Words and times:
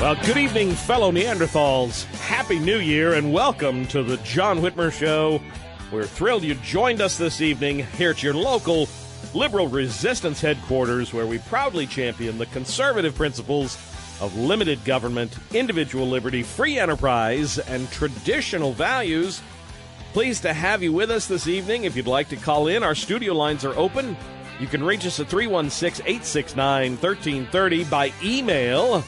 Well, 0.00 0.14
good 0.24 0.36
evening, 0.36 0.70
fellow 0.74 1.10
Neanderthals. 1.10 2.04
Happy 2.20 2.60
New 2.60 2.78
Year 2.78 3.14
and 3.14 3.32
welcome 3.32 3.84
to 3.88 4.04
the 4.04 4.16
John 4.18 4.60
Whitmer 4.60 4.92
Show. 4.92 5.42
We're 5.90 6.06
thrilled 6.06 6.44
you 6.44 6.54
joined 6.54 7.00
us 7.00 7.18
this 7.18 7.40
evening 7.40 7.84
here 7.96 8.10
at 8.10 8.22
your 8.22 8.34
local 8.34 8.88
liberal 9.34 9.66
resistance 9.66 10.40
headquarters, 10.40 11.12
where 11.12 11.26
we 11.26 11.38
proudly 11.38 11.84
champion 11.84 12.38
the 12.38 12.46
conservative 12.46 13.16
principles 13.16 13.76
of 14.20 14.36
limited 14.36 14.84
government, 14.84 15.36
individual 15.52 16.06
liberty, 16.06 16.44
free 16.44 16.78
enterprise, 16.78 17.58
and 17.58 17.90
traditional 17.90 18.72
values. 18.72 19.42
Pleased 20.12 20.42
to 20.42 20.52
have 20.52 20.80
you 20.80 20.92
with 20.92 21.10
us 21.10 21.26
this 21.26 21.48
evening. 21.48 21.82
If 21.82 21.96
you'd 21.96 22.06
like 22.06 22.28
to 22.28 22.36
call 22.36 22.68
in, 22.68 22.84
our 22.84 22.94
studio 22.94 23.34
lines 23.34 23.64
are 23.64 23.76
open. 23.76 24.16
You 24.60 24.68
can 24.68 24.84
reach 24.84 25.04
us 25.06 25.18
at 25.18 25.26
316 25.26 26.06
869 26.06 26.92
1330 26.92 27.84
by 27.84 28.12
email. 28.22 29.02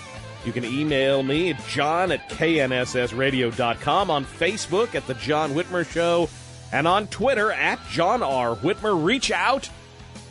You 0.44 0.52
can 0.52 0.64
email 0.64 1.22
me 1.22 1.50
at 1.50 1.66
john 1.69 2.10
at 2.12 2.28
knssradio.com, 2.30 4.10
on 4.10 4.24
Facebook 4.24 4.94
at 4.94 5.06
The 5.06 5.14
John 5.14 5.52
Whitmer 5.52 5.87
Show, 5.87 6.31
and 6.72 6.88
on 6.88 7.09
Twitter 7.09 7.53
at 7.53 7.78
John 7.91 8.22
R. 8.22 8.56
Whitmer. 8.56 9.03
Reach 9.04 9.31
out. 9.31 9.69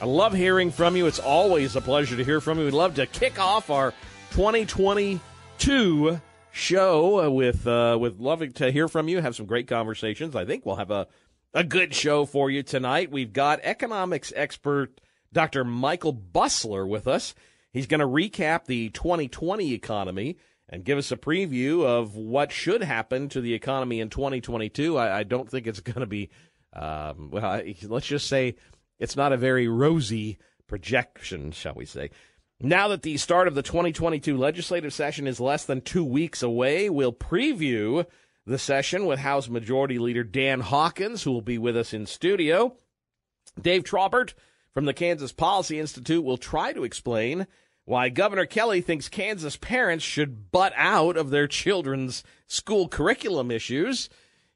I 0.01 0.05
love 0.05 0.33
hearing 0.33 0.71
from 0.71 0.95
you. 0.95 1.05
It's 1.07 1.19
always 1.19 1.75
a 1.75 1.81
pleasure 1.81 2.15
to 2.15 2.23
hear 2.23 2.41
from 2.41 2.57
you. 2.57 2.65
We'd 2.65 2.73
love 2.73 2.95
to 2.95 3.05
kick 3.05 3.39
off 3.39 3.69
our 3.69 3.93
2022 4.31 6.21
show 6.51 7.29
with 7.29 7.67
uh, 7.67 7.97
with 7.99 8.19
loving 8.19 8.53
to 8.53 8.71
hear 8.71 8.87
from 8.87 9.07
you. 9.07 9.19
Have 9.21 9.35
some 9.35 9.45
great 9.45 9.67
conversations. 9.67 10.35
I 10.35 10.45
think 10.45 10.65
we'll 10.65 10.77
have 10.77 10.91
a 10.91 11.07
a 11.53 11.63
good 11.63 11.93
show 11.93 12.25
for 12.25 12.49
you 12.49 12.63
tonight. 12.63 13.11
We've 13.11 13.33
got 13.33 13.59
economics 13.63 14.31
expert 14.35 15.01
Dr. 15.33 15.63
Michael 15.63 16.13
Busler 16.13 16.87
with 16.87 17.07
us. 17.07 17.33
He's 17.71 17.87
going 17.87 17.99
to 17.99 18.07
recap 18.07 18.65
the 18.65 18.89
2020 18.89 19.73
economy 19.73 20.37
and 20.67 20.83
give 20.83 20.97
us 20.97 21.11
a 21.11 21.17
preview 21.17 21.83
of 21.85 22.15
what 22.15 22.51
should 22.51 22.83
happen 22.83 23.29
to 23.29 23.41
the 23.41 23.53
economy 23.53 23.99
in 23.99 24.09
2022. 24.09 24.97
I, 24.97 25.19
I 25.19 25.23
don't 25.23 25.49
think 25.49 25.67
it's 25.67 25.79
going 25.79 25.99
to 26.01 26.05
be, 26.05 26.29
um, 26.73 27.31
well, 27.31 27.61
let's 27.87 28.07
just 28.07 28.27
say 28.27 28.55
it's 28.99 29.15
not 29.15 29.33
a 29.33 29.37
very 29.37 29.67
rosy 29.67 30.37
projection, 30.67 31.51
shall 31.51 31.73
we 31.73 31.85
say. 31.85 32.11
Now 32.61 32.89
that 32.89 33.03
the 33.03 33.17
start 33.17 33.47
of 33.47 33.55
the 33.55 33.63
2022 33.63 34.37
legislative 34.37 34.93
session 34.93 35.27
is 35.27 35.39
less 35.39 35.65
than 35.65 35.81
two 35.81 36.03
weeks 36.03 36.43
away, 36.43 36.89
we'll 36.89 37.13
preview 37.13 38.05
the 38.45 38.57
session 38.57 39.05
with 39.05 39.19
House 39.19 39.47
Majority 39.47 39.97
Leader 39.97 40.23
Dan 40.23 40.59
Hawkins, 40.59 41.23
who 41.23 41.31
will 41.31 41.41
be 41.41 41.57
with 41.57 41.77
us 41.77 41.93
in 41.93 42.05
studio. 42.05 42.75
Dave 43.59 43.83
Trabert 43.83 44.33
from 44.73 44.85
the 44.85 44.93
Kansas 44.93 45.31
Policy 45.31 45.79
Institute 45.79 46.23
will 46.23 46.37
try 46.37 46.73
to 46.73 46.83
explain 46.83 47.47
why 47.85 48.09
Governor 48.09 48.45
Kelly 48.45 48.81
thinks 48.81 49.09
Kansas 49.09 49.57
parents 49.57 50.03
should 50.03 50.51
butt 50.51 50.73
out 50.75 51.17
of 51.17 51.31
their 51.31 51.47
children's 51.47 52.23
school 52.47 52.87
curriculum 52.87 53.49
issues. 53.49 54.09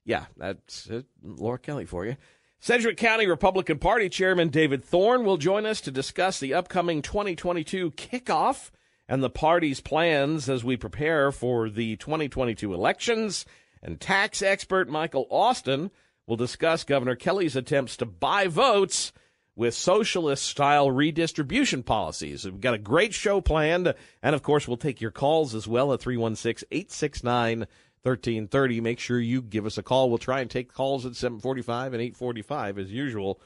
Yeah, 0.05 0.25
that's 0.37 0.89
uh, 0.89 1.01
Laura 1.23 1.57
Kelly 1.57 1.85
for 1.85 2.05
you. 2.05 2.15
Sedgwick 2.59 2.95
County 2.95 3.27
Republican 3.27 3.79
Party 3.79 4.07
Chairman 4.07 4.49
David 4.49 4.85
Thorne 4.85 5.25
will 5.25 5.37
join 5.37 5.65
us 5.65 5.81
to 5.81 5.91
discuss 5.91 6.39
the 6.39 6.53
upcoming 6.53 7.01
2022 7.01 7.91
kickoff 7.91 8.69
and 9.09 9.21
the 9.21 9.29
party's 9.29 9.81
plans 9.81 10.47
as 10.47 10.63
we 10.63 10.77
prepare 10.77 11.31
for 11.31 11.69
the 11.69 11.97
2022 11.97 12.73
elections. 12.73 13.45
And 13.81 13.99
tax 13.99 14.41
expert 14.41 14.87
Michael 14.87 15.27
Austin 15.29 15.91
will 16.25 16.37
discuss 16.37 16.85
Governor 16.85 17.15
Kelly's 17.15 17.55
attempts 17.55 17.97
to 17.97 18.05
buy 18.05 18.47
votes 18.47 19.11
with 19.55 19.73
socialist 19.73 20.45
style 20.45 20.89
redistribution 20.89 21.83
policies. 21.83 22.45
We've 22.45 22.59
got 22.59 22.73
a 22.73 22.79
great 22.79 23.13
show 23.13 23.39
planned. 23.41 23.93
And 24.21 24.35
of 24.35 24.41
course, 24.41 24.67
we'll 24.67 24.77
take 24.77 25.01
your 25.01 25.11
calls 25.11 25.53
as 25.53 25.67
well 25.67 25.93
at 25.93 26.01
316 26.01 26.67
869 26.71 27.59
1330. 28.03 28.81
Make 28.81 28.99
sure 28.99 29.19
you 29.19 29.41
give 29.41 29.65
us 29.65 29.77
a 29.77 29.83
call. 29.83 30.09
We'll 30.09 30.17
try 30.17 30.41
and 30.41 30.49
take 30.49 30.73
calls 30.73 31.05
at 31.05 31.15
745 31.15 31.93
and 31.93 32.01
845 32.01 32.79
as 32.79 32.91
usual. 32.91 33.39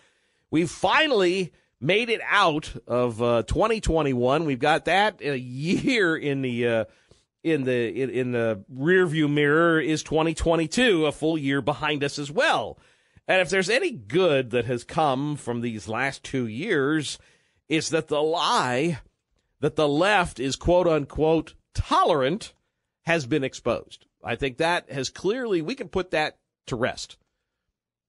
We've 0.49 0.71
finally 0.71 1.53
made 1.79 2.09
it 2.09 2.21
out 2.27 2.73
of 2.87 3.21
uh, 3.21 3.43
2021. 3.43 4.45
We've 4.45 4.59
got 4.59 4.85
that 4.85 5.21
a 5.21 5.37
year 5.37 6.15
in 6.15 6.41
the 6.41 6.67
uh, 6.67 6.85
in 7.43 7.63
the 7.63 8.01
in, 8.01 8.09
in 8.09 8.31
the 8.31 8.63
rearview 8.73 9.29
mirror 9.31 9.79
is 9.79 10.03
2022, 10.03 11.05
a 11.05 11.11
full 11.11 11.37
year 11.37 11.61
behind 11.61 12.03
us 12.03 12.17
as 12.17 12.31
well. 12.31 12.79
And 13.27 13.41
if 13.41 13.49
there's 13.49 13.69
any 13.69 13.91
good 13.91 14.51
that 14.51 14.65
has 14.65 14.83
come 14.83 15.35
from 15.35 15.61
these 15.61 15.87
last 15.87 16.23
two 16.23 16.47
years, 16.47 17.17
it's 17.67 17.89
that 17.89 18.07
the 18.07 18.21
lie 18.21 18.99
that 19.59 19.75
the 19.75 19.87
left 19.87 20.39
is 20.39 20.55
quote 20.55 20.87
unquote 20.87 21.55
tolerant 21.73 22.53
has 23.05 23.25
been 23.25 23.43
exposed. 23.43 24.05
I 24.23 24.35
think 24.35 24.57
that 24.57 24.91
has 24.91 25.09
clearly, 25.09 25.61
we 25.61 25.75
can 25.75 25.89
put 25.89 26.11
that 26.11 26.37
to 26.67 26.75
rest. 26.75 27.17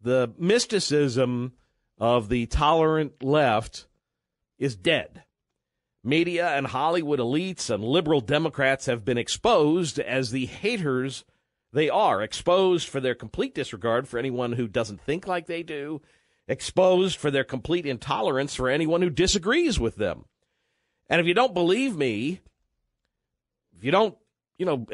The 0.00 0.32
mysticism 0.38 1.52
of 1.98 2.28
the 2.28 2.46
tolerant 2.46 3.22
left 3.22 3.86
is 4.58 4.76
dead. 4.76 5.24
Media 6.04 6.48
and 6.48 6.66
Hollywood 6.68 7.18
elites 7.18 7.70
and 7.70 7.82
liberal 7.82 8.20
Democrats 8.20 8.86
have 8.86 9.04
been 9.04 9.18
exposed 9.18 9.98
as 9.98 10.30
the 10.30 10.46
haters 10.46 11.24
they 11.72 11.90
are, 11.90 12.22
exposed 12.22 12.88
for 12.88 13.00
their 13.00 13.14
complete 13.14 13.54
disregard 13.54 14.08
for 14.08 14.18
anyone 14.18 14.52
who 14.52 14.68
doesn't 14.68 15.00
think 15.00 15.26
like 15.26 15.46
they 15.46 15.62
do, 15.62 16.00
exposed 16.46 17.16
for 17.16 17.30
their 17.30 17.44
complete 17.44 17.84
intolerance 17.84 18.54
for 18.54 18.68
anyone 18.68 19.02
who 19.02 19.10
disagrees 19.10 19.78
with 19.78 19.96
them. 19.96 20.24
And 21.10 21.20
if 21.20 21.26
you 21.26 21.34
don't 21.34 21.54
believe 21.54 21.96
me, 21.96 22.40
if 23.76 23.84
you 23.84 23.90
don't, 23.90 24.16
you 24.56 24.66
know, 24.66 24.86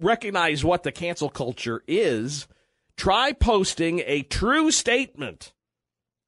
recognize 0.00 0.64
what 0.64 0.82
the 0.82 0.92
cancel 0.92 1.28
culture 1.28 1.82
is, 1.86 2.46
try 2.96 3.32
posting 3.32 4.02
a 4.06 4.22
true 4.22 4.70
statement 4.70 5.52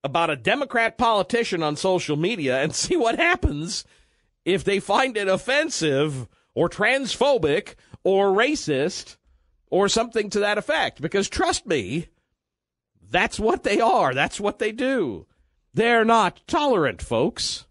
about 0.04 0.30
a 0.30 0.36
Democrat 0.36 0.98
politician 0.98 1.62
on 1.62 1.76
social 1.76 2.16
media 2.16 2.62
and 2.62 2.74
see 2.74 2.96
what 2.96 3.18
happens 3.18 3.84
if 4.44 4.62
they 4.62 4.78
find 4.78 5.16
it 5.16 5.26
offensive 5.26 6.28
or 6.54 6.68
transphobic 6.68 7.74
or 8.04 8.28
racist 8.28 9.16
or 9.70 9.88
something 9.88 10.30
to 10.30 10.40
that 10.40 10.58
effect. 10.58 11.00
Because 11.00 11.28
trust 11.28 11.66
me, 11.66 12.08
that's 13.08 13.38
what 13.38 13.62
they 13.62 13.80
are. 13.80 14.14
That's 14.14 14.40
what 14.40 14.58
they 14.58 14.72
do. 14.72 15.26
They're 15.74 16.04
not 16.04 16.40
tolerant, 16.46 17.02
folks. 17.02 17.66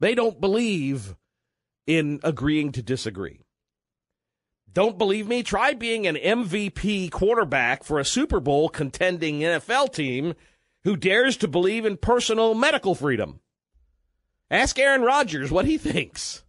They 0.00 0.14
don't 0.14 0.40
believe 0.40 1.16
in 1.86 2.20
agreeing 2.22 2.72
to 2.72 2.82
disagree. 2.82 3.40
Don't 4.72 4.98
believe 4.98 5.26
me? 5.26 5.42
Try 5.42 5.72
being 5.72 6.06
an 6.06 6.16
MVP 6.16 7.10
quarterback 7.10 7.82
for 7.82 7.98
a 7.98 8.04
Super 8.04 8.38
Bowl 8.38 8.68
contending 8.68 9.40
NFL 9.40 9.92
team 9.92 10.34
who 10.84 10.96
dares 10.96 11.36
to 11.38 11.48
believe 11.48 11.84
in 11.84 11.96
personal 11.96 12.54
medical 12.54 12.94
freedom. 12.94 13.40
Ask 14.50 14.78
Aaron 14.78 15.02
Rodgers 15.02 15.50
what 15.50 15.64
he 15.64 15.78
thinks. 15.78 16.44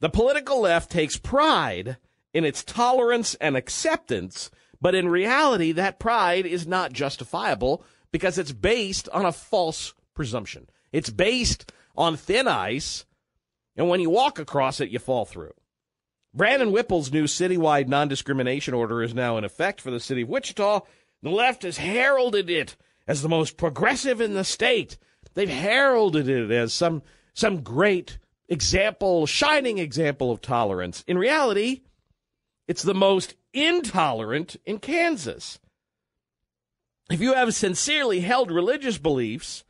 The 0.00 0.10
political 0.10 0.60
left 0.60 0.90
takes 0.90 1.16
pride 1.16 1.96
in 2.32 2.44
its 2.44 2.64
tolerance 2.64 3.34
and 3.36 3.56
acceptance, 3.56 4.50
but 4.80 4.94
in 4.94 5.08
reality, 5.08 5.72
that 5.72 5.98
pride 5.98 6.46
is 6.46 6.66
not 6.66 6.92
justifiable 6.92 7.84
because 8.12 8.38
it's 8.38 8.52
based 8.52 9.08
on 9.10 9.24
a 9.24 9.32
false 9.32 9.94
presumption. 10.14 10.68
It's 10.92 11.10
based 11.10 11.72
on 11.96 12.16
thin 12.16 12.48
ice, 12.48 13.04
and 13.76 13.88
when 13.88 14.00
you 14.00 14.10
walk 14.10 14.38
across 14.38 14.80
it, 14.80 14.90
you 14.90 14.98
fall 14.98 15.24
through. 15.24 15.52
Brandon 16.34 16.70
Whipple's 16.70 17.10
new 17.10 17.24
citywide 17.24 17.88
non 17.88 18.08
discrimination 18.08 18.74
order 18.74 19.02
is 19.02 19.14
now 19.14 19.38
in 19.38 19.44
effect 19.44 19.80
for 19.80 19.90
the 19.90 20.00
city 20.00 20.22
of 20.22 20.28
Wichita. 20.28 20.80
The 21.22 21.30
left 21.30 21.62
has 21.62 21.78
heralded 21.78 22.50
it 22.50 22.76
as 23.08 23.22
the 23.22 23.28
most 23.28 23.56
progressive 23.56 24.20
in 24.20 24.34
the 24.34 24.44
state. 24.44 24.98
They've 25.34 25.48
heralded 25.48 26.28
it 26.28 26.50
as 26.50 26.72
some 26.74 27.02
some 27.32 27.62
great 27.62 28.18
example, 28.48 29.26
shining 29.26 29.78
example 29.78 30.30
of 30.30 30.40
tolerance. 30.40 31.04
In 31.06 31.18
reality, 31.18 31.82
it's 32.68 32.82
the 32.82 32.94
most 32.94 33.34
intolerant 33.52 34.56
in 34.64 34.78
Kansas. 34.78 35.58
If 37.10 37.20
you 37.20 37.34
have 37.34 37.54
sincerely 37.54 38.20
held 38.20 38.50
religious 38.50 38.98
beliefs, 38.98 39.64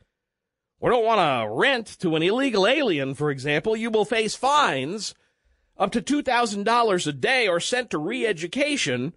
or 0.79 0.89
don't 0.89 1.05
want 1.05 1.19
to 1.19 1.53
rent 1.53 1.87
to 1.99 2.15
an 2.15 2.23
illegal 2.23 2.67
alien, 2.67 3.13
for 3.13 3.29
example, 3.29 3.75
you 3.75 3.89
will 3.89 4.05
face 4.05 4.35
fines 4.35 5.13
up 5.77 5.91
to 5.91 6.01
$2,000 6.01 7.07
a 7.07 7.11
day 7.11 7.47
or 7.47 7.59
sent 7.59 7.91
to 7.91 7.97
re 7.97 8.25
education, 8.25 9.13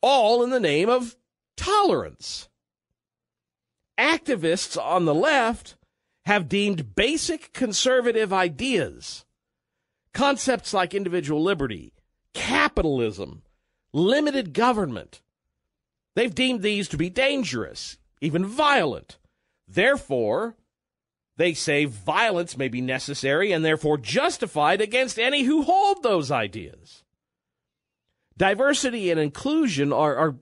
all 0.00 0.42
in 0.42 0.50
the 0.50 0.60
name 0.60 0.88
of 0.88 1.16
tolerance. 1.56 2.48
Activists 3.98 4.82
on 4.82 5.04
the 5.04 5.14
left 5.14 5.76
have 6.24 6.48
deemed 6.48 6.94
basic 6.94 7.52
conservative 7.52 8.32
ideas, 8.32 9.26
concepts 10.14 10.72
like 10.72 10.94
individual 10.94 11.42
liberty, 11.42 11.92
capitalism, 12.34 13.42
limited 13.92 14.52
government, 14.52 15.20
they've 16.14 16.34
deemed 16.34 16.62
these 16.62 16.88
to 16.88 16.96
be 16.96 17.10
dangerous, 17.10 17.98
even 18.20 18.44
violent. 18.44 19.18
Therefore, 19.66 20.56
they 21.36 21.54
say 21.54 21.86
violence 21.86 22.56
may 22.56 22.68
be 22.68 22.80
necessary 22.80 23.52
and 23.52 23.64
therefore 23.64 23.96
justified 23.96 24.80
against 24.80 25.18
any 25.18 25.44
who 25.44 25.62
hold 25.62 26.02
those 26.02 26.30
ideas. 26.30 27.02
Diversity 28.36 29.10
and 29.10 29.18
inclusion 29.20 29.92
are, 29.92 30.16
are, 30.16 30.36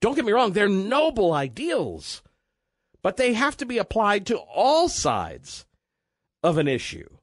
don't 0.00 0.14
get 0.14 0.24
me 0.24 0.32
wrong, 0.32 0.52
they're 0.52 0.68
noble 0.68 1.32
ideals, 1.32 2.22
but 3.02 3.16
they 3.16 3.34
have 3.34 3.56
to 3.58 3.66
be 3.66 3.78
applied 3.78 4.26
to 4.26 4.38
all 4.38 4.88
sides 4.88 5.66
of 6.42 6.56
an 6.58 6.68
issue. 6.68 7.17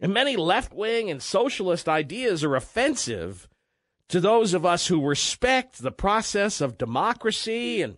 And 0.00 0.14
many 0.14 0.36
left 0.36 0.72
wing 0.72 1.10
and 1.10 1.22
socialist 1.22 1.88
ideas 1.88 2.42
are 2.42 2.56
offensive 2.56 3.48
to 4.08 4.18
those 4.18 4.54
of 4.54 4.66
us 4.66 4.86
who 4.86 5.06
respect 5.06 5.82
the 5.82 5.92
process 5.92 6.60
of 6.60 6.78
democracy 6.78 7.82
and 7.82 7.96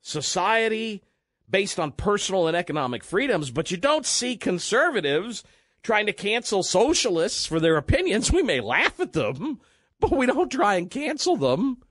society 0.00 1.02
based 1.48 1.78
on 1.78 1.92
personal 1.92 2.48
and 2.48 2.56
economic 2.56 3.04
freedoms, 3.04 3.50
but 3.50 3.70
you 3.70 3.76
don't 3.76 4.06
see 4.06 4.36
conservatives 4.36 5.44
trying 5.82 6.06
to 6.06 6.12
cancel 6.12 6.62
socialists 6.62 7.46
for 7.46 7.60
their 7.60 7.76
opinions. 7.76 8.32
We 8.32 8.42
may 8.42 8.60
laugh 8.60 8.98
at 8.98 9.12
them, 9.12 9.60
but 10.00 10.10
we 10.10 10.26
don't 10.26 10.50
try 10.50 10.76
and 10.76 10.90
cancel 10.90 11.36
them. 11.36 11.82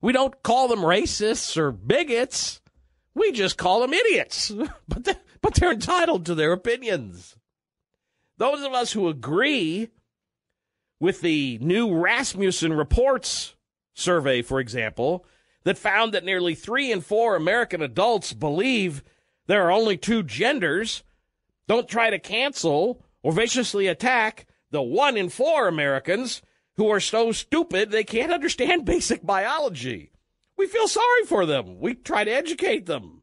We 0.00 0.12
don't 0.12 0.42
call 0.42 0.68
them 0.68 0.80
racists 0.80 1.56
or 1.56 1.70
bigots. 1.70 2.60
We 3.14 3.32
just 3.32 3.58
call 3.58 3.80
them 3.80 3.92
idiots. 3.92 4.50
But, 4.88 5.04
they, 5.04 5.14
but 5.42 5.54
they're 5.54 5.72
entitled 5.72 6.26
to 6.26 6.34
their 6.34 6.52
opinions. 6.52 7.36
Those 8.40 8.62
of 8.62 8.72
us 8.72 8.92
who 8.92 9.06
agree 9.06 9.90
with 10.98 11.20
the 11.20 11.58
new 11.60 11.94
Rasmussen 11.94 12.72
Reports 12.72 13.54
survey, 13.92 14.40
for 14.40 14.60
example, 14.60 15.26
that 15.64 15.76
found 15.76 16.14
that 16.14 16.24
nearly 16.24 16.54
three 16.54 16.90
in 16.90 17.02
four 17.02 17.36
American 17.36 17.82
adults 17.82 18.32
believe 18.32 19.04
there 19.46 19.66
are 19.66 19.70
only 19.70 19.98
two 19.98 20.22
genders. 20.22 21.02
Don't 21.68 21.86
try 21.86 22.08
to 22.08 22.18
cancel 22.18 23.04
or 23.22 23.32
viciously 23.32 23.86
attack 23.88 24.46
the 24.70 24.80
one 24.80 25.18
in 25.18 25.28
four 25.28 25.68
Americans 25.68 26.40
who 26.78 26.88
are 26.88 26.98
so 26.98 27.32
stupid 27.32 27.90
they 27.90 28.04
can't 28.04 28.32
understand 28.32 28.84
basic 28.86 29.22
biology. 29.22 30.12
We 30.56 30.66
feel 30.66 30.88
sorry 30.88 31.24
for 31.26 31.44
them. 31.44 31.78
We 31.78 31.92
try 31.92 32.24
to 32.24 32.32
educate 32.32 32.86
them. 32.86 33.22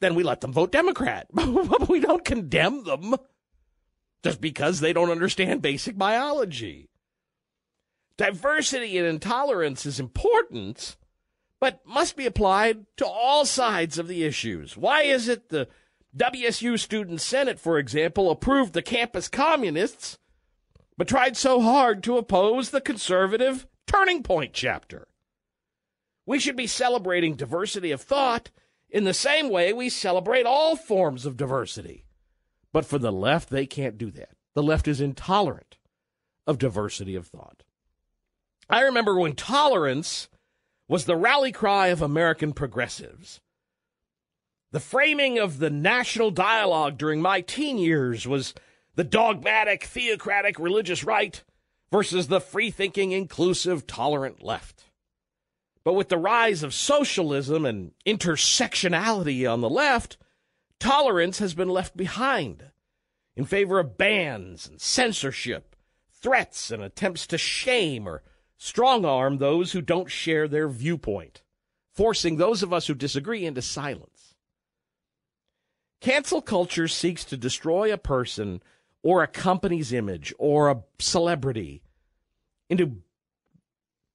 Then 0.00 0.14
we 0.14 0.22
let 0.22 0.40
them 0.40 0.54
vote 0.54 0.72
Democrat. 0.72 1.26
we 1.90 2.00
don't 2.00 2.24
condemn 2.24 2.84
them 2.84 3.14
just 4.22 4.40
because 4.40 4.80
they 4.80 4.92
don't 4.92 5.10
understand 5.10 5.62
basic 5.62 5.96
biology. 5.96 6.88
Diversity 8.16 8.98
and 8.98 9.06
intolerance 9.06 9.86
is 9.86 10.00
important, 10.00 10.96
but 11.60 11.80
must 11.86 12.16
be 12.16 12.26
applied 12.26 12.86
to 12.96 13.06
all 13.06 13.44
sides 13.44 13.98
of 13.98 14.08
the 14.08 14.24
issues. 14.24 14.76
Why 14.76 15.02
is 15.02 15.28
it 15.28 15.50
the 15.50 15.68
WSU 16.16 16.78
Student 16.78 17.20
Senate, 17.20 17.60
for 17.60 17.78
example, 17.78 18.30
approved 18.30 18.72
the 18.72 18.82
campus 18.82 19.28
communists, 19.28 20.18
but 20.96 21.06
tried 21.06 21.36
so 21.36 21.60
hard 21.60 22.02
to 22.02 22.16
oppose 22.16 22.70
the 22.70 22.80
conservative 22.80 23.68
Turning 23.86 24.24
Point 24.24 24.52
chapter? 24.52 25.06
We 26.26 26.40
should 26.40 26.56
be 26.56 26.66
celebrating 26.66 27.36
diversity 27.36 27.92
of 27.92 28.02
thought 28.02 28.50
in 28.90 29.04
the 29.04 29.14
same 29.14 29.48
way 29.48 29.72
we 29.72 29.88
celebrate 29.88 30.44
all 30.44 30.74
forms 30.74 31.24
of 31.24 31.36
diversity. 31.36 32.04
But 32.78 32.86
for 32.86 33.00
the 33.00 33.10
left, 33.10 33.50
they 33.50 33.66
can't 33.66 33.98
do 33.98 34.08
that. 34.12 34.36
The 34.54 34.62
left 34.62 34.86
is 34.86 35.00
intolerant 35.00 35.78
of 36.46 36.58
diversity 36.58 37.16
of 37.16 37.26
thought. 37.26 37.64
I 38.70 38.82
remember 38.82 39.18
when 39.18 39.34
tolerance 39.34 40.28
was 40.86 41.04
the 41.04 41.16
rally 41.16 41.50
cry 41.50 41.88
of 41.88 42.02
American 42.02 42.52
progressives. 42.52 43.40
The 44.70 44.78
framing 44.78 45.40
of 45.40 45.58
the 45.58 45.70
national 45.70 46.30
dialogue 46.30 46.98
during 46.98 47.20
my 47.20 47.40
teen 47.40 47.78
years 47.78 48.28
was 48.28 48.54
the 48.94 49.02
dogmatic, 49.02 49.82
theocratic 49.82 50.60
religious 50.60 51.02
right 51.02 51.42
versus 51.90 52.28
the 52.28 52.40
free 52.40 52.70
thinking, 52.70 53.10
inclusive, 53.10 53.88
tolerant 53.88 54.40
left. 54.40 54.84
But 55.82 55.94
with 55.94 56.10
the 56.10 56.16
rise 56.16 56.62
of 56.62 56.72
socialism 56.72 57.66
and 57.66 57.90
intersectionality 58.06 59.52
on 59.52 59.62
the 59.62 59.68
left, 59.68 60.16
tolerance 60.80 61.38
has 61.38 61.54
been 61.54 61.68
left 61.68 61.96
behind 61.96 62.64
in 63.36 63.44
favor 63.44 63.78
of 63.78 63.96
bans 63.96 64.66
and 64.66 64.80
censorship, 64.80 65.76
threats 66.12 66.70
and 66.70 66.82
attempts 66.82 67.26
to 67.28 67.38
shame 67.38 68.08
or 68.08 68.22
strong 68.56 69.04
arm 69.04 69.38
those 69.38 69.72
who 69.72 69.80
don't 69.80 70.10
share 70.10 70.48
their 70.48 70.68
viewpoint, 70.68 71.42
forcing 71.94 72.36
those 72.36 72.62
of 72.62 72.72
us 72.72 72.86
who 72.86 72.94
disagree 72.94 73.44
into 73.44 73.62
silence. 73.62 74.34
Cancel 76.00 76.42
culture 76.42 76.88
seeks 76.88 77.24
to 77.24 77.36
destroy 77.36 77.92
a 77.92 77.98
person 77.98 78.62
or 79.02 79.22
a 79.22 79.28
company's 79.28 79.92
image 79.92 80.32
or 80.38 80.68
a 80.68 80.82
celebrity 80.98 81.82
into 82.68 83.02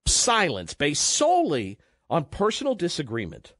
silence 0.05 0.73
based 0.73 1.03
solely 1.03 1.77
on 2.09 2.25
personal 2.25 2.75
disagreement. 2.75 3.53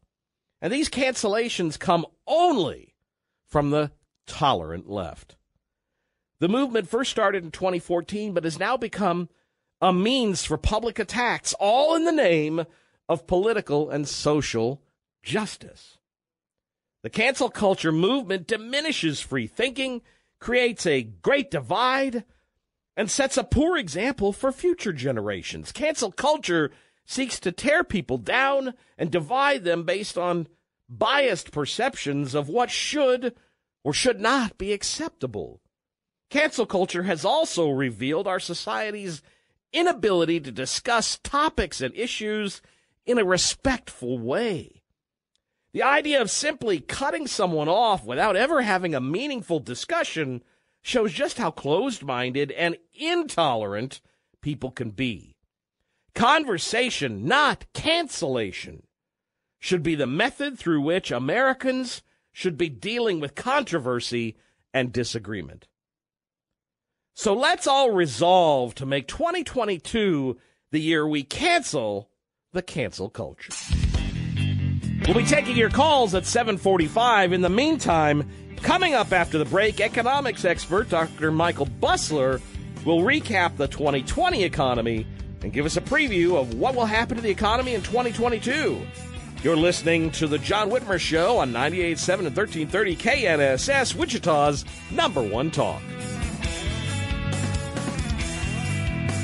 And 0.62 0.72
these 0.72 0.89
cancellations 0.89 1.79
come 1.79 2.05
only 2.27 2.92
from 3.53 3.69
the 3.69 3.91
tolerant 4.25 4.89
left. 4.89 5.36
The 6.39 6.50
movement 6.50 6.89
first 6.89 7.12
started 7.12 7.43
in 7.43 7.51
2014, 7.51 8.33
but 8.33 8.45
has 8.45 8.57
now 8.57 8.77
become 8.77 9.29
a 9.79 9.93
means 9.93 10.43
for 10.43 10.57
public 10.57 10.98
attacks, 10.98 11.53
all 11.60 11.95
in 11.95 12.03
the 12.03 12.12
name 12.12 12.65
of 13.07 13.27
political 13.27 13.91
and 13.91 14.07
social 14.07 14.81
justice. 15.22 16.00
The 17.03 17.12
cancel 17.12 17.50
culture 17.50 17.91
movement 17.91 18.48
diminishes 18.48 19.22
free 19.22 19.45
thinking, 19.45 20.01
creates 20.39 20.88
a 20.88 21.03
great 21.03 21.51
divide, 21.51 22.24
and 22.98 23.12
sets 23.12 23.38
a 23.38 23.43
poor 23.43 23.77
example 23.77 24.33
for 24.33 24.51
future 24.51 24.93
generations. 24.93 25.72
Cancel 25.72 26.12
culture 26.12 26.72
seeks 27.05 27.39
to 27.41 27.51
tear 27.51 27.83
people 27.83 28.17
down 28.17 28.74
and 28.98 29.12
divide 29.12 29.63
them 29.63 29.83
based 29.83 30.17
on 30.17 30.48
biased 30.89 31.51
perceptions 31.51 32.35
of 32.35 32.49
what 32.49 32.71
should 32.71 33.35
or 33.83 33.93
should 33.93 34.19
not 34.19 34.57
be 34.57 34.73
acceptable. 34.73 35.61
Cancel 36.29 36.65
culture 36.65 37.03
has 37.03 37.23
also 37.25 37.69
revealed 37.69 38.27
our 38.27 38.39
society's 38.39 39.21
inability 39.71 40.39
to 40.39 40.51
discuss 40.51 41.19
topics 41.23 41.81
and 41.81 41.93
issues 41.95 42.61
in 43.05 43.17
a 43.17 43.25
respectful 43.25 44.17
way. 44.17 44.83
The 45.73 45.83
idea 45.83 46.21
of 46.21 46.29
simply 46.29 46.79
cutting 46.79 47.27
someone 47.27 47.67
off 47.67 48.05
without 48.05 48.35
ever 48.35 48.61
having 48.61 48.93
a 48.93 49.01
meaningful 49.01 49.59
discussion 49.59 50.43
shows 50.83 51.11
just 51.11 51.37
how 51.37 51.49
closed 51.49 52.03
minded 52.03 52.51
and 52.51 52.77
intolerant 52.93 54.01
people 54.41 54.69
can 54.69 54.91
be. 54.91 55.35
Conversation, 56.13 57.25
not 57.25 57.65
cancellation, 57.73 58.83
should 59.63 59.82
be 59.82 59.96
the 59.96 60.05
method 60.05 60.60
through 60.60 60.82
which 60.82 61.10
Americans 61.10 62.01
should 62.34 62.58
be 62.58 62.67
dealing 62.67 63.22
with 63.22 63.34
controversy 63.34 64.36
and 64.74 64.91
disagreement. 64.91 65.67
So 67.13 67.34
let's 67.34 67.65
all 67.65 67.91
resolve 67.91 68.75
to 68.75 68.86
make 68.86 69.08
2022 69.08 70.38
the 70.72 70.79
year 70.79 71.08
we 71.08 71.24
cancel 71.24 72.10
the 72.51 72.62
cancel 72.62 73.10
culture. 73.10 73.53
We'll 75.08 75.15
be 75.15 75.24
taking 75.24 75.55
your 75.55 75.70
calls 75.70 76.13
at 76.13 76.25
745. 76.25 77.32
In 77.32 77.39
the 77.39 77.50
meantime, 77.50 78.29
coming 78.63 78.93
up 78.93 79.13
after 79.13 79.38
the 79.38 79.46
break, 79.46 79.79
economics 79.79 80.43
expert 80.43 80.89
Dr. 80.89 81.32
Michael 81.32 81.67
Busler 81.67 82.41
will 82.84 83.00
recap 83.00 83.55
the 83.55 83.70
2020 83.70 84.43
economy 84.43 85.08
and 85.41 85.53
give 85.53 85.65
us 85.65 85.77
a 85.77 85.82
preview 85.82 86.36
of 86.36 86.53
what 86.55 86.75
will 86.75 86.86
happen 86.86 87.15
to 87.15 87.24
the 87.24 87.29
economy 87.29 87.75
in 87.75 87.82
2022. 87.82 88.86
You're 89.43 89.57
listening 89.57 90.09
to 90.12 90.27
the 90.27 90.39
John 90.39 90.69
Whitmer 90.69 90.97
Show 90.97 91.39
on 91.39 91.51
98.7 91.51 92.19
and 92.19 92.33
1330 92.33 92.95
KNSS, 92.95 93.93
Wichita's 93.93 94.63
number 94.89 95.21
one 95.21 95.51
talk. 95.51 95.81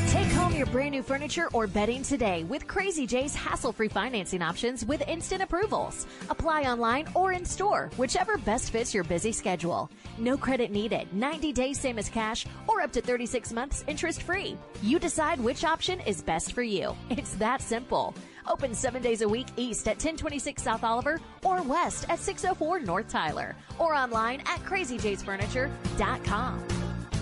Take 0.09 0.27
home 0.33 0.53
your 0.55 0.65
brand 0.65 0.91
new 0.91 1.03
furniture 1.03 1.47
or 1.53 1.67
bedding 1.67 2.03
today 2.03 2.43
with 2.43 2.67
Crazy 2.67 3.07
J's 3.07 3.33
hassle 3.33 3.71
free 3.71 3.87
financing 3.87 4.41
options 4.41 4.83
with 4.83 5.07
instant 5.07 5.41
approvals. 5.41 6.05
Apply 6.29 6.63
online 6.63 7.07
or 7.15 7.31
in 7.31 7.45
store, 7.45 7.89
whichever 7.95 8.37
best 8.39 8.71
fits 8.71 8.93
your 8.93 9.05
busy 9.05 9.31
schedule. 9.31 9.89
No 10.17 10.35
credit 10.35 10.69
needed, 10.69 11.07
90 11.13 11.53
days 11.53 11.79
same 11.79 11.97
as 11.97 12.09
cash, 12.09 12.45
or 12.67 12.81
up 12.81 12.91
to 12.91 12.99
36 12.99 13.53
months 13.53 13.85
interest 13.87 14.23
free. 14.23 14.57
You 14.81 14.99
decide 14.99 15.39
which 15.39 15.63
option 15.63 16.01
is 16.01 16.21
best 16.21 16.51
for 16.51 16.63
you. 16.63 16.93
It's 17.09 17.35
that 17.35 17.61
simple. 17.61 18.13
Open 18.49 18.73
seven 18.73 19.01
days 19.01 19.21
a 19.21 19.29
week 19.29 19.47
east 19.57 19.87
at 19.87 19.95
1026 19.95 20.61
South 20.61 20.83
Oliver 20.83 21.21
or 21.43 21.61
west 21.61 22.05
at 22.09 22.19
604 22.19 22.79
North 22.79 23.07
Tyler 23.07 23.55
or 23.77 23.93
online 23.93 24.41
at 24.41 24.59
crazyjsfurniture.com. 24.65 26.63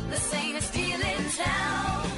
The 0.09 0.17
safest 0.17 0.73
deal 0.73 0.99
in 1.01 1.29
town. 1.31 2.11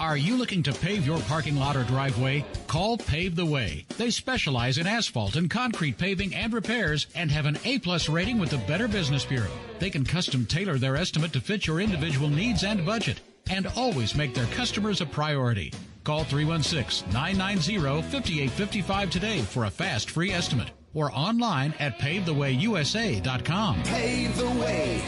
Are 0.00 0.16
you 0.16 0.36
looking 0.36 0.62
to 0.64 0.72
pave 0.72 1.04
your 1.06 1.18
parking 1.20 1.56
lot 1.56 1.76
or 1.76 1.82
driveway? 1.84 2.44
Call 2.68 2.98
Pave 2.98 3.34
the 3.34 3.46
Way. 3.46 3.84
They 3.96 4.10
specialize 4.10 4.78
in 4.78 4.86
asphalt 4.86 5.34
and 5.36 5.50
concrete 5.50 5.98
paving 5.98 6.34
and 6.34 6.52
repairs 6.52 7.08
and 7.14 7.30
have 7.30 7.46
an 7.46 7.58
A-plus 7.64 8.08
rating 8.08 8.38
with 8.38 8.50
the 8.50 8.58
Better 8.58 8.86
Business 8.86 9.24
Bureau. 9.24 9.50
They 9.80 9.90
can 9.90 10.04
custom 10.04 10.46
tailor 10.46 10.78
their 10.78 10.96
estimate 10.96 11.32
to 11.32 11.40
fit 11.40 11.66
your 11.66 11.80
individual 11.80 12.28
needs 12.28 12.62
and 12.62 12.86
budget 12.86 13.20
and 13.50 13.66
always 13.76 14.14
make 14.14 14.34
their 14.34 14.46
customers 14.46 15.00
a 15.00 15.06
priority. 15.06 15.72
Call 16.04 16.24
316-990-5855 16.24 19.10
today 19.10 19.40
for 19.42 19.64
a 19.64 19.70
fast 19.70 20.10
free 20.10 20.30
estimate 20.30 20.70
or 20.94 21.10
online 21.12 21.74
at 21.78 21.98
pavethewayusa.com. 21.98 23.82
Pave 23.84 24.36
the 24.36 24.50
way, 24.50 25.02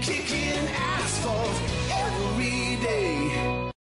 kicking 0.00 0.68
asphalt 0.74 1.60
every 1.90 2.76
day. 2.84 3.21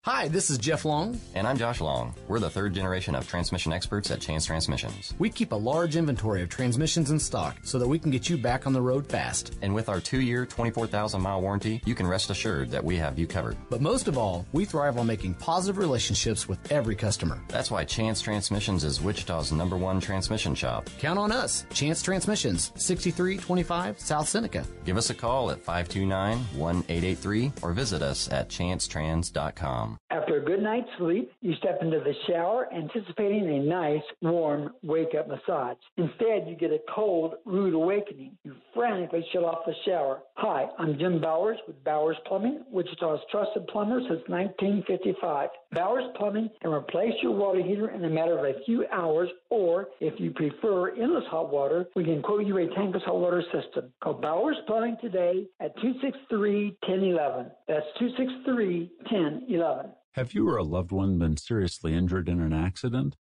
Hi, 0.04 0.28
this 0.30 0.50
is 0.50 0.58
Jeff 0.58 0.84
Long. 0.84 1.22
And 1.36 1.46
I'm 1.46 1.60
Josh 1.60 1.80
Long. 1.80 2.16
We're 2.28 2.40
the 2.40 2.50
third 2.50 2.74
generation 2.74 3.14
of 3.14 3.28
transmission 3.28 3.72
experts 3.72 4.10
at 4.10 4.20
Chance 4.20 4.48
Transmissions. 4.48 5.14
We 5.20 5.30
keep 5.30 5.52
a 5.52 5.56
large 5.56 5.96
inventory 5.96 6.42
of 6.42 6.50
transmissions 6.50 7.12
in 7.12 7.20
stock 7.20 7.58
so 7.62 7.78
that 7.78 7.88
we 7.88 8.00
can 8.00 8.10
get 8.10 8.28
you 8.28 8.36
back 8.36 8.66
on 8.66 8.74
the 8.74 8.82
road 8.82 9.06
fast. 9.06 9.54
And 9.62 9.76
with 9.76 9.90
our 9.90 10.00
two 10.00 10.22
year, 10.22 10.48
24,000 10.48 11.22
mile 11.22 11.40
warranty, 11.40 11.84
you 11.86 11.94
can 11.94 12.08
rest 12.08 12.32
assured 12.32 12.72
that 12.72 12.84
we 12.84 12.96
have 12.96 13.20
you 13.20 13.28
covered. 13.28 13.56
But 13.70 13.82
most 13.82 14.08
of 14.08 14.18
all, 14.18 14.48
we 14.54 14.66
thrive 14.66 14.98
on 14.98 15.06
making 15.06 15.36
positive 15.36 15.78
relationships 15.78 16.50
with 16.50 16.72
every 16.72 16.96
customer. 16.96 17.40
That's 17.50 17.70
why 17.70 17.86
Chance 17.86 18.22
Transmissions 18.22 18.84
is 18.84 19.02
Wichita's 19.02 19.52
number 19.52 19.78
one 19.78 20.00
transmission 20.00 20.56
shop. 20.56 20.90
Count 20.98 21.20
on 21.20 21.32
us. 21.32 21.68
Chance 21.76 22.02
Transmissions, 22.02 22.72
6325 22.74 24.00
South 24.00 24.28
Seneca. 24.28 24.66
Give 24.84 24.98
us 24.98 25.12
a 25.12 25.14
call 25.14 25.52
at 25.52 25.62
529 25.62 26.40
1883 26.58 27.52
or 27.62 27.74
visit 27.74 28.02
us 28.02 28.32
at 28.32 28.50
chancetrans.com. 28.50 29.91
After 30.10 30.38
a 30.38 30.46
good 30.46 30.62
night's 30.62 30.90
sleep, 30.98 31.32
you 31.42 31.56
step 31.56 31.80
into 31.82 32.00
the 32.00 32.14
shower 32.28 32.68
anticipating 32.74 33.50
a 33.50 33.60
nice, 33.60 34.04
warm 34.22 34.74
wake 34.84 35.16
up 35.18 35.28
massage. 35.28 35.78
Instead, 35.98 36.48
you 36.48 36.56
get 36.60 36.72
a 36.72 36.80
cold, 36.94 37.36
rude 37.46 37.74
awakening. 37.74 38.38
You 38.44 38.56
frantically 38.74 39.26
shut 39.32 39.44
off 39.44 39.66
the 39.66 39.74
shower. 39.86 40.22
Hi, 40.36 40.68
I'm 40.78 40.98
Jim 40.98 41.22
Bowers 41.22 41.58
with 41.68 41.84
Bowers 41.84 42.18
Plumbing, 42.28 42.64
Wichita's 42.72 43.20
trusted 43.32 43.68
plumber 43.68 44.00
since 44.02 44.22
1955. 44.28 45.50
Bowers 45.74 46.04
Plumbing 46.18 46.50
and 46.64 46.74
replace 46.74 47.14
your 47.24 47.32
water 47.32 47.64
heater 47.64 47.92
in 47.92 48.04
a 48.04 48.10
matter 48.10 48.38
of 48.38 48.44
a 48.44 48.60
few 48.66 48.86
hours, 48.92 49.30
or 49.50 49.88
if 50.02 50.20
you 50.20 50.32
prefer 50.32 50.90
endless 50.96 51.24
hot 51.30 51.50
water, 51.50 51.86
we 51.96 52.04
can 52.04 52.22
quote 52.22 52.46
you 52.46 52.58
a 52.58 52.68
tankless 52.68 53.04
hot 53.04 53.18
water 53.18 53.42
system. 53.54 53.94
Call 54.04 54.16
Bowers 54.16 54.58
Plumbing 54.68 54.98
today 55.00 55.48
at 55.62 55.74
263 55.78 56.78
1011. 56.86 57.52
That's 57.70 57.86
263 58.00 58.92
1011. 59.10 59.92
Have 60.16 60.34
you 60.34 60.50
or 60.50 60.58
a 60.58 60.64
loved 60.64 60.92
one 60.92 61.18
been 61.18 61.38
seriously 61.38 61.94
injured 61.94 62.28
in 62.28 62.42
an 62.42 62.52
accident? 62.52 63.16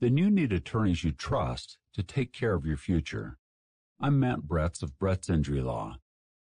Then 0.00 0.18
you 0.18 0.30
need 0.30 0.52
attorneys 0.52 1.04
you 1.04 1.12
trust 1.12 1.78
to 1.94 2.02
take 2.02 2.34
care 2.34 2.52
of 2.52 2.66
your 2.66 2.76
future. 2.76 3.38
I'm 3.98 4.20
Matt 4.20 4.40
Bretz 4.40 4.82
of 4.82 4.98
Bretz 4.98 5.30
Injury 5.30 5.62
Law. 5.62 5.96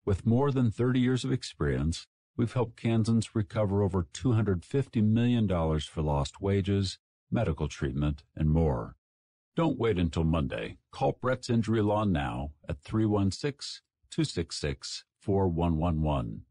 With 0.03 0.25
more 0.25 0.51
than 0.51 0.69
30 0.69 0.99
years 0.99 1.23
of 1.23 1.31
experience, 1.31 2.07
we've 2.37 2.53
helped 2.53 2.75
Kansans 2.77 3.35
recover 3.35 3.81
over 3.81 4.07
$250 4.13 5.03
million 5.03 5.47
for 5.79 6.01
lost 6.01 6.41
wages, 6.41 6.99
medical 7.31 7.67
treatment, 7.67 8.23
and 8.35 8.49
more. 8.49 8.95
Don't 9.55 9.79
wait 9.79 9.97
until 9.97 10.23
Monday. 10.23 10.77
Call 10.91 11.13
Bretz 11.13 11.49
Injury 11.49 11.81
Law 11.81 12.03
now 12.03 12.51
at 12.67 12.81
316 12.81 13.81
266 14.11 15.05
4111. 15.19 16.41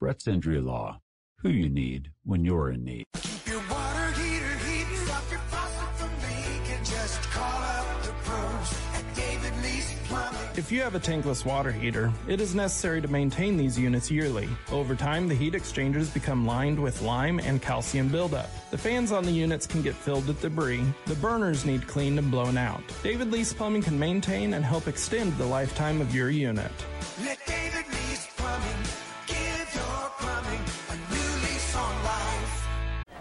Bretz 0.00 0.28
Injury 0.28 0.60
Law. 0.60 1.00
Who 1.38 1.48
you 1.48 1.68
need 1.68 2.12
when 2.24 2.44
you're 2.44 2.70
in 2.70 2.84
need. 2.84 3.04
If 10.54 10.70
you 10.70 10.82
have 10.82 10.94
a 10.94 11.00
tankless 11.00 11.46
water 11.46 11.72
heater, 11.72 12.12
it 12.28 12.38
is 12.38 12.54
necessary 12.54 13.00
to 13.00 13.08
maintain 13.08 13.56
these 13.56 13.78
units 13.78 14.10
yearly. 14.10 14.50
Over 14.70 14.94
time, 14.94 15.26
the 15.26 15.34
heat 15.34 15.54
exchangers 15.54 16.10
become 16.10 16.46
lined 16.46 16.78
with 16.78 17.00
lime 17.00 17.38
and 17.38 17.62
calcium 17.62 18.08
buildup. 18.08 18.50
The 18.70 18.76
fans 18.76 19.12
on 19.12 19.24
the 19.24 19.32
units 19.32 19.66
can 19.66 19.80
get 19.80 19.94
filled 19.94 20.28
with 20.28 20.42
debris. 20.42 20.84
The 21.06 21.14
burners 21.14 21.64
need 21.64 21.88
cleaned 21.88 22.18
and 22.18 22.30
blown 22.30 22.58
out. 22.58 22.82
David 23.02 23.32
Lease 23.32 23.54
Plumbing 23.54 23.82
can 23.82 23.98
maintain 23.98 24.52
and 24.52 24.62
help 24.62 24.88
extend 24.88 25.34
the 25.38 25.46
lifetime 25.46 26.02
of 26.02 26.14
your 26.14 26.28
unit. 26.28 26.70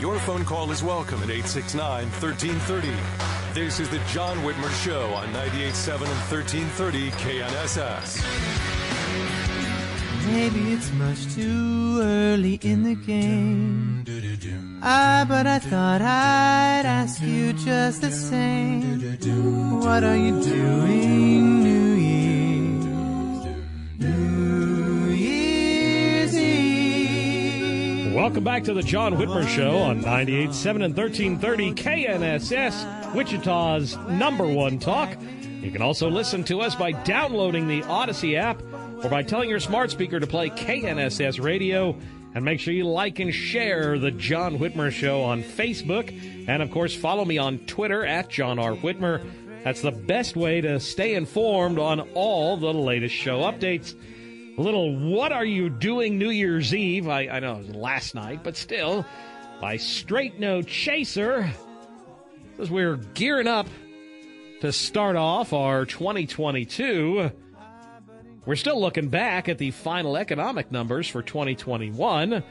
Your 0.00 0.18
phone 0.20 0.44
call 0.44 0.70
is 0.70 0.82
welcome 0.82 1.22
at 1.22 1.30
869 1.30 2.04
1330. 2.20 2.90
This 3.54 3.80
is 3.80 3.88
the 3.88 3.98
John 4.12 4.36
Whitmer 4.38 4.70
Show 4.84 5.14
on 5.14 5.28
98.7 5.28 5.94
and 6.02 6.20
1330 6.30 7.10
KNSS. 7.12 8.20
Maybe 10.26 10.74
it's 10.74 10.92
much 10.92 11.34
too 11.34 12.00
early 12.02 12.60
in 12.62 12.82
the 12.82 12.94
game. 12.94 14.04
Ah, 14.82 15.24
but 15.26 15.46
I 15.46 15.58
thought 15.60 16.02
I'd 16.02 16.84
ask 16.84 17.22
you 17.22 17.54
just 17.54 18.02
the 18.02 18.10
same. 18.10 19.00
What 19.80 20.04
are 20.04 20.16
you 20.16 20.42
doing, 20.42 21.62
New 21.62 21.94
Year? 21.94 22.15
Welcome 28.16 28.44
back 28.44 28.64
to 28.64 28.72
the 28.72 28.82
John 28.82 29.16
Whitmer 29.16 29.46
Show 29.46 29.76
on 29.76 30.00
98.7 30.00 30.82
and 30.82 30.96
1330 30.96 31.74
KNSS, 31.74 33.14
Wichita's 33.14 33.94
number 34.08 34.46
one 34.46 34.78
talk. 34.78 35.18
You 35.60 35.70
can 35.70 35.82
also 35.82 36.08
listen 36.08 36.42
to 36.44 36.62
us 36.62 36.74
by 36.74 36.92
downloading 36.92 37.68
the 37.68 37.82
Odyssey 37.82 38.38
app 38.38 38.62
or 39.04 39.10
by 39.10 39.22
telling 39.22 39.50
your 39.50 39.60
smart 39.60 39.90
speaker 39.90 40.18
to 40.18 40.26
play 40.26 40.48
KNSS 40.48 41.44
radio. 41.44 41.94
And 42.34 42.42
make 42.42 42.58
sure 42.58 42.72
you 42.72 42.88
like 42.88 43.18
and 43.18 43.34
share 43.34 43.98
the 43.98 44.12
John 44.12 44.58
Whitmer 44.58 44.90
Show 44.90 45.22
on 45.22 45.42
Facebook. 45.42 46.08
And 46.48 46.62
of 46.62 46.70
course, 46.70 46.96
follow 46.96 47.26
me 47.26 47.36
on 47.36 47.58
Twitter 47.66 48.06
at 48.06 48.30
John 48.30 48.58
R. 48.58 48.72
Whitmer. 48.72 49.30
That's 49.62 49.82
the 49.82 49.92
best 49.92 50.36
way 50.36 50.62
to 50.62 50.80
stay 50.80 51.16
informed 51.16 51.78
on 51.78 52.00
all 52.14 52.56
the 52.56 52.72
latest 52.72 53.14
show 53.14 53.40
updates. 53.40 53.94
A 54.58 54.62
little 54.62 54.96
What 54.96 55.32
Are 55.32 55.44
You 55.44 55.68
Doing 55.68 56.16
New 56.16 56.30
Year's 56.30 56.74
Eve? 56.74 57.08
I, 57.08 57.28
I 57.28 57.40
know 57.40 57.56
it 57.56 57.66
was 57.66 57.76
last 57.76 58.14
night, 58.14 58.40
but 58.42 58.56
still, 58.56 59.04
by 59.60 59.76
Straight 59.76 60.40
No 60.40 60.62
Chaser. 60.62 61.50
As 62.58 62.70
we're 62.70 62.96
gearing 62.96 63.48
up 63.48 63.66
to 64.62 64.72
start 64.72 65.16
off 65.16 65.52
our 65.52 65.84
2022. 65.84 67.30
We're 68.46 68.56
still 68.56 68.80
looking 68.80 69.08
back 69.08 69.50
at 69.50 69.58
the 69.58 69.72
final 69.72 70.16
economic 70.16 70.72
numbers 70.72 71.06
for 71.06 71.20
2021. 71.20 72.42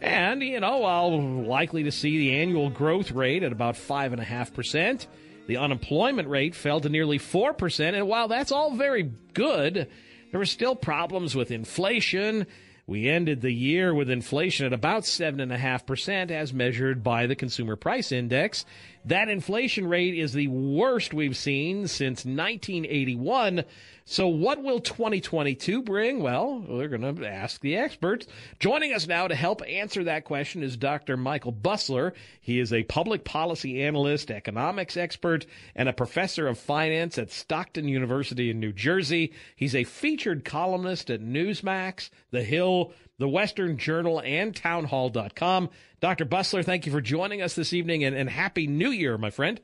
And, 0.00 0.42
you 0.42 0.60
know, 0.60 0.78
while 0.78 1.20
likely 1.20 1.82
to 1.82 1.90
see 1.90 2.16
the 2.18 2.36
annual 2.36 2.70
growth 2.70 3.10
rate 3.10 3.42
at 3.42 3.50
about 3.50 3.74
5.5%, 3.74 5.06
the 5.48 5.56
unemployment 5.56 6.28
rate 6.28 6.54
fell 6.54 6.80
to 6.80 6.88
nearly 6.88 7.18
4%. 7.18 7.94
And 7.94 8.06
while 8.06 8.28
that's 8.28 8.52
all 8.52 8.76
very 8.76 9.10
good, 9.34 9.88
there 10.30 10.38
were 10.38 10.46
still 10.46 10.76
problems 10.76 11.34
with 11.34 11.50
inflation. 11.50 12.46
We 12.86 13.08
ended 13.08 13.40
the 13.40 13.52
year 13.52 13.94
with 13.94 14.10
inflation 14.10 14.66
at 14.66 14.72
about 14.72 15.04
7.5% 15.04 16.30
as 16.30 16.52
measured 16.52 17.02
by 17.02 17.26
the 17.26 17.36
Consumer 17.36 17.76
Price 17.76 18.10
Index. 18.10 18.64
That 19.06 19.30
inflation 19.30 19.86
rate 19.88 20.14
is 20.14 20.34
the 20.34 20.48
worst 20.48 21.14
we've 21.14 21.36
seen 21.36 21.88
since 21.88 22.26
1981. 22.26 23.64
So, 24.04 24.28
what 24.28 24.62
will 24.62 24.80
2022 24.80 25.82
bring? 25.82 26.20
Well, 26.20 26.64
we're 26.68 26.88
going 26.88 27.16
to 27.16 27.26
ask 27.26 27.60
the 27.60 27.76
experts. 27.76 28.26
Joining 28.58 28.92
us 28.92 29.06
now 29.06 29.28
to 29.28 29.34
help 29.34 29.62
answer 29.66 30.04
that 30.04 30.24
question 30.24 30.62
is 30.62 30.76
Dr. 30.76 31.16
Michael 31.16 31.52
Busler. 31.52 32.12
He 32.40 32.58
is 32.58 32.72
a 32.72 32.82
public 32.82 33.24
policy 33.24 33.82
analyst, 33.82 34.30
economics 34.30 34.96
expert, 34.96 35.46
and 35.74 35.88
a 35.88 35.94
professor 35.94 36.46
of 36.46 36.58
finance 36.58 37.16
at 37.16 37.30
Stockton 37.30 37.88
University 37.88 38.50
in 38.50 38.60
New 38.60 38.72
Jersey. 38.72 39.32
He's 39.56 39.74
a 39.74 39.84
featured 39.84 40.44
columnist 40.44 41.08
at 41.08 41.22
Newsmax, 41.22 42.10
The 42.32 42.42
Hill, 42.42 42.92
The 43.18 43.28
Western 43.28 43.78
Journal, 43.78 44.20
and 44.24 44.54
Townhall.com. 44.54 45.70
Dr. 46.00 46.24
Busler, 46.24 46.64
thank 46.64 46.86
you 46.86 46.92
for 46.92 47.00
joining 47.00 47.42
us 47.42 47.54
this 47.54 47.72
evening 47.72 48.04
and, 48.04 48.16
and 48.16 48.30
Happy 48.30 48.66
New 48.66 48.90
Year, 48.90 49.18
my 49.18 49.30
friend. 49.30 49.60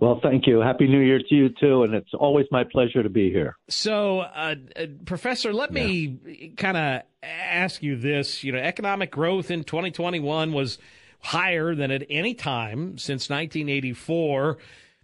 Well, 0.00 0.18
thank 0.20 0.48
you. 0.48 0.58
Happy 0.58 0.88
New 0.88 0.98
Year 0.98 1.20
to 1.20 1.34
you 1.34 1.48
too, 1.60 1.84
and 1.84 1.94
it's 1.94 2.12
always 2.12 2.46
my 2.50 2.64
pleasure 2.64 3.04
to 3.04 3.08
be 3.08 3.30
here. 3.30 3.56
So, 3.68 4.20
uh, 4.20 4.56
uh, 4.74 4.86
Professor, 5.04 5.52
let 5.52 5.72
yeah. 5.72 5.86
me 5.86 6.54
kind 6.56 6.76
of 6.76 7.02
ask 7.22 7.84
you 7.84 7.94
this. 7.94 8.42
You 8.42 8.50
know, 8.50 8.58
economic 8.58 9.12
growth 9.12 9.52
in 9.52 9.62
2021 9.62 10.52
was 10.52 10.78
higher 11.20 11.76
than 11.76 11.92
at 11.92 12.04
any 12.10 12.34
time 12.34 12.98
since 12.98 13.30
1984 13.30 14.58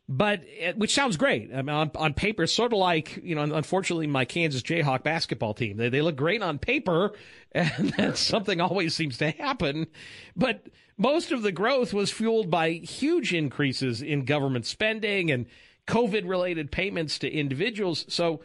but 0.09 0.42
which 0.77 0.94
sounds 0.94 1.18
great. 1.18 1.51
I 1.53 1.62
mean, 1.62 1.75
on, 1.75 1.90
on 1.94 2.14
paper, 2.14 2.47
sort 2.47 2.73
of 2.73 2.79
like 2.79 3.21
you 3.23 3.35
know, 3.35 3.42
unfortunately, 3.42 4.07
my 4.07 4.25
Kansas 4.25 4.62
Jayhawk 4.62 5.03
basketball 5.03 5.55
team. 5.55 5.77
They 5.77 5.90
they 5.90 6.01
look 6.01 6.16
great 6.16 6.42
on 6.42 6.59
paper, 6.59 7.12
and 7.53 7.90
that's 7.90 8.21
something 8.21 8.61
always 8.61 8.94
seems 8.94 9.18
to 9.18 9.31
happen. 9.31 9.87
But 10.35 10.66
most 10.97 11.31
of 11.31 11.42
the 11.42 11.53
growth 11.53 11.92
was 11.92 12.11
fueled 12.11 12.51
by 12.51 12.73
huge 12.73 13.35
increases 13.35 14.01
in 14.01 14.25
government 14.25 14.66
spending 14.66 15.31
and 15.31 15.47
COVID 15.87 16.29
related 16.29 16.73
payments 16.73 17.18
to 17.21 17.31
individuals. 17.31 18.05
So 18.09 18.40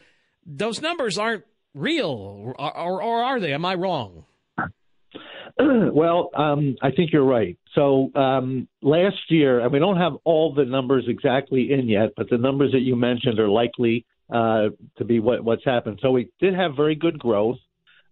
those 0.45 0.81
numbers 0.81 1.17
aren't 1.17 1.45
real, 1.73 2.09
or, 2.09 2.59
or, 2.59 3.01
or 3.01 3.23
are 3.23 3.39
they? 3.39 3.53
Am 3.53 3.65
I 3.65 3.75
wrong? 3.75 4.25
well, 5.59 6.29
um, 6.35 6.75
I 6.81 6.91
think 6.91 7.11
you're 7.11 7.25
right. 7.25 7.57
So 7.75 8.11
um, 8.15 8.67
last 8.81 9.17
year, 9.29 9.59
and 9.59 9.71
we 9.71 9.79
don't 9.79 9.97
have 9.97 10.13
all 10.23 10.53
the 10.53 10.65
numbers 10.65 11.05
exactly 11.07 11.71
in 11.71 11.87
yet, 11.87 12.09
but 12.17 12.29
the 12.29 12.37
numbers 12.37 12.71
that 12.71 12.79
you 12.79 12.95
mentioned 12.95 13.39
are 13.39 13.49
likely 13.49 14.05
uh, 14.33 14.69
to 14.97 15.05
be 15.05 15.19
what, 15.19 15.43
what's 15.43 15.65
happened. 15.65 15.99
So 16.01 16.11
we 16.11 16.29
did 16.39 16.55
have 16.55 16.75
very 16.75 16.95
good 16.95 17.19
growth. 17.19 17.57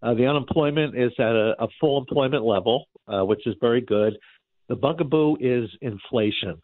Uh, 0.03 0.13
the 0.13 0.27
unemployment 0.27 0.97
is 0.97 1.11
at 1.19 1.35
a, 1.35 1.55
a 1.59 1.67
full 1.79 1.99
employment 1.99 2.43
level, 2.43 2.85
uh, 3.07 3.23
which 3.23 3.45
is 3.45 3.55
very 3.59 3.81
good. 3.81 4.17
The 4.69 4.75
bugaboo 4.75 5.37
is 5.39 5.69
inflation. 5.81 6.61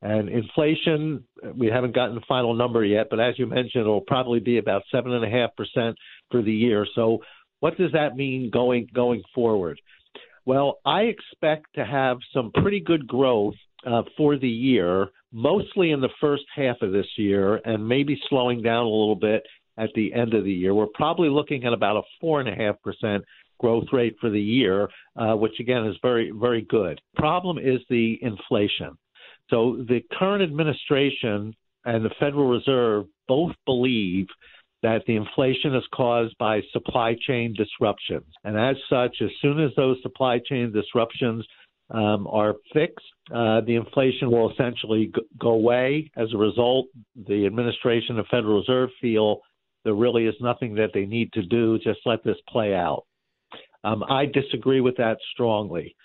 And 0.00 0.28
inflation, 0.28 1.24
we 1.56 1.66
haven't 1.66 1.94
gotten 1.94 2.14
the 2.14 2.22
final 2.28 2.54
number 2.54 2.84
yet, 2.84 3.08
but 3.10 3.18
as 3.18 3.36
you 3.38 3.46
mentioned, 3.46 3.82
it'll 3.82 4.00
probably 4.00 4.38
be 4.38 4.58
about 4.58 4.82
seven 4.92 5.12
and 5.12 5.24
a 5.24 5.28
half 5.28 5.56
percent 5.56 5.96
for 6.30 6.40
the 6.40 6.52
year. 6.52 6.86
So, 6.94 7.18
what 7.60 7.76
does 7.76 7.90
that 7.92 8.14
mean 8.14 8.50
going 8.52 8.86
going 8.94 9.22
forward? 9.34 9.80
Well, 10.48 10.78
I 10.86 11.02
expect 11.02 11.66
to 11.74 11.84
have 11.84 12.16
some 12.32 12.52
pretty 12.52 12.80
good 12.80 13.06
growth 13.06 13.52
uh, 13.86 14.04
for 14.16 14.38
the 14.38 14.48
year, 14.48 15.08
mostly 15.30 15.90
in 15.90 16.00
the 16.00 16.08
first 16.22 16.44
half 16.56 16.76
of 16.80 16.90
this 16.90 17.04
year, 17.18 17.56
and 17.66 17.86
maybe 17.86 18.18
slowing 18.30 18.62
down 18.62 18.86
a 18.86 18.88
little 18.88 19.14
bit 19.14 19.42
at 19.76 19.90
the 19.94 20.10
end 20.14 20.32
of 20.32 20.44
the 20.44 20.50
year. 20.50 20.72
We're 20.72 20.86
probably 20.94 21.28
looking 21.28 21.64
at 21.66 21.74
about 21.74 21.98
a 21.98 22.02
four 22.18 22.40
and 22.40 22.48
a 22.48 22.54
half 22.54 22.80
percent 22.80 23.24
growth 23.60 23.88
rate 23.92 24.16
for 24.22 24.30
the 24.30 24.40
year, 24.40 24.88
uh, 25.16 25.34
which 25.34 25.60
again 25.60 25.84
is 25.84 25.96
very, 26.00 26.30
very 26.30 26.62
good. 26.62 26.98
Problem 27.16 27.58
is 27.58 27.80
the 27.90 28.18
inflation. 28.22 28.96
So 29.50 29.84
the 29.86 30.00
current 30.18 30.42
administration 30.42 31.54
and 31.84 32.02
the 32.02 32.14
Federal 32.18 32.48
Reserve 32.48 33.04
both 33.26 33.52
believe 33.66 34.28
that 34.82 35.02
the 35.06 35.16
inflation 35.16 35.74
is 35.74 35.84
caused 35.92 36.36
by 36.38 36.60
supply 36.72 37.16
chain 37.26 37.54
disruptions. 37.56 38.26
And 38.44 38.58
as 38.58 38.76
such, 38.88 39.16
as 39.20 39.30
soon 39.42 39.60
as 39.60 39.70
those 39.76 39.96
supply 40.02 40.38
chain 40.38 40.72
disruptions 40.72 41.44
um, 41.90 42.26
are 42.28 42.54
fixed, 42.72 43.04
uh, 43.34 43.60
the 43.62 43.74
inflation 43.74 44.30
will 44.30 44.52
essentially 44.52 45.12
go 45.38 45.50
away. 45.50 46.10
As 46.16 46.28
a 46.32 46.38
result, 46.38 46.86
the 47.26 47.46
administration 47.46 48.18
and 48.18 48.26
Federal 48.28 48.60
Reserve 48.60 48.90
feel 49.00 49.40
there 49.84 49.94
really 49.94 50.26
is 50.26 50.34
nothing 50.40 50.74
that 50.74 50.90
they 50.94 51.06
need 51.06 51.32
to 51.32 51.42
do. 51.42 51.78
Just 51.78 52.00
let 52.04 52.22
this 52.24 52.36
play 52.48 52.74
out. 52.74 53.04
Um, 53.84 54.04
I 54.08 54.26
disagree 54.26 54.80
with 54.80 54.96
that 54.96 55.18
strongly. 55.32 55.96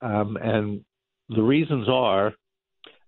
Um, 0.00 0.36
and 0.40 0.84
the 1.28 1.42
reasons 1.42 1.88
are 1.88 2.32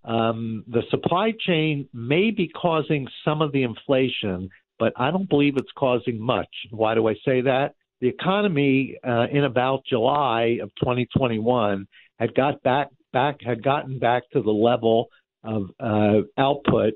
um, 0.04 0.64
the 0.68 0.82
supply 0.90 1.32
chain 1.46 1.88
may 1.92 2.30
be 2.30 2.48
causing 2.48 3.06
some 3.24 3.42
of 3.42 3.52
the 3.52 3.62
inflation, 3.62 4.48
but 4.78 4.92
I 4.96 5.10
don't 5.10 5.28
believe 5.28 5.56
it's 5.56 5.72
causing 5.76 6.20
much. 6.20 6.48
Why 6.70 6.94
do 6.94 7.08
I 7.08 7.14
say 7.24 7.40
that? 7.42 7.74
The 8.00 8.08
economy 8.08 8.96
uh, 9.06 9.26
in 9.30 9.44
about 9.44 9.84
July 9.88 10.58
of 10.62 10.70
2021 10.80 11.86
had 12.18 12.34
got 12.34 12.62
back 12.62 12.88
back 13.12 13.38
had 13.44 13.62
gotten 13.62 13.98
back 13.98 14.22
to 14.32 14.42
the 14.42 14.50
level 14.50 15.08
of 15.44 15.70
uh, 15.80 16.20
output 16.36 16.94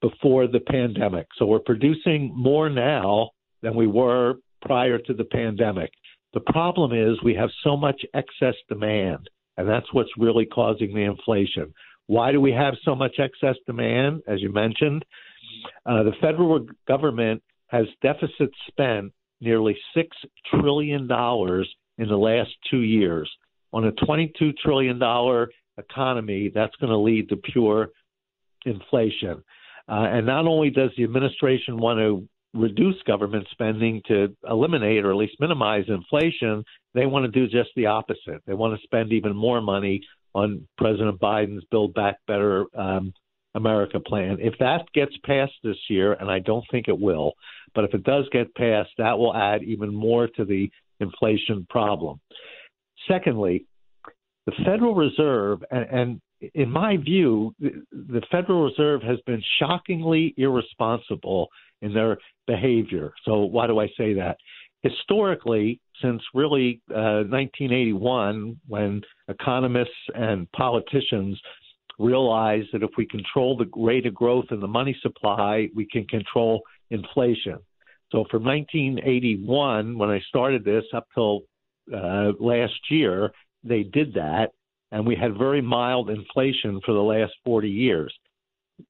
before 0.00 0.46
the 0.46 0.60
pandemic. 0.60 1.26
So 1.38 1.46
we're 1.46 1.60
producing 1.60 2.32
more 2.34 2.68
now 2.68 3.30
than 3.62 3.74
we 3.76 3.86
were 3.86 4.34
prior 4.60 4.98
to 4.98 5.14
the 5.14 5.24
pandemic. 5.24 5.90
The 6.34 6.40
problem 6.40 6.92
is 6.92 7.22
we 7.22 7.34
have 7.34 7.50
so 7.62 7.76
much 7.76 8.02
excess 8.14 8.54
demand, 8.68 9.28
and 9.56 9.68
that's 9.68 9.92
what's 9.92 10.10
really 10.18 10.46
causing 10.46 10.94
the 10.94 11.02
inflation. 11.02 11.72
Why 12.06 12.32
do 12.32 12.40
we 12.40 12.52
have 12.52 12.74
so 12.84 12.94
much 12.94 13.16
excess 13.18 13.56
demand? 13.66 14.22
As 14.26 14.40
you 14.40 14.52
mentioned, 14.52 15.04
uh, 15.86 16.02
the 16.02 16.12
federal 16.20 16.66
government 16.86 17.42
has 17.68 17.86
deficit 18.02 18.50
spent 18.68 19.12
nearly 19.40 19.76
$6 19.96 20.04
trillion 20.50 21.02
in 21.02 22.08
the 22.08 22.16
last 22.16 22.50
two 22.70 22.80
years. 22.80 23.30
On 23.72 23.86
a 23.86 23.92
$22 23.92 24.56
trillion 24.58 25.00
economy, 25.78 26.50
that's 26.54 26.76
going 26.76 26.90
to 26.90 26.98
lead 26.98 27.28
to 27.30 27.36
pure 27.36 27.88
inflation. 28.64 29.42
Uh, 29.88 30.06
and 30.10 30.26
not 30.26 30.46
only 30.46 30.70
does 30.70 30.90
the 30.96 31.04
administration 31.04 31.78
want 31.78 31.98
to 31.98 32.28
reduce 32.54 33.00
government 33.06 33.46
spending 33.50 34.02
to 34.06 34.34
eliminate 34.48 35.04
or 35.04 35.10
at 35.10 35.16
least 35.16 35.40
minimize 35.40 35.84
inflation, 35.88 36.64
they 36.94 37.06
want 37.06 37.24
to 37.24 37.30
do 37.30 37.46
just 37.46 37.70
the 37.74 37.86
opposite. 37.86 38.42
They 38.46 38.54
want 38.54 38.78
to 38.78 38.84
spend 38.84 39.12
even 39.12 39.34
more 39.34 39.60
money 39.60 40.02
on 40.34 40.66
President 40.78 41.20
Biden's 41.20 41.64
Build 41.70 41.94
Back 41.94 42.18
Better 42.26 42.66
um, 42.76 43.12
America 43.54 44.00
plan. 44.00 44.38
If 44.40 44.54
that 44.58 44.86
gets 44.94 45.12
passed 45.24 45.52
this 45.62 45.76
year, 45.88 46.14
and 46.14 46.30
I 46.30 46.38
don't 46.38 46.64
think 46.70 46.88
it 46.88 46.98
will, 46.98 47.34
but 47.74 47.84
if 47.84 47.94
it 47.94 48.04
does 48.04 48.24
get 48.32 48.54
passed, 48.54 48.90
that 48.98 49.18
will 49.18 49.34
add 49.34 49.62
even 49.62 49.94
more 49.94 50.28
to 50.28 50.44
the 50.44 50.70
inflation 51.00 51.66
problem. 51.68 52.20
Secondly, 53.08 53.66
the 54.46 54.52
Federal 54.64 54.94
Reserve, 54.94 55.62
and, 55.70 55.86
and 55.90 56.20
in 56.54 56.70
my 56.70 56.96
view, 56.96 57.54
the, 57.60 58.22
Federal 58.30 58.64
Reserve 58.64 59.02
has 59.02 59.18
been 59.26 59.42
shockingly 59.58 60.34
irresponsible 60.36 61.48
in 61.80 61.92
their 61.92 62.18
behavior. 62.46 63.12
So, 63.24 63.40
why 63.44 63.66
do 63.66 63.78
I 63.78 63.86
say 63.96 64.14
that? 64.14 64.36
Historically, 64.82 65.80
since 66.02 66.20
really 66.34 66.80
uh, 66.90 67.22
1981, 67.30 68.60
when 68.66 69.02
economists 69.28 69.90
and 70.14 70.50
politicians 70.52 71.40
realized 72.02 72.68
that 72.72 72.82
if 72.82 72.90
we 72.96 73.06
control 73.06 73.56
the 73.56 73.70
rate 73.76 74.06
of 74.06 74.14
growth 74.14 74.46
in 74.50 74.60
the 74.60 74.68
money 74.68 74.96
supply, 75.02 75.68
we 75.74 75.86
can 75.86 76.06
control 76.06 76.62
inflation. 76.90 77.58
So, 78.10 78.24
from 78.30 78.44
1981, 78.44 79.96
when 79.96 80.10
I 80.10 80.20
started 80.28 80.64
this, 80.64 80.84
up 80.94 81.06
till 81.14 81.42
uh, 81.92 82.32
last 82.38 82.78
year, 82.90 83.32
they 83.64 83.84
did 83.84 84.14
that, 84.14 84.50
and 84.90 85.06
we 85.06 85.16
had 85.16 85.38
very 85.38 85.62
mild 85.62 86.10
inflation 86.10 86.80
for 86.84 86.92
the 86.92 87.00
last 87.00 87.32
40 87.44 87.70
years. 87.70 88.12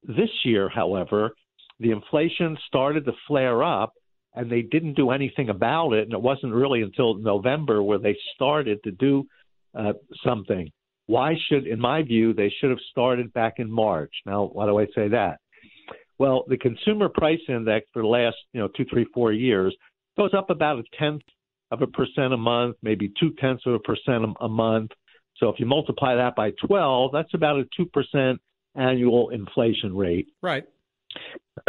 This 0.02 0.30
year, 0.44 0.68
however, 0.68 1.30
the 1.78 1.90
inflation 1.90 2.56
started 2.66 3.04
to 3.04 3.12
flare 3.28 3.62
up, 3.62 3.92
and 4.34 4.50
they 4.50 4.62
didn't 4.62 4.94
do 4.94 5.10
anything 5.10 5.50
about 5.50 5.92
it. 5.92 6.04
And 6.04 6.12
it 6.12 6.20
wasn't 6.20 6.54
really 6.54 6.82
until 6.82 7.14
November 7.14 7.82
where 7.82 7.98
they 7.98 8.16
started 8.34 8.82
to 8.84 8.90
do 8.90 9.24
uh, 9.78 9.92
something. 10.24 10.70
Why 11.12 11.36
should, 11.46 11.66
in 11.66 11.78
my 11.78 12.02
view, 12.02 12.32
they 12.32 12.50
should 12.58 12.70
have 12.70 12.78
started 12.90 13.34
back 13.34 13.58
in 13.58 13.70
March. 13.70 14.14
Now, 14.24 14.48
why 14.50 14.64
do 14.64 14.78
I 14.78 14.86
say 14.94 15.08
that? 15.08 15.40
Well, 16.18 16.46
the 16.48 16.56
consumer 16.56 17.10
price 17.10 17.38
index 17.50 17.86
for 17.92 18.00
the 18.00 18.08
last, 18.08 18.36
you 18.54 18.60
know, 18.60 18.68
two, 18.68 18.86
three, 18.90 19.04
four 19.12 19.30
years 19.30 19.76
goes 20.16 20.30
up 20.32 20.48
about 20.48 20.78
a 20.78 20.84
tenth 20.98 21.20
of 21.70 21.82
a 21.82 21.86
percent 21.86 22.32
a 22.32 22.38
month, 22.38 22.76
maybe 22.82 23.12
two 23.20 23.34
tenths 23.38 23.64
of 23.66 23.74
a 23.74 23.78
percent 23.80 24.24
a 24.40 24.48
month. 24.48 24.92
So 25.36 25.50
if 25.50 25.60
you 25.60 25.66
multiply 25.66 26.14
that 26.14 26.34
by 26.34 26.52
12, 26.66 27.10
that's 27.12 27.34
about 27.34 27.60
a 27.60 27.66
2% 27.78 28.38
annual 28.74 29.28
inflation 29.28 29.94
rate. 29.94 30.28
Right. 30.40 30.64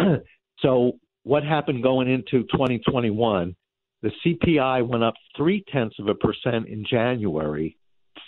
so 0.60 0.94
what 1.24 1.44
happened 1.44 1.84
going 1.84 2.10
into 2.10 2.44
2021? 2.44 3.58
The 4.04 4.12
CPI 4.26 4.88
went 4.88 5.04
up 5.04 5.16
three 5.36 5.66
tenths 5.70 6.00
of 6.00 6.08
a 6.08 6.16
percent 6.16 6.70
in 6.70 6.86
January, 6.90 7.76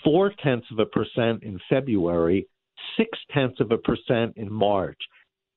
four 0.04 0.32
tenths 0.44 0.68
of 0.72 0.80
a 0.80 0.86
percent 0.86 1.44
in 1.44 1.60
February, 1.70 2.48
six 2.98 3.18
tenths 3.34 3.60
of 3.60 3.72
a 3.72 3.78
percent 3.78 4.34
in 4.38 4.52
March. 4.52 5.00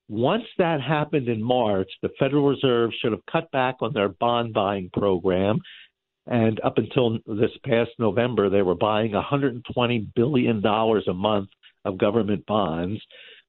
Once 0.08 0.44
that 0.56 0.80
happened 0.80 1.28
in 1.28 1.42
March, 1.42 1.90
the 2.02 2.08
Federal 2.18 2.48
Reserve 2.48 2.90
should 3.00 3.12
have 3.12 3.24
cut 3.30 3.50
back 3.50 3.76
on 3.80 3.92
their 3.92 4.08
bond 4.08 4.54
buying 4.54 4.90
program. 4.92 5.60
And 6.26 6.60
up 6.60 6.78
until 6.78 7.18
this 7.26 7.50
past 7.64 7.90
November, 7.98 8.48
they 8.48 8.62
were 8.62 8.74
buying 8.74 9.12
$120 9.12 10.14
billion 10.14 10.64
a 10.64 11.14
month 11.14 11.48
of 11.84 11.98
government 11.98 12.44
bonds, 12.46 13.00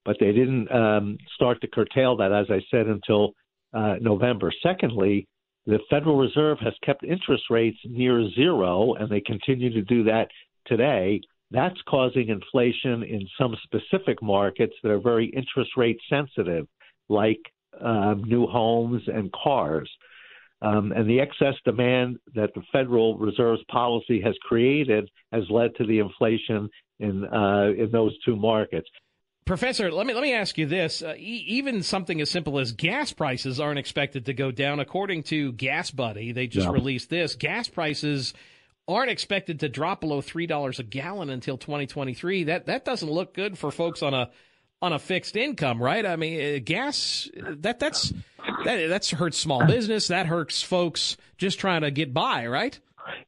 but 0.05 0.17
they 0.19 0.31
didn't 0.31 0.71
um, 0.71 1.17
start 1.35 1.61
to 1.61 1.67
curtail 1.67 2.17
that, 2.17 2.31
as 2.31 2.47
I 2.49 2.61
said, 2.71 2.87
until 2.87 3.33
uh, 3.73 3.95
November. 4.01 4.51
Secondly, 4.63 5.27
the 5.65 5.79
Federal 5.89 6.17
Reserve 6.17 6.57
has 6.59 6.73
kept 6.83 7.03
interest 7.03 7.43
rates 7.49 7.77
near 7.85 8.29
zero, 8.31 8.95
and 8.95 9.09
they 9.09 9.21
continue 9.21 9.71
to 9.71 9.81
do 9.81 10.03
that 10.05 10.27
today. 10.65 11.21
That's 11.51 11.79
causing 11.87 12.29
inflation 12.29 13.03
in 13.03 13.27
some 13.39 13.55
specific 13.63 14.21
markets 14.21 14.73
that 14.83 14.91
are 14.91 14.99
very 14.99 15.27
interest 15.27 15.71
rate 15.75 15.99
sensitive, 16.09 16.67
like 17.07 17.41
um, 17.81 18.23
new 18.23 18.45
homes 18.45 19.01
and 19.07 19.31
cars. 19.31 19.89
Um, 20.61 20.91
and 20.91 21.09
the 21.09 21.21
excess 21.21 21.55
demand 21.63 22.17
that 22.35 22.53
the 22.53 22.61
Federal 22.71 23.17
Reserve's 23.17 23.63
policy 23.71 24.21
has 24.21 24.35
created 24.41 25.09
has 25.31 25.43
led 25.49 25.75
to 25.77 25.85
the 25.85 25.99
inflation 25.99 26.69
in 26.99 27.25
uh, 27.25 27.71
in 27.77 27.89
those 27.91 28.17
two 28.25 28.35
markets. 28.35 28.89
Professor, 29.45 29.89
let 29.91 30.05
me 30.05 30.13
let 30.13 30.21
me 30.21 30.33
ask 30.33 30.57
you 30.57 30.65
this: 30.65 31.01
uh, 31.01 31.15
e- 31.17 31.45
even 31.47 31.81
something 31.81 32.19
as 32.19 32.29
simple 32.29 32.59
as 32.59 32.73
gas 32.73 33.13
prices 33.13 33.59
aren't 33.59 33.79
expected 33.79 34.25
to 34.25 34.33
go 34.33 34.51
down, 34.51 34.79
according 34.79 35.23
to 35.23 35.53
Gas 35.53 35.91
Buddy. 35.91 36.33
They 36.33 36.47
just 36.47 36.67
released 36.67 37.09
this: 37.09 37.35
gas 37.35 37.69
prices 37.69 38.33
aren't 38.89 39.11
expected 39.11 39.59
to 39.61 39.69
drop 39.69 40.01
below 40.01 40.21
three 40.21 40.47
dollars 40.47 40.79
a 40.79 40.83
gallon 40.83 41.29
until 41.29 41.57
2023. 41.57 42.45
That 42.45 42.65
that 42.65 42.83
doesn't 42.83 43.09
look 43.09 43.33
good 43.33 43.57
for 43.57 43.71
folks 43.71 44.01
on 44.01 44.13
a 44.13 44.29
on 44.81 44.93
a 44.93 44.99
fixed 44.99 45.35
income, 45.35 45.81
right? 45.81 46.05
I 46.05 46.15
mean, 46.15 46.55
uh, 46.55 46.59
gas 46.63 47.29
that 47.35 47.79
that's 47.79 48.13
that 48.65 48.87
that's 48.87 49.11
hurts 49.11 49.37
small 49.37 49.65
business. 49.65 50.07
That 50.07 50.25
hurts 50.25 50.61
folks 50.61 51.17
just 51.37 51.59
trying 51.59 51.81
to 51.81 51.91
get 51.91 52.13
by, 52.13 52.47
right? 52.47 52.77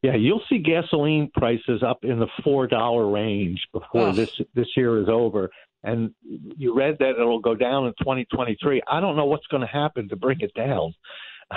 Yeah, 0.02 0.16
you'll 0.16 0.44
see 0.50 0.60
gasoline 0.60 1.32
prices 1.34 1.84
up 1.84 2.04
in 2.04 2.20
the 2.20 2.28
four 2.44 2.68
dollar 2.68 3.08
range 3.08 3.62
before 3.72 4.10
Ugh. 4.10 4.16
this 4.16 4.42
this 4.54 4.68
year 4.76 5.02
is 5.02 5.10
over. 5.10 5.50
And 5.84 6.14
you 6.24 6.76
read 6.76 6.98
that 7.00 7.20
it'll 7.20 7.40
go 7.40 7.56
down 7.56 7.88
in 7.88 7.94
2023. 8.00 8.84
I 8.88 9.00
don't 9.00 9.16
know 9.16 9.26
what's 9.26 9.48
going 9.48 9.62
to 9.62 9.68
happen 9.68 10.10
to 10.10 10.16
bring 10.16 10.40
it 10.42 10.54
down. 10.54 10.94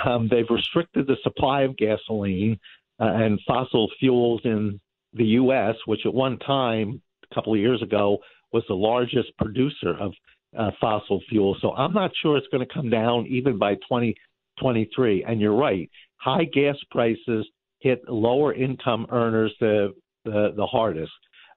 Um, 0.03 0.27
they've 0.29 0.49
restricted 0.49 1.05
the 1.05 1.17
supply 1.23 1.61
of 1.61 1.77
gasoline 1.77 2.59
and 2.99 3.39
fossil 3.47 3.89
fuels 3.99 4.41
in 4.43 4.79
the 5.13 5.25
U.S., 5.25 5.75
which 5.85 6.05
at 6.05 6.13
one 6.13 6.37
time, 6.39 7.01
a 7.29 7.35
couple 7.35 7.53
of 7.53 7.59
years 7.59 7.81
ago, 7.81 8.17
was 8.51 8.63
the 8.67 8.73
largest 8.73 9.35
producer 9.37 9.97
of 9.99 10.13
uh, 10.57 10.71
fossil 10.79 11.21
fuel. 11.29 11.57
So 11.61 11.73
I'm 11.73 11.93
not 11.93 12.11
sure 12.21 12.37
it's 12.37 12.47
going 12.51 12.65
to 12.65 12.73
come 12.73 12.89
down 12.89 13.25
even 13.27 13.57
by 13.57 13.75
2023. 13.75 15.23
And 15.27 15.41
you're 15.41 15.55
right, 15.55 15.89
high 16.17 16.45
gas 16.45 16.75
prices 16.91 17.45
hit 17.79 18.01
lower 18.07 18.53
income 18.53 19.05
earners 19.11 19.53
the 19.59 19.93
the, 20.23 20.53
the 20.55 20.65
hardest. 20.65 21.11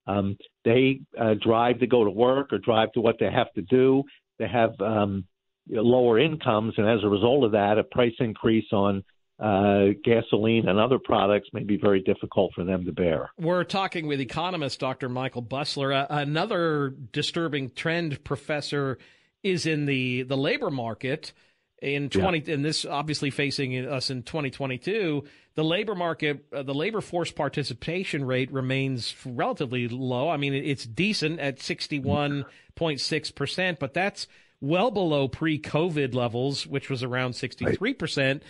Um, 0.06 0.36
they 0.64 1.00
uh, 1.18 1.34
drive 1.42 1.80
to 1.80 1.86
go 1.86 2.04
to 2.04 2.10
work 2.10 2.52
or 2.52 2.58
drive 2.58 2.92
to 2.92 3.00
what 3.00 3.16
they 3.18 3.30
have 3.30 3.52
to 3.54 3.62
do. 3.62 4.02
They 4.38 4.48
have 4.48 4.78
um, 4.80 5.24
lower 5.68 6.18
incomes, 6.18 6.74
and 6.76 6.86
as 6.86 7.02
a 7.02 7.08
result 7.08 7.44
of 7.44 7.52
that, 7.52 7.78
a 7.78 7.84
price 7.84 8.14
increase 8.20 8.70
on 8.72 9.04
uh, 9.38 9.88
gasoline 10.04 10.68
and 10.68 10.80
other 10.80 10.98
products 10.98 11.48
may 11.52 11.62
be 11.62 11.76
very 11.76 12.00
difficult 12.00 12.52
for 12.54 12.64
them 12.64 12.84
to 12.84 12.92
bear. 12.92 13.30
We're 13.38 13.64
talking 13.64 14.06
with 14.06 14.20
economist 14.20 14.78
Dr. 14.80 15.08
Michael 15.08 15.42
Busler. 15.42 15.94
Uh, 15.94 16.06
another 16.10 16.94
disturbing 17.12 17.70
trend, 17.70 18.22
Professor, 18.24 18.98
is 19.42 19.64
in 19.66 19.86
the, 19.86 20.22
the 20.22 20.36
labor 20.36 20.70
market. 20.70 21.32
In 21.80 22.10
20, 22.10 22.52
and 22.52 22.64
this 22.64 22.84
obviously 22.84 23.30
facing 23.30 23.86
us 23.86 24.10
in 24.10 24.24
2022, 24.24 25.22
the 25.54 25.62
labor 25.62 25.94
market, 25.94 26.44
uh, 26.52 26.64
the 26.64 26.74
labor 26.74 27.00
force 27.00 27.30
participation 27.30 28.24
rate 28.24 28.52
remains 28.52 29.14
relatively 29.24 29.86
low. 29.86 30.28
I 30.28 30.38
mean, 30.38 30.54
it's 30.54 30.84
decent 30.84 31.38
at 31.38 31.58
61.6%, 31.58 33.78
but 33.78 33.94
that's 33.94 34.26
well 34.60 34.90
below 34.90 35.28
pre 35.28 35.60
COVID 35.60 36.14
levels, 36.14 36.66
which 36.66 36.90
was 36.90 37.04
around 37.04 37.30
63%. 37.32 38.40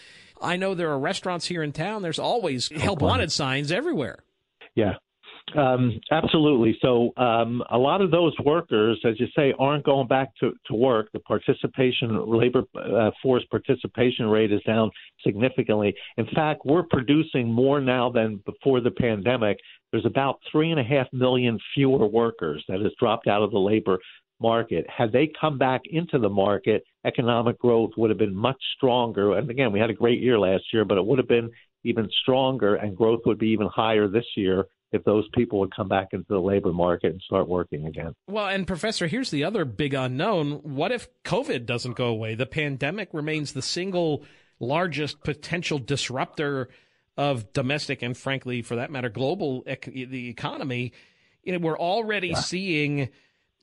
I 0.40 0.56
know 0.56 0.74
there 0.74 0.90
are 0.90 0.98
restaurants 0.98 1.46
here 1.46 1.62
in 1.62 1.72
town. 1.72 2.02
There's 2.02 2.18
always 2.18 2.68
help 2.68 3.02
wanted 3.02 3.32
signs 3.32 3.72
everywhere. 3.72 4.24
Yeah, 4.74 4.94
um, 5.56 6.00
absolutely. 6.10 6.76
So 6.82 7.12
um, 7.16 7.62
a 7.70 7.78
lot 7.78 8.00
of 8.00 8.10
those 8.10 8.34
workers, 8.44 9.00
as 9.04 9.18
you 9.18 9.26
say, 9.36 9.54
aren't 9.58 9.84
going 9.84 10.08
back 10.08 10.30
to, 10.40 10.52
to 10.66 10.74
work. 10.74 11.08
The 11.12 11.20
participation, 11.20 12.26
labor 12.26 12.62
uh, 12.76 13.10
force 13.22 13.44
participation 13.50 14.26
rate 14.26 14.52
is 14.52 14.60
down 14.66 14.90
significantly. 15.24 15.94
In 16.16 16.26
fact, 16.34 16.62
we're 16.64 16.84
producing 16.84 17.52
more 17.52 17.80
now 17.80 18.10
than 18.10 18.42
before 18.44 18.80
the 18.80 18.90
pandemic. 18.90 19.58
There's 19.92 20.06
about 20.06 20.38
three 20.52 20.70
and 20.70 20.80
a 20.80 20.84
half 20.84 21.06
million 21.12 21.58
fewer 21.74 22.06
workers 22.06 22.62
that 22.68 22.80
has 22.80 22.92
dropped 22.98 23.26
out 23.26 23.42
of 23.42 23.50
the 23.50 23.58
labor 23.58 23.98
market. 24.40 24.86
Had 24.88 25.12
they 25.12 25.30
come 25.40 25.58
back 25.58 25.82
into 25.90 26.18
the 26.18 26.28
market, 26.28 26.84
economic 27.04 27.58
growth 27.58 27.90
would 27.96 28.10
have 28.10 28.18
been 28.18 28.34
much 28.34 28.60
stronger. 28.76 29.36
And 29.36 29.50
again, 29.50 29.72
we 29.72 29.80
had 29.80 29.90
a 29.90 29.94
great 29.94 30.20
year 30.20 30.38
last 30.38 30.64
year, 30.72 30.84
but 30.84 30.98
it 30.98 31.04
would 31.04 31.18
have 31.18 31.28
been 31.28 31.50
even 31.84 32.08
stronger, 32.22 32.74
and 32.74 32.96
growth 32.96 33.20
would 33.26 33.38
be 33.38 33.48
even 33.48 33.68
higher 33.68 34.08
this 34.08 34.26
year 34.36 34.66
if 34.90 35.04
those 35.04 35.28
people 35.34 35.60
would 35.60 35.74
come 35.74 35.88
back 35.88 36.08
into 36.12 36.26
the 36.28 36.38
labor 36.38 36.72
market 36.72 37.12
and 37.12 37.20
start 37.22 37.46
working 37.46 37.86
again. 37.86 38.14
Well, 38.26 38.46
and 38.46 38.66
Professor, 38.66 39.06
here's 39.06 39.30
the 39.30 39.44
other 39.44 39.64
big 39.64 39.94
unknown. 39.94 40.60
What 40.62 40.92
if 40.92 41.08
COVID 41.24 41.66
doesn't 41.66 41.94
go 41.94 42.06
away? 42.06 42.34
The 42.34 42.46
pandemic 42.46 43.10
remains 43.12 43.52
the 43.52 43.62
single 43.62 44.24
largest 44.60 45.22
potential 45.22 45.78
disruptor 45.78 46.68
of 47.16 47.52
domestic 47.52 48.02
and, 48.02 48.16
frankly, 48.16 48.62
for 48.62 48.76
that 48.76 48.90
matter, 48.90 49.08
global 49.08 49.62
ec- 49.66 49.92
the 49.92 50.28
economy. 50.28 50.92
You 51.42 51.52
know, 51.52 51.58
we're 51.58 51.78
already 51.78 52.28
yeah. 52.28 52.40
seeing 52.40 53.10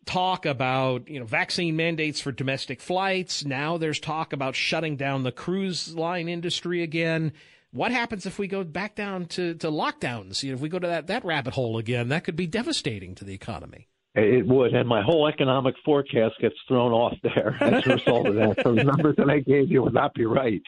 talk 0.05 0.45
about 0.45 1.09
you 1.09 1.19
know 1.19 1.25
vaccine 1.25 1.75
mandates 1.75 2.21
for 2.21 2.31
domestic 2.31 2.81
flights. 2.81 3.45
Now 3.45 3.77
there's 3.77 3.99
talk 3.99 4.33
about 4.33 4.55
shutting 4.55 4.95
down 4.95 5.23
the 5.23 5.31
cruise 5.31 5.95
line 5.95 6.29
industry 6.29 6.81
again. 6.81 7.33
What 7.71 7.91
happens 7.91 8.25
if 8.25 8.39
we 8.39 8.47
go 8.47 8.63
back 8.63 8.95
down 8.95 9.25
to, 9.27 9.53
to 9.55 9.67
lockdowns? 9.67 10.43
You 10.43 10.51
know, 10.51 10.55
if 10.55 10.61
we 10.61 10.69
go 10.69 10.79
to 10.79 10.87
that, 10.87 11.07
that 11.07 11.25
rabbit 11.25 11.55
hole 11.55 11.77
again, 11.77 12.07
that 12.07 12.23
could 12.23 12.37
be 12.37 12.47
devastating 12.47 13.15
to 13.15 13.25
the 13.25 13.33
economy. 13.33 13.89
It 14.13 14.47
would, 14.47 14.73
and 14.73 14.87
my 14.87 15.01
whole 15.01 15.27
economic 15.27 15.75
forecast 15.83 16.35
gets 16.39 16.55
thrown 16.69 16.93
off 16.93 17.17
there 17.21 17.57
as 17.61 17.85
a 17.85 17.95
result 17.95 18.27
of 18.27 18.35
that. 18.35 18.63
So 18.63 18.73
the 18.73 18.85
numbers 18.85 19.17
that 19.17 19.29
I 19.29 19.39
gave 19.39 19.69
you 19.69 19.83
would 19.83 19.93
not 19.93 20.13
be 20.13 20.25
right. 20.25 20.61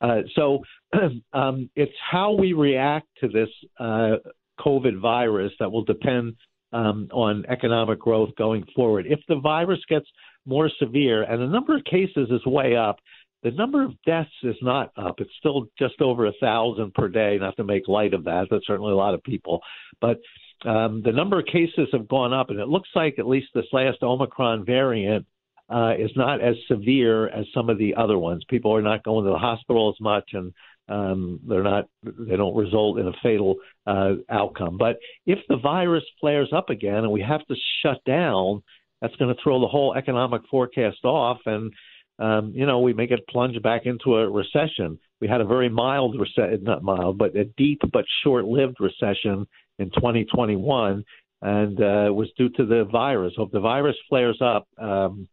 Uh, 0.00 0.22
so 0.34 0.60
um, 1.34 1.68
it's 1.76 1.92
how 2.10 2.32
we 2.32 2.54
react 2.54 3.08
to 3.20 3.28
this 3.28 3.50
uh, 3.78 4.16
COVID 4.58 4.98
virus 5.00 5.52
that 5.60 5.70
will 5.70 5.84
depend 5.84 6.36
um, 6.74 7.08
on 7.12 7.44
economic 7.48 8.00
growth 8.00 8.30
going 8.36 8.64
forward. 8.74 9.06
If 9.08 9.20
the 9.28 9.36
virus 9.36 9.80
gets 9.88 10.06
more 10.44 10.68
severe 10.78 11.22
and 11.22 11.40
the 11.40 11.46
number 11.46 11.76
of 11.76 11.84
cases 11.84 12.28
is 12.30 12.44
way 12.44 12.76
up, 12.76 12.98
the 13.44 13.52
number 13.52 13.84
of 13.84 13.92
deaths 14.04 14.30
is 14.42 14.56
not 14.60 14.90
up. 14.96 15.20
It's 15.20 15.30
still 15.38 15.68
just 15.78 16.00
over 16.00 16.26
a 16.26 16.32
thousand 16.40 16.92
per 16.94 17.08
day. 17.08 17.38
Not 17.40 17.56
to 17.58 17.64
make 17.64 17.86
light 17.88 18.12
of 18.12 18.24
that, 18.24 18.48
that's 18.50 18.66
certainly 18.66 18.92
a 18.92 18.96
lot 18.96 19.14
of 19.14 19.22
people, 19.22 19.60
but 20.00 20.18
um, 20.64 21.02
the 21.04 21.12
number 21.12 21.38
of 21.38 21.46
cases 21.46 21.88
have 21.92 22.08
gone 22.08 22.32
up, 22.32 22.50
and 22.50 22.58
it 22.58 22.68
looks 22.68 22.88
like 22.94 23.18
at 23.18 23.28
least 23.28 23.48
this 23.54 23.66
last 23.72 24.02
Omicron 24.02 24.64
variant 24.64 25.26
uh, 25.68 25.92
is 25.98 26.10
not 26.16 26.40
as 26.40 26.56
severe 26.68 27.28
as 27.28 27.44
some 27.54 27.68
of 27.68 27.78
the 27.78 27.94
other 27.96 28.18
ones. 28.18 28.44
People 28.48 28.74
are 28.74 28.82
not 28.82 29.04
going 29.04 29.24
to 29.26 29.30
the 29.30 29.38
hospital 29.38 29.94
as 29.94 30.00
much, 30.00 30.30
and 30.32 30.52
um, 30.88 31.40
they're 31.48 31.62
not 31.62 31.86
they 32.02 32.36
don't 32.36 32.56
result 32.56 32.98
in 32.98 33.08
a 33.08 33.12
fatal 33.22 33.56
uh, 33.86 34.14
outcome. 34.30 34.76
But 34.78 34.98
if 35.26 35.38
the 35.48 35.56
virus 35.56 36.04
flares 36.20 36.50
up 36.54 36.70
again 36.70 36.98
and 36.98 37.12
we 37.12 37.22
have 37.22 37.44
to 37.46 37.54
shut 37.82 38.04
down, 38.04 38.62
that's 39.00 39.16
going 39.16 39.34
to 39.34 39.40
throw 39.42 39.60
the 39.60 39.66
whole 39.66 39.94
economic 39.94 40.42
forecast 40.50 41.04
off, 41.04 41.38
and 41.46 41.72
um, 42.18 42.52
you 42.54 42.66
know 42.66 42.80
we 42.80 42.92
may 42.92 43.06
get 43.06 43.26
plunged 43.28 43.62
back 43.62 43.86
into 43.86 44.16
a 44.16 44.30
recession. 44.30 44.98
We 45.20 45.28
had 45.28 45.40
a 45.40 45.46
very 45.46 45.68
mild 45.68 46.18
recession, 46.18 46.64
not 46.64 46.82
mild, 46.82 47.18
but 47.18 47.36
a 47.36 47.44
deep 47.44 47.80
but 47.92 48.04
short-lived 48.22 48.76
recession 48.80 49.46
in 49.78 49.90
2021, 49.90 51.04
and 51.42 51.80
uh, 51.80 52.06
it 52.06 52.14
was 52.14 52.30
due 52.36 52.50
to 52.50 52.66
the 52.66 52.84
virus. 52.90 53.34
So 53.36 53.44
if 53.44 53.50
the 53.52 53.60
virus 53.60 53.96
flares 54.08 54.38
up, 54.42 54.66
um, 54.78 55.28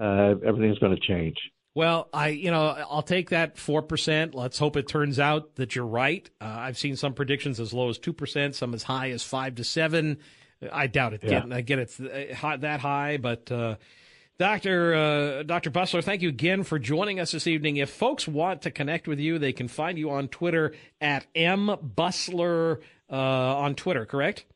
uh, 0.00 0.34
everything's 0.46 0.78
going 0.78 0.94
to 0.94 1.06
change. 1.06 1.36
Well, 1.78 2.08
I 2.12 2.30
you 2.30 2.50
know 2.50 2.76
I'll 2.90 3.02
take 3.02 3.30
that 3.30 3.56
four 3.56 3.82
percent. 3.82 4.34
Let's 4.34 4.58
hope 4.58 4.76
it 4.76 4.88
turns 4.88 5.20
out 5.20 5.54
that 5.54 5.76
you're 5.76 5.86
right. 5.86 6.28
Uh, 6.40 6.46
I've 6.46 6.76
seen 6.76 6.96
some 6.96 7.14
predictions 7.14 7.60
as 7.60 7.72
low 7.72 7.88
as 7.88 7.98
two 7.98 8.12
percent, 8.12 8.56
some 8.56 8.74
as 8.74 8.82
high 8.82 9.10
as 9.10 9.22
five 9.22 9.54
to 9.54 9.62
seven. 9.62 10.18
I 10.72 10.88
doubt 10.88 11.12
it. 11.12 11.22
Yeah. 11.22 11.44
I 11.48 11.60
get 11.60 11.78
it's 11.78 12.00
uh, 12.00 12.56
that 12.58 12.80
high, 12.80 13.18
but 13.18 13.52
uh, 13.52 13.76
Doctor 14.40 14.92
uh, 14.92 15.42
Doctor 15.44 15.70
Busler, 15.70 16.02
thank 16.02 16.20
you 16.20 16.30
again 16.30 16.64
for 16.64 16.80
joining 16.80 17.20
us 17.20 17.30
this 17.30 17.46
evening. 17.46 17.76
If 17.76 17.90
folks 17.90 18.26
want 18.26 18.62
to 18.62 18.72
connect 18.72 19.06
with 19.06 19.20
you, 19.20 19.38
they 19.38 19.52
can 19.52 19.68
find 19.68 19.96
you 19.96 20.10
on 20.10 20.26
Twitter 20.26 20.74
at 21.00 21.28
m 21.32 21.70
busler 21.96 22.80
uh, 23.08 23.14
on 23.14 23.76
Twitter. 23.76 24.04
Correct? 24.04 24.46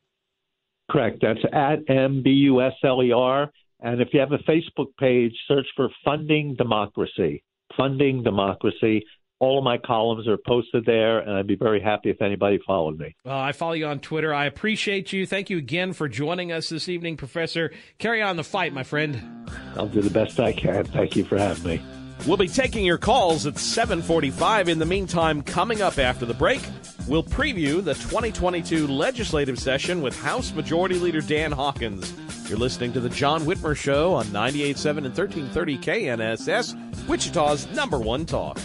Correct. 0.91 1.19
That's 1.21 1.39
at 1.53 1.89
m 1.89 2.21
b 2.21 2.31
u 2.31 2.61
s 2.61 2.73
l 2.83 3.01
e 3.01 3.13
r 3.13 3.49
and 3.83 4.01
if 4.01 4.09
you 4.13 4.19
have 4.21 4.31
a 4.31 4.37
Facebook 4.39 4.95
page, 4.99 5.33
search 5.47 5.67
for 5.75 5.89
Funding 6.03 6.55
Democracy. 6.55 7.43
Funding 7.77 8.23
Democracy. 8.23 9.05
All 9.39 9.57
of 9.57 9.63
my 9.65 9.77
columns 9.77 10.25
are 10.25 10.37
posted 10.37 10.85
there, 10.85 11.19
and 11.19 11.31
I'd 11.31 11.47
be 11.47 11.57
very 11.57 11.81
happy 11.81 12.09
if 12.09 12.21
anybody 12.21 12.59
followed 12.65 12.97
me. 12.97 13.13
Well, 13.25 13.37
I 13.37 13.51
follow 13.51 13.73
you 13.73 13.87
on 13.87 13.99
Twitter. 13.99 14.33
I 14.33 14.45
appreciate 14.45 15.11
you. 15.11 15.25
Thank 15.25 15.49
you 15.49 15.57
again 15.57 15.91
for 15.91 16.07
joining 16.07 16.53
us 16.53 16.69
this 16.69 16.87
evening, 16.87 17.17
Professor. 17.17 17.73
Carry 17.97 18.21
on 18.21 18.37
the 18.37 18.43
fight, 18.43 18.73
my 18.73 18.83
friend. 18.83 19.49
I'll 19.75 19.87
do 19.87 20.01
the 20.01 20.09
best 20.09 20.39
I 20.39 20.53
can. 20.53 20.85
Thank 20.85 21.17
you 21.17 21.25
for 21.25 21.37
having 21.37 21.63
me. 21.63 22.02
We'll 22.25 22.37
be 22.37 22.47
taking 22.47 22.85
your 22.85 22.97
calls 22.97 23.45
at 23.45 23.57
745. 23.57 24.69
In 24.69 24.79
the 24.79 24.85
meantime, 24.85 25.41
coming 25.41 25.81
up 25.81 25.99
after 25.99 26.25
the 26.25 26.33
break, 26.33 26.61
we'll 27.05 27.23
preview 27.23 27.83
the 27.83 27.95
2022 27.95 28.87
legislative 28.87 29.59
session 29.59 30.01
with 30.01 30.17
House 30.21 30.53
Majority 30.53 30.99
Leader 30.99 31.19
Dan 31.19 31.51
Hawkins. 31.51 32.13
You're 32.47 32.59
listening 32.59 32.93
to 32.93 33.01
The 33.01 33.09
John 33.09 33.41
Whitmer 33.41 33.75
Show 33.75 34.13
on 34.13 34.25
98.7 34.27 34.89
and 34.97 35.17
1330 35.17 35.77
KNSS, 35.79 37.07
Wichita's 37.07 37.67
number 37.75 37.99
one 37.99 38.25
talk. 38.25 38.57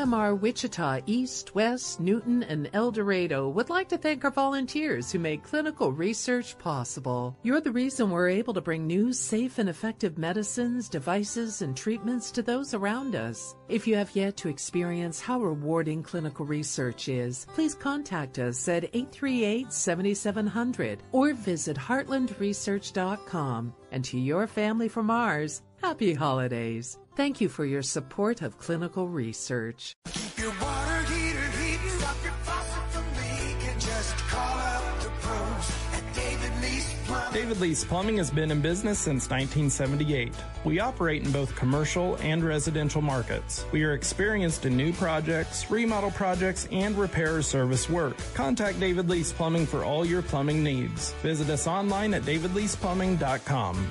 AMR 0.00 0.34
Wichita, 0.34 1.00
East, 1.04 1.54
West, 1.54 2.00
Newton, 2.00 2.42
and 2.44 2.70
El 2.72 2.90
Dorado 2.90 3.50
would 3.50 3.68
like 3.68 3.86
to 3.90 3.98
thank 3.98 4.24
our 4.24 4.30
volunteers 4.30 5.12
who 5.12 5.18
make 5.18 5.42
clinical 5.42 5.92
research 5.92 6.56
possible. 6.58 7.36
You're 7.42 7.60
the 7.60 7.70
reason 7.70 8.08
we're 8.08 8.30
able 8.30 8.54
to 8.54 8.62
bring 8.62 8.86
new, 8.86 9.12
safe, 9.12 9.58
and 9.58 9.68
effective 9.68 10.16
medicines, 10.16 10.88
devices, 10.88 11.60
and 11.60 11.76
treatments 11.76 12.30
to 12.30 12.40
those 12.40 12.72
around 12.72 13.14
us. 13.14 13.54
If 13.68 13.86
you 13.86 13.94
have 13.96 14.16
yet 14.16 14.38
to 14.38 14.48
experience 14.48 15.20
how 15.20 15.38
rewarding 15.38 16.02
clinical 16.02 16.46
research 16.46 17.10
is, 17.10 17.46
please 17.52 17.74
contact 17.74 18.38
us 18.38 18.66
at 18.68 18.84
838 18.84 19.70
7700 19.70 21.02
or 21.12 21.34
visit 21.34 21.76
heartlandresearch.com. 21.76 23.74
And 23.92 24.04
to 24.04 24.18
your 24.18 24.46
family 24.46 24.88
from 24.88 25.10
ours, 25.10 25.60
happy 25.80 26.14
holidays. 26.14 26.98
Thank 27.16 27.40
you 27.40 27.48
for 27.48 27.64
your 27.64 27.82
support 27.82 28.42
of 28.42 28.58
clinical 28.58 29.08
research. 29.08 29.94
Your 30.36 30.52
water 30.62 31.02
heater 31.12 31.50
heating, 31.58 31.88
stop 31.98 32.16
your 32.22 32.32
faucet 32.32 32.90
from 32.90 33.04
leaking. 33.16 33.78
Just 33.78 34.16
call 34.16 34.58
up 34.58 35.00
the 35.00 35.10
pros 35.20 35.70
at 35.92 36.14
David 36.14 36.52
Lease 36.62 36.94
Plumbing. 37.04 37.32
David 37.32 37.60
Lease 37.60 37.84
Plumbing 37.84 38.16
has 38.16 38.30
been 38.30 38.50
in 38.50 38.60
business 38.60 38.98
since 38.98 39.28
1978. 39.28 40.32
We 40.64 40.80
operate 40.80 41.24
in 41.24 41.32
both 41.32 41.54
commercial 41.56 42.16
and 42.16 42.42
residential 42.42 43.02
markets. 43.02 43.66
We 43.72 43.84
are 43.84 43.92
experienced 43.92 44.64
in 44.64 44.76
new 44.76 44.92
projects, 44.92 45.70
remodel 45.70 46.12
projects, 46.12 46.68
and 46.72 46.96
repair 46.96 47.42
service 47.42 47.90
work. 47.90 48.16
Contact 48.34 48.80
David 48.80 49.10
Lease 49.10 49.32
Plumbing 49.32 49.66
for 49.66 49.84
all 49.84 50.06
your 50.06 50.22
plumbing 50.22 50.64
needs. 50.64 51.12
Visit 51.22 51.50
us 51.50 51.66
online 51.66 52.14
at 52.14 52.22
davidleaseplumbing.com. 52.22 53.88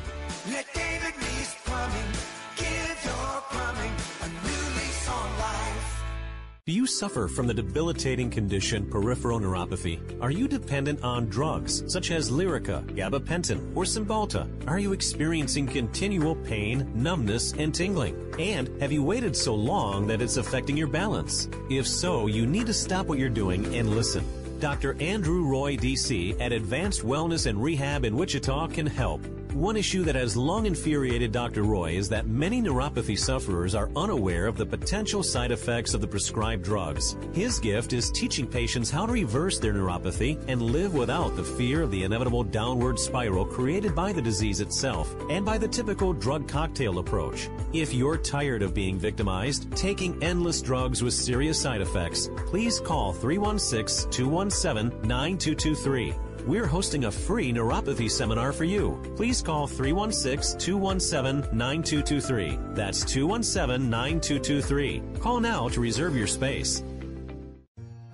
Do 6.70 6.76
you 6.76 6.86
suffer 6.86 7.28
from 7.28 7.48
the 7.48 7.54
debilitating 7.56 8.30
condition 8.30 8.88
peripheral 8.88 9.40
neuropathy? 9.40 10.00
Are 10.22 10.30
you 10.30 10.48
dependent 10.48 11.04
on 11.04 11.26
drugs 11.26 11.84
such 11.92 12.12
as 12.12 12.30
Lyrica, 12.30 12.86
gabapentin, 12.96 13.76
or 13.76 13.86
Cymbalta? 13.86 14.48
Are 14.68 14.78
you 14.78 14.94
experiencing 14.94 15.66
continual 15.66 16.36
pain, 16.36 16.88
numbness, 16.94 17.54
and 17.54 17.74
tingling? 17.74 18.16
And 18.38 18.70
have 18.80 18.92
you 18.92 19.02
waited 19.02 19.36
so 19.36 19.56
long 19.56 20.06
that 20.06 20.22
it's 20.22 20.38
affecting 20.38 20.78
your 20.78 20.86
balance? 20.86 21.50
If 21.72 21.88
so, 21.88 22.28
you 22.28 22.46
need 22.46 22.68
to 22.68 22.74
stop 22.76 23.08
what 23.08 23.18
you're 23.18 23.30
doing 23.30 23.74
and 23.74 23.90
listen. 23.96 24.24
Dr. 24.60 24.96
Andrew 25.02 25.46
Roy, 25.46 25.76
DC, 25.76 26.40
at 26.40 26.52
Advanced 26.52 27.02
Wellness 27.02 27.48
and 27.48 27.64
Rehab 27.64 28.06
in 28.06 28.16
Wichita 28.16 28.68
can 28.68 28.86
help. 28.86 29.26
One 29.54 29.78
issue 29.78 30.04
that 30.04 30.14
has 30.14 30.38
long 30.38 30.68
infuriated 30.68 31.32
Dr. 31.32 31.64
Roy 31.64 31.94
is 31.94 32.08
that 32.10 32.28
many 32.28 32.62
neuropathy 32.62 33.18
sufferers 33.18 33.74
are 33.74 33.90
unaware 33.96 34.46
of 34.46 34.58
the 34.58 34.66
potential 34.66 35.24
side 35.24 35.52
effects 35.52 35.96
of 35.96 36.02
the 36.02 36.08
prescribed 36.08 36.64
drugs. 36.64 37.18
His 37.34 37.58
gift 37.58 37.92
is 37.92 38.12
teaching 38.12 38.46
patients 38.46 38.92
how 38.92 39.08
to 39.08 39.12
reverse 39.12 39.58
their 39.58 39.74
neuropathy 39.74 40.40
and 40.48 40.62
live 40.62 40.94
without 40.94 41.36
the 41.36 41.44
fear 41.44 41.82
of 41.82 41.90
the 41.90 42.04
inevitable 42.04 42.44
downward 42.44 43.00
spiral 43.00 43.44
created 43.44 43.96
by 43.96 44.14
the 44.14 44.22
disease 44.22 44.62
itself 44.62 45.16
and 45.32 45.44
by 45.44 45.58
the 45.58 45.68
typical 45.68 46.14
drug 46.14 46.48
cocktail 46.48 47.00
approach. 47.00 47.50
If 47.74 47.92
you're 47.92 48.18
tired 48.18 48.62
of 48.62 48.76
being 48.76 49.00
victimized, 49.00 49.72
taking 49.76 50.22
endless 50.24 50.62
drugs 50.62 51.02
with 51.02 51.16
serious 51.16 51.60
side 51.60 51.82
effects, 51.82 52.30
please 52.46 52.80
call 52.80 53.14
316 53.14 54.12
217 54.12 55.08
9223. 55.08 56.29
We're 56.50 56.66
hosting 56.66 57.06
a 57.06 57.12
free 57.12 57.54
neuropathy 57.54 58.10
seminar 58.10 58.52
for 58.52 58.64
you. 58.64 59.00
Please 59.16 59.40
call 59.40 59.68
316 59.68 60.58
217 60.60 61.56
9223. 61.56 62.58
That's 62.74 63.06
217 63.06 63.88
9223. 63.88 65.20
Call 65.22 65.42
now 65.42 65.70
to 65.70 65.80
reserve 65.80 66.18
your 66.18 66.26
space. 66.26 66.84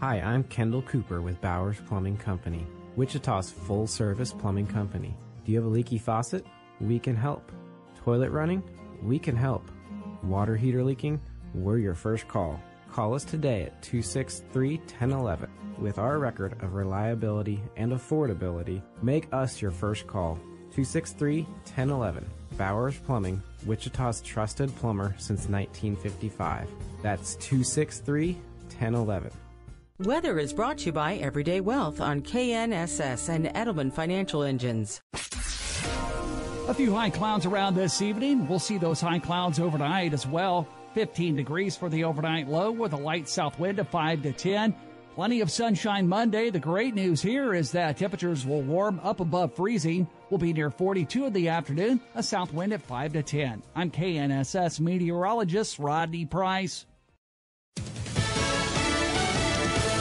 Hi, 0.02 0.20
I'm 0.20 0.44
Kendall 0.44 0.82
Cooper 0.82 1.22
with 1.22 1.40
Bowers 1.40 1.78
Plumbing 1.88 2.18
Company, 2.18 2.68
Wichita's 2.98 3.52
full 3.52 3.88
service 3.88 4.34
plumbing 4.34 4.68
company. 4.68 5.16
Do 5.46 5.54
you 5.54 5.58
have 5.58 5.68
a 5.68 5.70
leaky 5.70 5.98
faucet? 5.98 6.46
We 6.82 7.00
can 7.00 7.16
help. 7.16 7.54
Toilet 8.04 8.32
running? 8.32 8.62
We 9.02 9.18
can 9.18 9.38
help. 9.38 9.72
Water 10.24 10.58
heater 10.58 10.84
leaking? 10.84 11.22
We're 11.54 11.78
your 11.78 11.96
first 11.96 12.28
call. 12.28 12.62
Call 12.92 13.14
us 13.14 13.24
today 13.24 13.62
at 13.62 13.82
263 13.82 14.76
1011. 14.80 15.65
With 15.78 16.00
our 16.00 16.20
record 16.20 16.54
of 16.64 16.74
reliability 16.74 17.62
and 17.76 17.92
affordability, 17.92 18.82
make 19.02 19.28
us 19.34 19.62
your 19.62 19.72
first 19.72 20.08
call. 20.08 20.36
263 20.72 21.42
1011. 21.42 22.26
Bowers 22.58 22.98
Plumbing, 22.98 23.42
Wichita's 23.66 24.22
trusted 24.22 24.74
plumber 24.78 25.16
since 25.18 25.50
1955. 25.50 26.70
That's 27.02 27.36
263 27.36 28.34
1011. 28.34 29.32
Weather 30.00 30.40
is 30.40 30.54
brought 30.54 30.80
to 30.80 30.86
you 30.88 30.92
by 30.94 31.16
Everyday 31.16 31.62
Wealth 31.62 32.00
on 32.00 32.22
KNSS 32.22 33.30
and 33.30 33.46
Edelman 33.48 33.92
Financial 33.92 34.44
Engines. 34.44 35.02
A 35.14 36.74
few 36.74 36.94
high 36.94 37.10
clouds 37.10 37.46
around 37.46 37.76
this 37.76 38.02
evening. 38.02 38.48
We'll 38.48 38.60
see 38.60 38.78
those 38.78 39.02
high 39.02 39.20
clouds 39.20 39.60
overnight 39.60 40.14
as 40.14 40.26
well. 40.26 40.68
15 40.94 41.36
degrees 41.36 41.76
for 41.76 41.90
the 41.90 42.06
overnight 42.06 42.48
low 42.48 42.72
with 42.72 42.94
a 42.94 42.98
light 42.98 43.28
south 43.28 43.60
wind 43.60 43.80
of 43.80 43.90
5 43.90 44.24
to 44.24 44.32
10. 44.32 44.74
Plenty 45.16 45.40
of 45.40 45.50
sunshine 45.50 46.10
Monday. 46.10 46.50
The 46.50 46.60
great 46.60 46.94
news 46.94 47.22
here 47.22 47.54
is 47.54 47.72
that 47.72 47.96
temperatures 47.96 48.46
will 48.46 48.62
warm 48.62 49.00
up 49.02 49.22
above 49.22 49.56
freezing. 49.56 50.10
We'll 50.30 50.40
be 50.40 50.52
near 50.52 50.70
42 50.70 51.28
in 51.28 51.32
the 51.32 51.48
afternoon, 51.48 52.02
a 52.16 52.22
south 52.22 52.54
wind 52.54 52.74
at 52.74 52.82
5 52.82 53.14
to 53.14 53.24
10. 53.24 53.64
I'm 53.76 53.90
KNSS 53.90 54.82
meteorologist 54.82 55.80
Rodney 55.80 56.26
Price. 56.26 56.86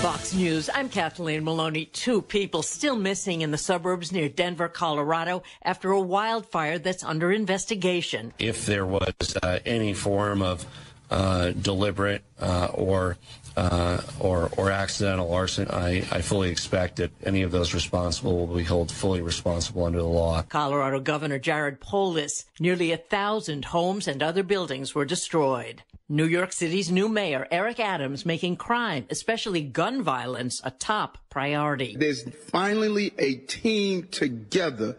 Fox 0.03 0.35
News, 0.35 0.69
I'm 0.75 0.89
Kathleen 0.89 1.45
Maloney. 1.45 1.85
Two 1.85 2.21
people 2.21 2.63
still 2.63 2.97
missing 2.97 3.43
in 3.43 3.53
the 3.53 3.57
suburbs 3.57 4.11
near 4.11 4.29
Denver, 4.29 4.69
Colorado 4.69 5.45
after 5.63 5.93
a 5.93 6.01
wildfire 6.01 6.81
that's 6.81 7.05
under 7.05 7.31
investigation. 7.31 8.35
If 8.41 8.67
there 8.67 8.85
was 8.85 9.15
uh, 9.41 9.61
any 9.65 9.95
form 9.95 10.43
of 10.43 10.67
uh, 11.09 11.53
deliberate 11.53 12.25
uh, 12.41 12.67
or 12.75 13.17
uh, 13.57 14.01
or 14.19 14.51
or 14.57 14.71
accidental 14.71 15.33
arson, 15.33 15.69
I, 15.71 16.05
I 16.11 16.23
fully 16.23 16.51
expect 16.51 16.97
that 16.97 17.11
any 17.25 17.43
of 17.43 17.51
those 17.51 17.75
responsible 17.75 18.47
will 18.47 18.57
be 18.57 18.65
held 18.65 18.91
fully 18.91 19.23
responsible 19.23 19.85
under 19.85 19.99
the 19.99 20.07
law. 20.07 20.43
Colorado 20.43 21.01
Governor 21.01 21.39
Jared 21.39 21.81
Polis, 21.81 22.47
nearly 22.59 22.93
a 22.93 22.97
thousand 22.97 23.67
homes 23.67 24.09
and 24.09 24.23
other 24.23 24.43
buildings 24.43 24.95
were 24.95 25.05
destroyed. 25.05 25.83
New 26.09 26.27
York 26.27 26.53
City's 26.53 26.93
new 26.93 27.09
mayor, 27.09 27.49
Eric 27.51 27.81
Adams, 27.81 28.27
making 28.27 28.57
crime, 28.57 29.07
especially 29.09 29.63
gun 29.63 30.03
violence, 30.03 30.61
a 30.63 30.71
top 30.71 31.17
priority. 31.31 31.97
There's 31.99 32.29
finally 32.51 33.15
a 33.19 33.37
team 33.37 34.09
together. 34.09 34.97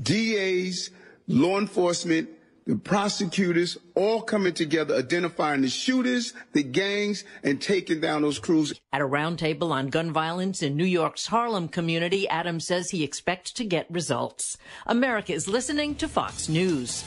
DAs, 0.00 0.90
law 1.28 1.58
enforcement, 1.58 2.30
the 2.66 2.76
prosecutors, 2.76 3.78
all 3.94 4.20
coming 4.20 4.52
together, 4.52 4.96
identifying 4.96 5.62
the 5.62 5.68
shooters, 5.68 6.34
the 6.52 6.64
gangs, 6.64 7.24
and 7.44 7.62
taking 7.62 8.00
down 8.00 8.22
those 8.22 8.40
crews. 8.40 8.74
At 8.92 9.00
a 9.00 9.06
roundtable 9.06 9.70
on 9.70 9.88
gun 9.88 10.12
violence 10.12 10.62
in 10.62 10.76
New 10.76 10.84
York's 10.84 11.26
Harlem 11.26 11.68
community, 11.68 12.28
Adams 12.28 12.66
says 12.66 12.90
he 12.90 13.04
expects 13.04 13.52
to 13.52 13.64
get 13.64 13.86
results. 13.88 14.58
America 14.84 15.32
is 15.32 15.46
listening 15.46 15.94
to 15.96 16.08
Fox 16.08 16.48
News. 16.48 17.04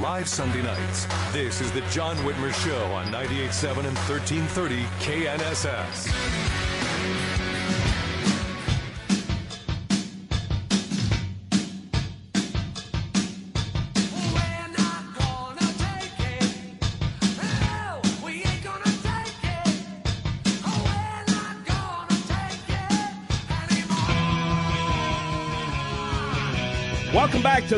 Live 0.00 0.28
Sunday 0.28 0.62
nights. 0.62 1.06
This 1.32 1.60
is 1.60 1.72
the 1.72 1.80
John 1.90 2.16
Whitmer 2.18 2.52
Show 2.64 2.84
on 2.92 3.06
98.7 3.06 3.78
and 3.78 3.96
1330 4.08 4.82
KNSS. 5.00 6.67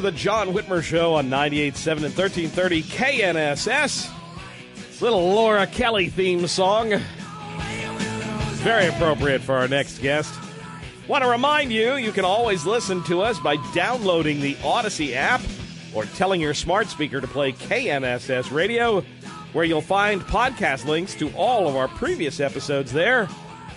The 0.01 0.13
John 0.13 0.55
Whitmer 0.55 0.83
Show 0.83 1.15
on 1.15 1.29
98.7 1.29 1.93
and 1.93 2.17
1330 2.17 2.83
KNSS. 2.85 4.11
Little 5.03 5.35
Laura 5.35 5.67
Kelly 5.67 6.09
theme 6.09 6.47
song. 6.47 6.95
Very 8.63 8.87
appropriate 8.87 9.43
for 9.43 9.57
our 9.57 9.69
next 9.69 9.99
guest. 9.99 10.33
Want 11.07 11.23
to 11.23 11.29
remind 11.29 11.71
you, 11.71 11.97
you 11.97 12.13
can 12.13 12.25
always 12.25 12.65
listen 12.65 13.03
to 13.05 13.21
us 13.21 13.39
by 13.41 13.57
downloading 13.75 14.41
the 14.41 14.55
Audacy 14.57 15.15
app 15.15 15.43
or 15.95 16.07
telling 16.07 16.41
your 16.41 16.55
smart 16.55 16.89
speaker 16.89 17.21
to 17.21 17.29
play 17.29 17.53
KNSS 17.53 18.51
Radio, 18.51 19.03
where 19.53 19.67
you'll 19.67 19.83
find 19.83 20.23
podcast 20.23 20.87
links 20.87 21.15
to 21.17 21.31
all 21.33 21.69
of 21.69 21.77
our 21.77 21.89
previous 21.89 22.41
episodes 22.41 22.91
there. 22.91 23.29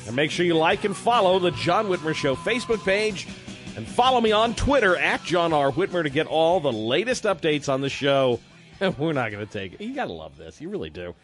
And 0.08 0.16
make 0.16 0.32
sure 0.32 0.46
you 0.46 0.56
like 0.56 0.86
and 0.86 0.96
follow 0.96 1.40
the 1.40 1.52
John 1.52 1.88
Whitmer 1.88 2.16
Show 2.16 2.36
Facebook 2.36 2.86
page 2.86 3.28
and 3.76 3.88
follow 3.88 4.22
me 4.22 4.32
on 4.32 4.54
Twitter 4.56 4.96
at 4.96 5.24
John 5.24 5.54
R. 5.54 5.72
Whitmer 5.72 6.04
to 6.04 6.10
get 6.10 6.28
all 6.28 6.60
the 6.60 6.72
latest 6.72 7.24
updates 7.24 7.68
on 7.68 7.82
the 7.82 7.90
show. 7.90 8.40
We're 8.98 9.14
not 9.14 9.32
going 9.32 9.46
to 9.46 9.52
take 9.52 9.74
it. 9.74 9.82
You 9.82 9.96
got 9.96 10.06
to 10.06 10.14
love 10.14 10.38
this. 10.38 10.62
You 10.62 10.70
really 10.70 10.90
do. 10.90 11.16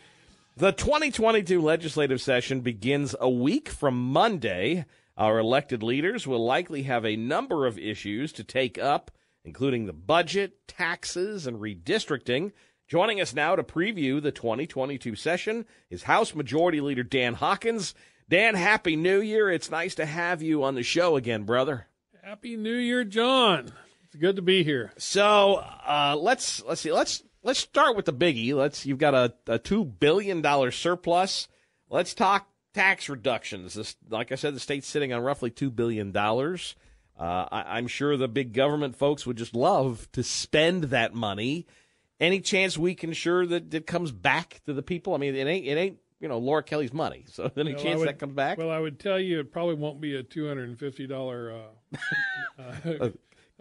The 0.58 0.72
2022 0.72 1.62
legislative 1.62 2.22
session 2.22 2.62
begins 2.62 3.16
a 3.20 3.30
week 3.30 3.70
from 3.70 4.12
Monday. 4.12 4.86
Our 5.18 5.40
elected 5.40 5.84
leaders 5.84 6.26
will 6.26 6.44
likely 6.44 6.84
have 6.84 7.06
a 7.06 7.16
number 7.16 7.66
of 7.66 7.78
issues 7.78 8.32
to 8.34 8.44
take 8.44 8.78
up, 8.78 9.12
including 9.44 9.86
the 9.86 9.94
budget, 9.94 10.68
taxes, 10.68 11.46
and 11.46 11.60
redistricting. 11.60 12.52
Joining 12.88 13.22
us 13.22 13.34
now 13.36 13.56
to 13.56 13.64
preview 13.64 14.22
the 14.22 14.32
2022 14.32 15.16
session 15.16 15.66
is 15.90 16.04
House 16.04 16.34
Majority 16.34 16.82
Leader 16.82 17.04
Dan 17.04 17.36
Hawkins. 17.36 17.94
Dan, 18.28 18.56
Happy 18.56 18.96
New 18.96 19.22
Year. 19.22 19.50
It's 19.50 19.70
nice 19.70 19.96
to 19.96 20.06
have 20.06 20.42
you 20.42 20.64
on 20.64 20.76
the 20.76 20.84
show 20.84 21.16
again, 21.16 21.44
brother. 21.44 21.88
Happy 22.30 22.56
New 22.56 22.76
Year, 22.76 23.04
John. 23.04 23.72
It's 24.04 24.16
good 24.16 24.36
to 24.36 24.44
be 24.44 24.64
here. 24.64 24.92
So 25.00 25.56
uh, 25.56 26.16
let's 26.16 26.62
let's 26.64 26.80
see 26.80 26.92
let's 26.92 27.24
let's 27.42 27.58
start 27.58 27.96
with 27.96 28.06
the 28.06 28.14
biggie. 28.14 28.54
Let's 28.54 28.86
you've 28.86 29.00
got 29.00 29.16
a, 29.16 29.34
a 29.48 29.58
two 29.58 29.84
billion 29.84 30.44
dollar 30.44 30.70
surplus. 30.70 31.48
Let's 31.90 32.14
talk 32.14 32.48
tax 32.76 33.10
reductions. 33.10 33.74
This, 33.74 33.96
like 34.08 34.32
I 34.32 34.36
said, 34.36 34.54
the 34.54 34.60
state's 34.60 34.88
sitting 34.88 35.12
on 35.12 35.24
roughly 35.24 35.50
two 35.50 35.72
billion 35.72 36.12
dollars. 36.12 36.76
Uh, 37.20 37.48
I, 37.52 37.78
I'm 37.78 37.88
sure 37.88 38.16
the 38.16 38.28
big 38.28 38.54
government 38.54 38.96
folks 38.96 39.26
would 39.26 39.38
just 39.38 39.56
love 39.56 40.08
to 40.12 40.22
spend 40.22 40.84
that 40.84 41.16
money. 41.16 41.66
Any 42.20 42.42
chance 42.42 42.78
we 42.78 42.94
can 42.94 43.10
ensure 43.10 43.48
that 43.48 43.74
it 43.74 43.88
comes 43.88 44.12
back 44.12 44.62
to 44.68 44.74
the 44.74 44.84
people? 44.84 45.16
I 45.16 45.18
mean, 45.18 45.34
it 45.34 45.48
ain't 45.48 45.66
it 45.66 45.78
ain't 45.80 45.98
you 46.20 46.28
know 46.28 46.38
Laura 46.38 46.64
Kelly's 46.64 46.94
money. 46.94 47.26
So 47.32 47.52
any 47.58 47.74
Well, 47.74 47.84
chance 47.84 48.00
would- 48.00 48.08
that 48.08 48.20
comes 48.20 48.34
back? 48.34 48.58
Well, 48.58 48.70
I 48.72 48.80
would 48.80 49.00
tell 49.00 49.20
you 49.20 49.40
it 49.40 49.52
probably 49.52 49.76
won't 49.76 50.02
be 50.02 50.16
a 50.16 50.24
two 50.24 50.48
hundred 50.48 50.70
and 50.70 50.80
fifty 50.80 51.08
dollar 51.08 51.54
uh, 51.54 51.98
uh, 52.62 53.10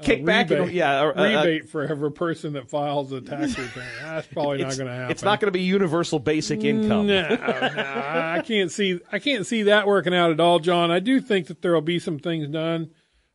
kickback 0.03 0.51
and- 0.51 0.51
rebate, 0.61 0.73
yeah, 0.73 1.01
uh, 1.01 1.12
rebate 1.23 1.68
for 1.68 1.85
every 1.85 2.12
person 2.12 2.53
that 2.55 2.68
files 2.71 3.12
a 3.12 3.21
tax 3.21 3.59
return. 3.59 3.85
That's 4.03 4.27
probably 4.29 4.59
not 4.59 4.77
going 4.77 4.87
to 4.87 4.92
happen. 4.94 5.11
It's 5.11 5.23
not 5.23 5.40
going 5.40 5.49
to 5.49 5.59
be 5.59 5.62
universal 5.62 6.18
basic 6.18 6.62
income. 6.64 7.07
No, 7.07 7.29
no, 7.29 7.37
I 7.37 8.42
can't 8.44 8.71
see. 8.71 9.01
I 9.11 9.18
can't 9.18 9.47
see 9.47 9.64
that 9.64 9.87
working 9.87 10.14
out 10.14 10.31
at 10.31 10.40
all, 10.40 10.59
John. 10.59 10.90
I 10.90 11.01
do 11.01 11.21
think 11.21 11.49
that 11.49 11.62
there 11.62 11.73
will 11.75 11.81
be 11.81 11.99
some 11.99 12.18
things 12.18 12.49
done. 12.49 12.90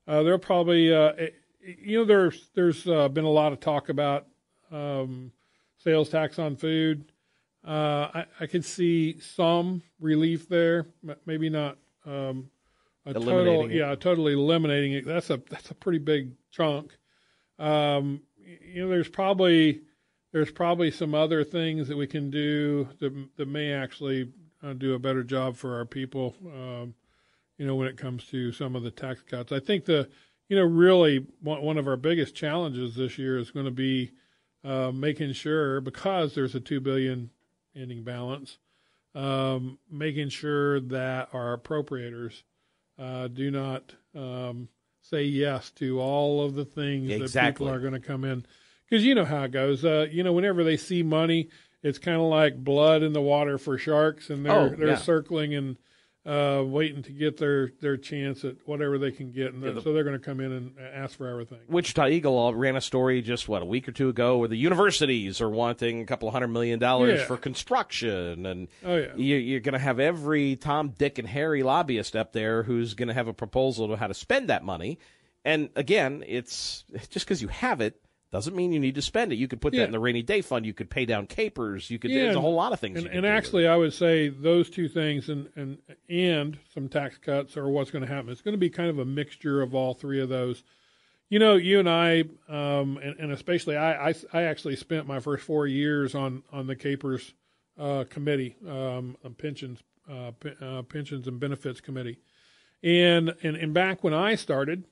Uh, 0.07 0.23
there'll 0.23 0.39
probably, 0.39 0.93
uh, 0.93 1.13
you 1.61 1.99
know, 1.99 2.05
there's 2.05 2.49
there's 2.55 2.87
uh, 2.87 3.07
been 3.09 3.25
a 3.25 3.29
lot 3.29 3.53
of 3.53 3.59
talk 3.59 3.89
about 3.89 4.27
um, 4.71 5.31
sales 5.77 6.09
tax 6.09 6.39
on 6.39 6.55
food. 6.57 7.11
Uh, 7.65 8.09
I, 8.13 8.25
I 8.41 8.47
could 8.47 8.65
see 8.65 9.19
some 9.19 9.83
relief 9.99 10.49
there, 10.49 10.87
maybe 11.25 11.49
not 11.49 11.77
um, 12.05 12.49
a 13.05 13.13
total, 13.13 13.65
it. 13.65 13.71
yeah, 13.71 13.95
totally 13.95 14.33
eliminating 14.33 14.93
it. 14.93 15.05
That's 15.05 15.29
a 15.29 15.41
that's 15.49 15.71
a 15.71 15.75
pretty 15.75 15.99
big 15.99 16.31
chunk. 16.51 16.97
Um, 17.59 18.21
you 18.37 18.83
know, 18.83 18.89
there's 18.89 19.07
probably 19.07 19.81
there's 20.33 20.51
probably 20.51 20.91
some 20.91 21.15
other 21.15 21.43
things 21.43 21.87
that 21.87 21.97
we 21.97 22.07
can 22.07 22.29
do 22.29 22.89
that 22.99 23.13
that 23.37 23.47
may 23.47 23.71
actually 23.71 24.31
uh, 24.61 24.73
do 24.73 24.93
a 24.93 24.99
better 24.99 25.23
job 25.23 25.55
for 25.55 25.77
our 25.77 25.85
people. 25.85 26.35
Um, 26.45 26.93
you 27.57 27.65
know, 27.65 27.75
when 27.75 27.87
it 27.87 27.97
comes 27.97 28.25
to 28.27 28.51
some 28.51 28.75
of 28.75 28.83
the 28.83 28.91
tax 28.91 29.21
cuts, 29.21 29.51
I 29.51 29.59
think 29.59 29.85
the 29.85 30.09
you 30.49 30.57
know 30.57 30.65
really 30.65 31.25
one, 31.41 31.61
one 31.61 31.77
of 31.77 31.87
our 31.87 31.97
biggest 31.97 32.35
challenges 32.35 32.95
this 32.95 33.17
year 33.17 33.37
is 33.37 33.51
going 33.51 33.65
to 33.65 33.71
be 33.71 34.11
uh, 34.63 34.91
making 34.91 35.33
sure 35.33 35.81
because 35.81 36.35
there's 36.35 36.55
a 36.55 36.59
two 36.59 36.79
billion 36.79 37.29
ending 37.75 38.03
balance, 38.03 38.57
um, 39.15 39.77
making 39.91 40.29
sure 40.29 40.79
that 40.79 41.29
our 41.33 41.57
appropriators 41.57 42.43
uh, 42.99 43.27
do 43.27 43.51
not 43.51 43.93
um, 44.15 44.67
say 45.01 45.23
yes 45.23 45.71
to 45.71 45.99
all 45.99 46.43
of 46.43 46.55
the 46.55 46.65
things 46.65 47.07
that 47.31 47.31
people 47.55 47.69
are 47.69 47.79
going 47.79 47.93
to 47.93 47.99
come 47.99 48.23
in. 48.23 48.45
Because 48.89 49.03
you 49.05 49.15
know 49.15 49.25
how 49.25 49.43
it 49.43 49.51
goes. 49.51 49.83
Uh, 49.83 50.07
you 50.11 50.23
know, 50.23 50.33
whenever 50.33 50.63
they 50.63 50.77
see 50.77 51.01
money, 51.03 51.49
it's 51.81 51.97
kind 51.97 52.17
of 52.17 52.23
like 52.27 52.63
blood 52.63 53.01
in 53.03 53.13
the 53.13 53.21
water 53.21 53.57
for 53.57 53.77
sharks, 53.77 54.29
and 54.29 54.45
they're 54.45 54.51
Oh, 54.53 54.69
they're 54.69 54.87
yeah. 54.89 54.95
circling 54.97 55.53
and 55.55 55.77
uh, 56.25 56.63
waiting 56.65 57.03
to 57.03 57.11
get 57.11 57.35
their, 57.37 57.71
their 57.81 57.97
chance 57.97 58.45
at 58.45 58.55
whatever 58.65 58.97
they 58.97 59.11
can 59.11 59.31
get, 59.31 59.53
and 59.53 59.61
Yeah, 59.61 59.71
the- 59.71 59.81
so 59.81 59.91
they're 59.91 60.05
going 60.05 60.17
to 60.17 60.23
come 60.25 60.39
in 60.39 60.51
and 60.53 60.73
ask 60.79 61.17
for 61.17 61.27
everything. 61.27 61.59
Wichita 61.67 62.07
Eagle 62.07 62.55
ran 62.55 62.77
a 62.77 62.81
story 62.81 63.21
just 63.21 63.49
what 63.49 63.61
a 63.61 63.65
week 63.65 63.87
or 63.89 63.91
two 63.91 64.07
ago 64.07 64.37
where 64.37 64.47
the 64.47 64.55
universities 64.55 65.41
are 65.41 65.49
wanting 65.49 66.01
a 66.01 66.05
couple 66.05 66.29
of 66.29 66.33
hundred 66.33 66.47
million 66.47 66.79
dollars 66.79 67.19
Yeah. 67.19 67.25
for 67.25 67.35
construction, 67.37 68.45
and 68.45 68.67
Oh, 68.85 68.95
yeah. 68.95 69.15
you, 69.15 69.35
you're 69.35 69.59
going 69.59 69.73
to 69.73 69.79
have 69.79 69.99
every 69.99 70.55
Tom, 70.55 70.93
Dick, 70.97 71.17
and 71.19 71.27
Harry 71.27 71.61
lobbyist 71.63 72.15
up 72.15 72.31
there 72.31 72.63
who's 72.63 72.93
going 72.93 73.09
to 73.09 73.13
have 73.13 73.27
a 73.27 73.33
proposal 73.33 73.89
to 73.89 73.97
how 73.97 74.07
to 74.07 74.13
spend 74.13 74.49
that 74.49 74.63
money. 74.63 74.99
And 75.45 75.69
again, 75.75 76.23
it's 76.25 76.85
just 77.09 77.25
because 77.25 77.41
you 77.41 77.49
have 77.49 77.81
it 77.81 77.99
doesn't 78.33 78.55
mean 78.55 78.73
you 78.73 78.79
need 78.79 78.95
to 78.95 79.01
spend 79.01 79.31
it. 79.31 79.35
You 79.35 79.47
could 79.47 79.61
put 79.61 79.73
Yeah. 79.73 79.81
that 79.81 79.85
in 79.85 79.91
the 79.91 79.99
rainy 79.99 80.23
day 80.23 80.41
fund. 80.41 80.65
You 80.65 80.73
could 80.73 80.89
pay 80.89 81.05
down 81.05 81.27
KPERS. 81.27 81.89
You 81.91 81.99
could. 81.99 82.09
Yeah, 82.11 82.23
there's 82.23 82.35
a 82.35 82.41
whole 82.41 82.55
lot 82.55 82.73
of 82.73 82.79
things. 82.79 82.97
And, 82.97 83.05
and 83.05 83.13
do 83.13 83.21
with 83.21 83.25
it. 83.25 83.27
actually, 83.37 83.67
I 83.67 83.75
would 83.77 83.93
say 83.93 84.27
those 84.29 84.69
two 84.71 84.89
things 84.89 85.29
and 85.29 85.49
and 85.55 85.77
and 86.09 86.57
some 86.73 86.89
tax 86.89 87.17
cuts 87.19 87.55
are 87.55 87.69
what's 87.69 87.91
going 87.91 88.05
to 88.05 88.11
happen. 88.11 88.29
It's 88.31 88.41
going 88.41 88.55
to 88.55 88.59
be 88.59 88.71
kind 88.71 88.89
of 88.89 88.97
a 88.99 89.05
mixture 89.05 89.61
of 89.61 89.75
all 89.75 89.93
three 89.93 90.19
of 90.19 90.29
those. 90.29 90.63
You 91.29 91.39
know, 91.39 91.55
you 91.55 91.79
and 91.79 91.87
I, 91.89 92.21
um, 92.49 92.97
and, 92.97 93.15
and 93.19 93.31
especially 93.31 93.75
I, 93.77 94.09
I, 94.09 94.13
I 94.33 94.41
actually 94.43 94.75
spent 94.75 95.07
my 95.07 95.19
first 95.19 95.43
four 95.45 95.65
years 95.67 96.13
on 96.15 96.43
on 96.51 96.65
the 96.67 96.75
KPERS 96.75 97.33
uh, 97.77 98.03
committee, 98.09 98.55
um, 98.67 99.15
pensions, 99.37 99.79
uh, 100.11 100.31
pe- 100.39 100.55
uh, 100.61 100.81
pensions 100.83 101.27
and 101.27 101.39
benefits 101.39 101.81
committee, 101.81 102.17
and 102.83 103.33
and, 103.43 103.55
and 103.57 103.73
back 103.75 104.03
when 104.03 104.13
I 104.13 104.35
started, 104.35 104.85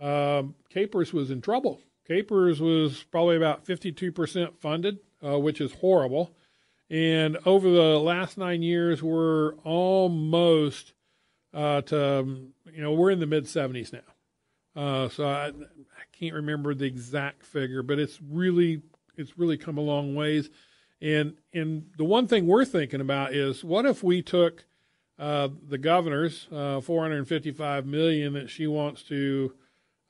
um, 0.00 0.54
KPERS 0.72 1.12
was 1.12 1.30
in 1.30 1.40
trouble. 1.40 1.80
KPERS 2.08 2.60
was 2.60 3.04
probably 3.04 3.36
about 3.36 3.64
fifty 3.64 3.92
two 3.92 4.12
percent 4.12 4.60
funded, 4.60 4.98
uh, 5.24 5.38
which 5.38 5.60
is 5.60 5.72
horrible. 5.74 6.34
And 6.90 7.38
over 7.46 7.70
the 7.70 7.98
last 7.98 8.36
nine 8.36 8.62
years, 8.62 9.02
we're 9.02 9.54
almost 9.64 10.92
uh, 11.52 11.80
to 11.82 12.20
um, 12.20 12.48
you 12.72 12.82
know 12.82 12.92
we're 12.92 13.10
in 13.10 13.20
the 13.20 13.26
mid 13.26 13.48
seventies 13.48 13.92
now. 13.92 14.00
Uh, 14.76 15.08
so 15.08 15.26
I, 15.26 15.46
I 15.46 16.04
can't 16.12 16.34
remember 16.34 16.74
the 16.74 16.86
exact 16.86 17.44
figure, 17.44 17.82
but 17.82 17.98
it's 17.98 18.20
really 18.20 18.82
it's 19.16 19.38
really 19.38 19.56
come 19.56 19.78
a 19.78 19.82
long 19.82 20.14
ways. 20.14 20.50
And 21.00 21.34
and 21.52 21.86
the 21.96 22.04
one 22.04 22.26
thing 22.26 22.46
we're 22.46 22.64
thinking 22.64 23.00
about 23.00 23.34
is 23.34 23.64
what 23.64 23.86
if 23.86 24.02
we 24.02 24.20
took 24.20 24.64
uh, 25.18 25.48
the 25.68 25.78
governor's 25.78 26.48
uh, 26.52 26.80
455 26.80 27.86
million 27.86 28.32
that 28.34 28.50
she 28.50 28.66
wants 28.66 29.02
to 29.04 29.54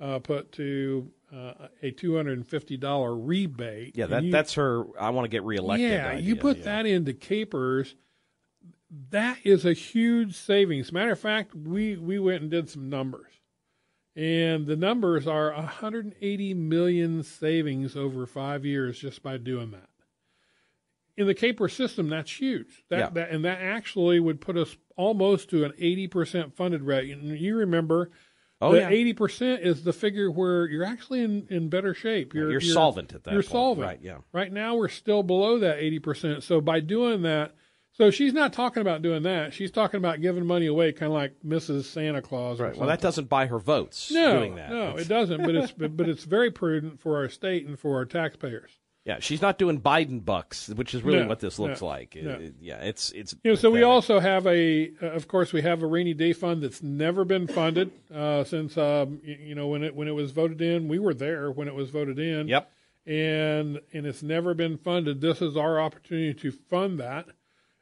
uh, 0.00 0.18
put 0.18 0.52
to 0.52 1.10
uh, 1.34 1.68
a 1.82 1.90
250 1.90 2.76
dollar 2.76 3.14
rebate. 3.16 3.96
Yeah, 3.96 4.06
that 4.06 4.24
you- 4.24 4.30
that's 4.32 4.54
her. 4.54 4.84
I 5.00 5.10
want 5.10 5.24
to 5.24 5.28
get 5.28 5.42
reelected. 5.42 5.90
yeah, 5.90 6.08
idea, 6.10 6.22
you 6.22 6.36
put 6.36 6.58
yeah. 6.58 6.64
that 6.64 6.86
into 6.86 7.12
KPERS. 7.12 7.94
That 9.10 9.38
is 9.42 9.64
a 9.64 9.72
huge 9.72 10.36
savings. 10.36 10.92
Matter 10.92 11.12
of 11.12 11.18
fact, 11.18 11.54
we 11.54 11.96
we 11.96 12.18
went 12.18 12.42
and 12.42 12.50
did 12.50 12.68
some 12.70 12.88
numbers, 12.88 13.32
and 14.14 14.66
the 14.66 14.76
numbers 14.76 15.26
are 15.26 15.52
180 15.52 16.54
million 16.54 17.22
savings 17.24 17.96
over 17.96 18.26
five 18.26 18.64
years 18.64 18.98
just 19.00 19.22
by 19.22 19.36
doing 19.36 19.72
that. 19.72 19.88
In 21.16 21.26
the 21.26 21.34
KPERS 21.34 21.72
system, 21.72 22.08
that's 22.08 22.40
huge. 22.40 22.84
That, 22.88 22.98
Yeah. 22.98 23.10
that 23.10 23.30
and 23.30 23.44
that 23.44 23.60
actually 23.60 24.20
would 24.20 24.40
put 24.40 24.56
us 24.56 24.76
almost 24.96 25.48
to 25.50 25.64
an 25.64 25.72
80 25.78 26.06
percent 26.08 26.54
funded 26.54 26.82
rate. 26.82 27.10
And 27.16 27.36
you 27.38 27.56
remember. 27.56 28.10
Oh, 28.64 28.72
the 28.72 28.80
yeah. 28.80 28.88
eighty 28.88 29.12
percent 29.12 29.62
is 29.62 29.84
the 29.84 29.92
figure 29.92 30.30
where 30.30 30.66
you're 30.68 30.84
actually 30.84 31.22
in, 31.22 31.46
in 31.50 31.68
better 31.68 31.94
shape. 31.94 32.34
Yeah, 32.34 32.40
You're, 32.42 32.50
you're 32.52 32.60
solvent 32.60 33.12
at 33.14 33.24
that 33.24 33.32
You're 33.32 33.42
point. 33.42 33.52
solvent, 33.52 33.86
Right, 33.86 33.98
yeah. 34.02 34.18
Right 34.32 34.52
now, 34.52 34.76
we're 34.76 34.88
still 34.88 35.22
below 35.22 35.58
that 35.60 35.78
80%. 35.78 36.42
So 36.42 36.60
by 36.60 36.80
doing 36.80 37.22
that, 37.22 37.54
so 37.92 38.10
she's 38.10 38.32
not 38.32 38.52
talking 38.52 38.80
about 38.80 39.02
doing 39.02 39.22
that. 39.22 39.54
She's 39.54 39.70
talking 39.70 39.98
about 39.98 40.20
giving 40.20 40.44
money 40.46 40.66
away, 40.66 40.90
kind 40.92 41.12
of 41.12 41.14
like 41.16 41.36
Mrs. 41.46 41.84
Santa 41.84 42.20
Claus. 42.22 42.60
Or 42.60 42.64
Right. 42.64 42.76
Well, 42.76 42.88
that 42.88 43.00
doesn't 43.00 43.28
buy 43.28 43.46
her 43.46 43.58
votes. 43.60 44.10
no, 44.10 44.38
doing 44.38 44.56
that. 44.56 44.70
no, 44.70 44.88
It's- 44.90 45.02
it 45.06 45.08
doesn't. 45.08 45.42
But 45.42 45.54
it's 45.54 45.72
but, 45.72 45.96
but 45.96 46.08
it's 46.08 46.24
very 46.24 46.50
prudent 46.50 47.00
for 47.00 47.16
our 47.18 47.28
state 47.28 47.66
and 47.66 47.78
for 47.78 47.96
our 47.96 48.04
taxpayers. 48.04 48.72
Yeah, 49.04 49.18
she's 49.20 49.42
not 49.42 49.58
doing 49.58 49.82
Biden 49.82 50.24
bucks, 50.24 50.68
which 50.70 50.94
is 50.94 51.02
really 51.02 51.20
No, 51.20 51.28
what 51.28 51.40
this 51.40 51.58
looks 51.58 51.82
no, 51.82 51.86
like. 51.86 52.16
No. 52.16 52.30
it- 52.36 52.54
yeah, 52.60 52.78
it's 52.78 53.10
it's. 53.10 53.34
You 53.44 53.50
know, 53.50 53.54
so 53.54 53.70
we 53.70 53.82
also 53.82 54.18
have 54.18 54.46
a, 54.46 54.92
uh, 55.02 55.08
of 55.08 55.28
course, 55.28 55.52
we 55.52 55.60
have 55.60 55.82
a 55.82 55.86
rainy 55.86 56.14
day 56.14 56.32
fund 56.32 56.62
that's 56.62 56.82
never 56.82 57.24
been 57.26 57.46
funded 57.46 57.90
uh, 58.14 58.44
since, 58.44 58.78
um, 58.78 59.20
you 59.22 59.54
know, 59.54 59.66
when 59.68 59.82
it 59.82 59.94
when 59.94 60.08
it 60.08 60.12
was 60.12 60.30
voted 60.32 60.62
in. 60.62 60.88
We 60.88 60.98
were 60.98 61.12
there 61.12 61.50
when 61.50 61.68
it 61.68 61.74
was 61.74 61.90
voted 61.90 62.18
in. 62.18 62.48
Yep. 62.48 62.70
And 63.06 63.80
and 63.92 64.06
it's 64.06 64.22
never 64.22 64.54
been 64.54 64.78
funded. 64.78 65.20
This 65.20 65.42
is 65.42 65.54
our 65.54 65.78
opportunity 65.78 66.32
to 66.40 66.50
fund 66.50 66.98
that, 67.00 67.26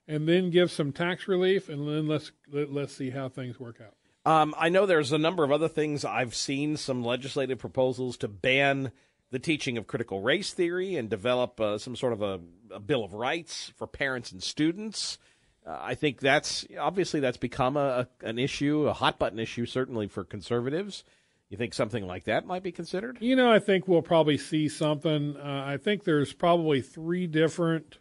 and 0.08 0.28
then 0.28 0.50
give 0.50 0.72
some 0.72 0.90
tax 0.90 1.28
relief, 1.28 1.68
and 1.68 1.86
then 1.86 2.08
let's 2.08 2.32
let, 2.50 2.72
let's 2.72 2.92
see 2.96 3.10
how 3.10 3.28
things 3.28 3.60
work 3.60 3.80
out. 3.80 3.94
Um, 4.24 4.52
I 4.58 4.68
know 4.68 4.86
there's 4.86 5.12
a 5.12 5.18
number 5.18 5.44
of 5.44 5.52
other 5.52 5.68
things. 5.68 6.04
I've 6.04 6.34
seen 6.34 6.76
some 6.76 7.04
legislative 7.04 7.60
proposals 7.60 8.16
to 8.18 8.28
ban 8.28 8.90
the 9.32 9.38
teaching 9.38 9.78
of 9.78 9.86
critical 9.86 10.20
race 10.20 10.52
theory 10.52 10.94
and 10.94 11.08
develop 11.08 11.58
uh, 11.58 11.78
some 11.78 11.96
sort 11.96 12.12
of 12.12 12.22
a, 12.22 12.38
a 12.70 12.78
bill 12.78 13.02
of 13.02 13.14
rights 13.14 13.72
for 13.76 13.86
parents 13.86 14.30
and 14.30 14.42
students. 14.42 15.18
Uh, 15.66 15.78
I 15.80 15.94
think 15.94 16.20
that's 16.20 16.66
obviously 16.78 17.18
that's 17.18 17.38
become 17.38 17.76
a, 17.76 18.06
a 18.22 18.26
an 18.26 18.38
issue, 18.38 18.86
a 18.86 18.92
hot 18.92 19.18
button 19.18 19.38
issue, 19.38 19.64
certainly 19.64 20.06
for 20.06 20.22
conservatives. 20.22 21.02
You 21.48 21.56
think 21.56 21.72
something 21.74 22.06
like 22.06 22.24
that 22.24 22.46
might 22.46 22.62
be 22.62 22.72
considered? 22.72 23.18
You 23.20 23.34
know, 23.36 23.50
I 23.50 23.58
think 23.58 23.88
we'll 23.88 24.02
probably 24.02 24.38
see 24.38 24.68
something. 24.68 25.36
Uh, 25.36 25.64
I 25.66 25.78
think 25.78 26.04
there's 26.04 26.32
probably 26.32 26.82
three 26.82 27.26
different 27.26 27.98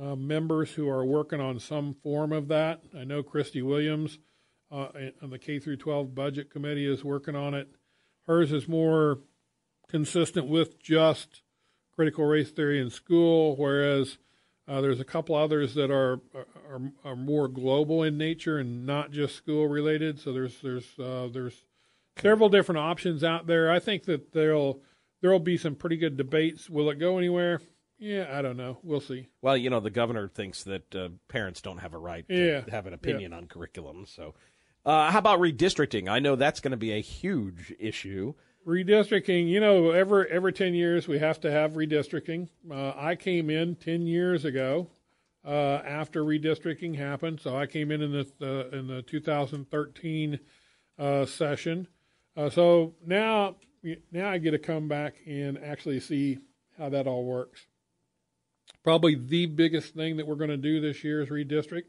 uh, 0.00 0.16
members 0.16 0.72
who 0.72 0.88
are 0.88 1.04
working 1.04 1.40
on 1.40 1.60
some 1.60 1.94
form 2.02 2.32
of 2.32 2.48
that. 2.48 2.82
I 2.96 3.04
know 3.04 3.22
Kristey 3.22 3.62
Williams 3.62 4.18
uh, 4.70 4.88
on 5.22 5.30
the 5.30 5.38
K 5.38 5.60
through 5.60 5.76
12 5.76 6.14
budget 6.14 6.50
committee 6.50 6.86
is 6.86 7.04
working 7.04 7.36
on 7.36 7.54
it. 7.54 7.68
Hers 8.26 8.52
is 8.52 8.68
more 8.68 9.18
consistent 9.92 10.48
with 10.48 10.82
just 10.82 11.42
critical 11.94 12.24
race 12.24 12.50
theory 12.50 12.80
in 12.80 12.90
school, 12.90 13.54
whereas 13.56 14.18
uh, 14.66 14.80
there's 14.80 14.98
a 15.00 15.04
couple 15.04 15.36
others 15.36 15.74
that 15.74 15.90
are, 15.90 16.20
are 16.34 16.80
are 17.04 17.16
more 17.16 17.46
global 17.46 18.02
in 18.02 18.16
nature 18.18 18.58
and 18.58 18.84
not 18.86 19.12
just 19.12 19.36
school 19.36 19.68
related. 19.68 20.18
So 20.18 20.32
there's 20.32 20.60
there's 20.62 20.98
uh, 20.98 21.28
there's 21.32 21.64
several 22.16 22.48
different 22.48 22.78
options 22.80 23.22
out 23.22 23.46
there. 23.46 23.70
I 23.70 23.78
think 23.78 24.04
that 24.04 24.32
there'll 24.32 24.80
there'll 25.20 25.38
be 25.38 25.56
some 25.56 25.74
pretty 25.76 25.96
good 25.98 26.16
debates. 26.16 26.68
Will 26.70 26.90
it 26.90 26.98
go 26.98 27.18
anywhere? 27.18 27.60
Yeah, 27.98 28.26
I 28.32 28.42
don't 28.42 28.56
know. 28.56 28.78
We'll 28.82 29.00
see. 29.00 29.28
Well, 29.42 29.56
you 29.56 29.70
know, 29.70 29.78
the 29.78 29.90
governor 29.90 30.26
thinks 30.26 30.64
that 30.64 30.92
uh, 30.94 31.10
parents 31.28 31.60
don't 31.60 31.78
have 31.78 31.94
a 31.94 31.98
right 31.98 32.26
to 32.28 32.34
Yeah, 32.34 32.62
have 32.68 32.86
an 32.86 32.92
yeah. 32.92 32.96
opinion 32.96 33.32
on 33.32 33.46
curriculum. 33.46 34.06
So, 34.06 34.34
uh, 34.84 35.12
how 35.12 35.20
about 35.20 35.38
redistricting? 35.38 36.08
I 36.08 36.18
know 36.18 36.34
that's 36.34 36.58
going 36.58 36.72
to 36.72 36.76
be 36.76 36.92
a 36.92 37.00
huge 37.00 37.72
issue. 37.78 38.34
Redistricting, 38.66 39.48
you 39.48 39.58
know, 39.58 39.90
every 39.90 40.30
every 40.30 40.52
ten 40.52 40.72
years 40.72 41.08
we 41.08 41.18
have 41.18 41.40
to 41.40 41.50
have 41.50 41.72
redistricting. 41.72 42.48
Uh, 42.70 42.92
I 42.96 43.16
came 43.16 43.50
in 43.50 43.74
ten 43.74 44.06
years 44.06 44.44
ago 44.44 44.88
uh, 45.44 45.80
after 45.84 46.22
redistricting 46.22 46.96
happened, 46.96 47.40
so 47.40 47.56
I 47.56 47.66
came 47.66 47.90
in 47.90 48.02
in 48.02 48.12
the 48.12 48.68
in 48.72 48.86
the 48.86 49.02
2013 49.02 50.38
uh, 50.98 51.26
session. 51.26 51.88
Uh, 52.36 52.50
so 52.50 52.94
now 53.04 53.56
now 54.12 54.30
I 54.30 54.38
get 54.38 54.52
to 54.52 54.58
come 54.58 54.86
back 54.86 55.16
and 55.26 55.58
actually 55.58 55.98
see 55.98 56.38
how 56.78 56.88
that 56.90 57.08
all 57.08 57.24
works. 57.24 57.66
Probably 58.84 59.16
the 59.16 59.46
biggest 59.46 59.94
thing 59.94 60.16
that 60.16 60.26
we're 60.26 60.36
going 60.36 60.50
to 60.50 60.56
do 60.56 60.80
this 60.80 61.02
year 61.02 61.20
is 61.20 61.28
redistrict 61.28 61.86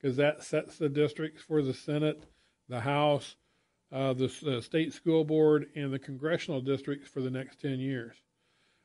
because 0.00 0.16
that 0.16 0.42
sets 0.42 0.78
the 0.78 0.88
districts 0.88 1.42
for 1.42 1.62
the 1.62 1.74
Senate, 1.74 2.24
the 2.68 2.80
House, 2.80 3.36
uh, 3.92 4.12
the, 4.14 4.32
the 4.42 4.62
state 4.62 4.92
school 4.92 5.24
board, 5.24 5.66
and 5.74 5.92
the 5.92 5.98
congressional 5.98 6.60
districts 6.60 7.08
for 7.08 7.20
the 7.20 7.30
next 7.30 7.60
10 7.60 7.78
years. 7.78 8.16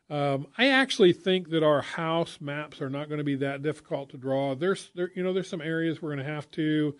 Um, 0.09 0.47
I 0.57 0.69
actually 0.69 1.13
think 1.13 1.49
that 1.49 1.63
our 1.63 1.81
House 1.81 2.39
maps 2.39 2.81
are 2.81 2.89
not 2.89 3.09
going 3.09 3.17
to 3.17 3.25
be 3.25 3.35
that 3.35 3.61
difficult 3.61 4.09
to 4.11 4.17
draw. 4.17 4.55
There's, 4.55 4.89
there, 4.95 5.11
you 5.15 5.23
know, 5.23 5.33
there's 5.33 5.49
some 5.49 5.61
areas 5.61 6.01
we're 6.01 6.13
going 6.13 6.25
to 6.25 6.33
have 6.33 6.49
to 6.51 6.95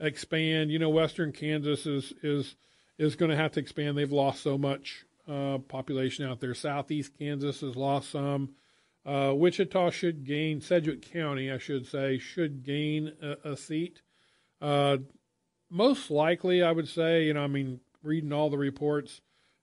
expand. 0.00 0.70
You 0.70 0.78
know, 0.78 0.88
Western 0.88 1.32
Kansas 1.32 1.86
is 1.86 2.12
is 2.22 2.56
is 2.98 3.16
going 3.16 3.30
to 3.30 3.36
have 3.36 3.52
to 3.52 3.60
expand. 3.60 3.96
They've 3.96 4.10
lost 4.10 4.42
so 4.42 4.58
much 4.58 5.04
uh, 5.28 5.58
population 5.58 6.26
out 6.26 6.40
there. 6.40 6.54
Southeast 6.54 7.12
Kansas 7.18 7.60
has 7.60 7.76
lost 7.76 8.10
some. 8.10 8.50
Uh, 9.06 9.32
Wichita 9.34 9.90
should 9.90 10.24
gain, 10.24 10.60
Sedgwick 10.60 11.02
County, 11.12 11.50
I 11.50 11.58
should 11.58 11.86
say, 11.86 12.18
should 12.18 12.64
gain 12.64 13.12
a, 13.22 13.52
a 13.52 13.56
seat. 13.56 14.02
Uh, 14.60 14.98
most 15.70 16.10
likely, 16.10 16.62
I 16.62 16.72
would 16.72 16.88
say, 16.88 17.24
you 17.24 17.34
know, 17.34 17.44
I 17.44 17.46
mean, 17.46 17.80
reading 18.02 18.32
all 18.32 18.50
the 18.50 18.58
reports, 18.58 19.20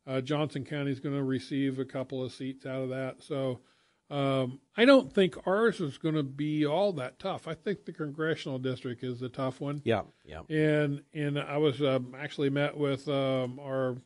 uh, 0.08 0.22
Johnson 0.22 0.66
County 0.66 0.92
is 0.92 1.00
going 1.00 1.16
to 1.16 1.24
receive 1.24 1.80
a 1.80 1.86
couple 1.86 2.24
of 2.24 2.32
seats 2.32 2.66
out 2.66 2.82
of 2.82 2.90
that. 2.90 3.24
So 3.24 3.62
um, 4.10 4.60
I 4.78 4.86
don't 4.86 5.12
think 5.12 5.36
ours 5.48 5.80
is 5.80 5.98
going 5.98 6.16
to 6.16 6.24
be 6.24 6.66
all 6.66 6.94
that 6.94 7.18
tough. 7.18 7.48
I 7.48 7.56
think 7.56 7.86
the 7.86 7.94
congressional 7.94 8.60
district 8.60 9.04
is 9.04 9.20
the 9.20 9.30
tough 9.30 9.60
one. 9.60 9.82
Yeah, 9.84 10.04
yeah. 10.24 10.42
And 10.50 11.02
and 11.14 11.40
I 11.40 11.58
was 11.58 11.82
um, 11.82 12.16
actually 12.18 12.52
met 12.52 12.78
with 12.78 13.08
um, 13.08 13.60
our 13.60 13.98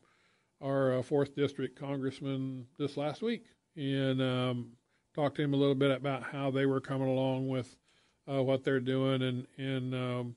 our 0.61 0.99
uh, 0.99 1.01
fourth 1.01 1.35
district 1.35 1.77
congressman 1.77 2.65
this 2.77 2.97
last 2.97 3.21
week 3.21 3.45
and 3.75 4.21
um, 4.21 4.71
talked 5.15 5.35
to 5.37 5.41
him 5.41 5.53
a 5.53 5.57
little 5.57 5.75
bit 5.75 5.91
about 5.91 6.23
how 6.23 6.51
they 6.51 6.65
were 6.65 6.81
coming 6.81 7.07
along 7.07 7.49
with 7.49 7.75
uh, 8.31 8.41
what 8.41 8.63
they're 8.63 8.79
doing 8.79 9.21
and 9.21 9.47
and 9.57 9.93
um, 9.93 10.35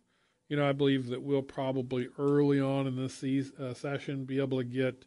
you 0.52 0.58
know 0.58 0.68
I 0.68 0.72
believe 0.72 1.06
that 1.08 1.22
we'll 1.22 1.40
probably 1.40 2.08
early 2.18 2.60
on 2.60 2.86
in 2.86 2.94
this 2.94 3.24
uh, 3.58 3.72
session 3.72 4.26
be 4.26 4.38
able 4.38 4.58
to 4.58 4.64
get 4.64 5.06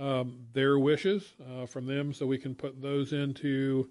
um, 0.00 0.40
their 0.52 0.80
wishes 0.80 1.34
uh, 1.48 1.66
from 1.66 1.86
them 1.86 2.12
so 2.12 2.26
we 2.26 2.38
can 2.38 2.56
put 2.56 2.82
those 2.82 3.12
into 3.12 3.88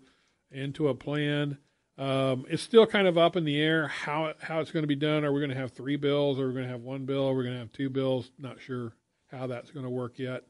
into 0.51 0.89
a 0.89 0.93
plan. 0.93 1.57
Um, 1.97 2.45
it's 2.49 2.61
still 2.63 2.85
kind 2.85 3.07
of 3.07 3.17
up 3.17 3.37
in 3.37 3.45
the 3.45 3.61
air 3.61 3.87
how 3.87 4.33
how 4.41 4.59
it's 4.59 4.71
going 4.71 4.83
to 4.83 4.87
be 4.87 4.97
done. 4.97 5.23
Are 5.23 5.31
we 5.31 5.39
going 5.39 5.51
to 5.51 5.55
have 5.55 5.71
three 5.71 5.95
bills? 5.95 6.37
Or 6.37 6.43
are 6.43 6.47
we 6.49 6.55
going 6.55 6.65
to 6.65 6.71
have 6.71 6.81
one 6.81 7.05
bill? 7.05 7.29
Are 7.29 7.33
we 7.33 7.43
going 7.45 7.55
to 7.55 7.61
have 7.61 7.71
two 7.71 7.89
bills? 7.89 8.31
Not 8.37 8.59
sure 8.59 8.91
how 9.31 9.47
that's 9.47 9.71
going 9.71 9.85
to 9.85 9.89
work 9.89 10.19
yet. 10.19 10.43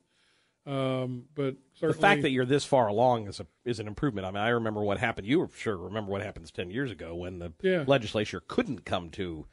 Um, 0.65 1.25
but 1.35 1.57
certainly, 1.75 1.93
The 1.93 2.01
fact 2.01 2.21
that 2.23 2.31
you're 2.31 2.45
this 2.47 2.65
far 2.65 2.87
along 2.87 3.27
is 3.27 3.39
a 3.39 3.45
is 3.65 3.79
an 3.79 3.85
improvement. 3.87 4.25
I 4.25 4.31
mean, 4.31 4.41
I 4.41 4.49
remember 4.49 4.81
what 4.81 4.97
happened. 4.97 5.27
You 5.27 5.41
were 5.41 5.49
sure 5.55 5.77
remember 5.77 6.11
what 6.11 6.23
happens 6.23 6.49
ten 6.49 6.71
years 6.71 6.89
ago 6.89 7.13
when 7.13 7.37
the 7.37 7.53
Yeah. 7.61 7.83
legislature 7.85 8.41
couldn't 8.47 8.83
come 8.83 9.11
to 9.11 9.45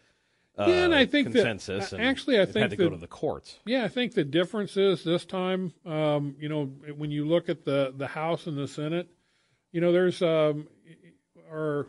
uh, 0.59 0.66
yeah, 0.68 0.84
and 0.84 0.94
I 0.94 1.04
think 1.04 1.32
consensus. 1.32 1.90
that 1.90 2.00
actually, 2.00 2.40
I 2.40 2.46
think 2.46 2.57
had 2.57 2.70
to 2.70 2.76
that, 2.76 2.82
go 2.82 2.90
to 2.90 2.96
the 2.96 3.07
courts. 3.07 3.59
Yeah, 3.66 3.84
I 3.84 3.88
think 3.88 4.14
the 4.14 4.24
difference 4.24 4.76
is 4.76 5.04
this 5.04 5.24
time, 5.26 5.74
um, 5.84 6.34
you 6.38 6.48
know, 6.48 6.64
when 6.96 7.11
you 7.11 7.26
look 7.26 7.48
at 7.48 7.64
the 7.64 7.92
the 7.96 8.07
House 8.07 8.46
and 8.46 8.57
the 8.57 8.66
Senate, 8.68 9.09
you 9.72 9.80
know, 9.80 9.92
there's 9.92 10.22
um, 10.22 10.68
our 11.50 11.88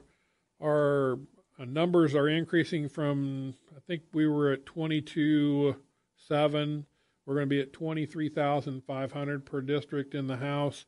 our 0.61 1.18
numbers 1.59 2.13
are 2.13 2.28
increasing 2.28 2.89
from 2.89 3.53
I 3.76 3.80
think 3.88 4.03
we 4.13 4.28
were 4.28 4.51
at 4.51 4.65
twenty 4.65 5.01
two 5.01 5.78
seven. 6.18 6.86
We're 7.26 7.36
going 7.36 7.45
to 7.45 7.49
be 7.49 7.61
at 7.61 7.74
twenty 7.74 8.05
three 8.05 8.30
thousand 8.30 8.84
five 8.84 9.13
hundred 9.13 9.45
per 9.45 9.61
district 9.61 10.13
in 10.13 10.28
the 10.28 10.38
House. 10.38 10.86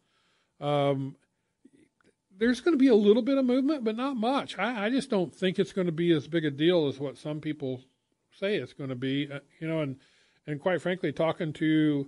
Um, 0.60 1.16
there's 2.40 2.62
going 2.62 2.74
to 2.74 2.80
be 2.80 2.88
a 2.88 2.96
little 2.96 3.22
bit 3.22 3.38
of 3.38 3.46
movement, 3.46 3.84
but 3.84 3.96
not 3.96 4.16
much. 4.16 4.58
I, 4.58 4.86
I 4.86 4.90
just 4.90 5.10
don't 5.10 5.36
think 5.36 5.60
it's 5.60 5.74
going 5.74 5.88
to 5.88 5.94
be 5.94 6.12
as 6.12 6.28
big 6.28 6.46
a 6.46 6.52
deal 6.52 6.88
as 6.88 6.98
what 6.98 7.18
some 7.18 7.42
people 7.42 7.82
say 8.32 8.56
it's 8.56 8.74
going 8.74 8.90
to 8.90 8.96
be. 8.96 9.30
Uh, 9.32 9.40
you 9.60 9.68
know, 9.68 9.82
and 9.82 9.98
and 10.48 10.60
quite 10.60 10.82
frankly, 10.82 11.12
talking 11.12 11.54
to 11.54 12.08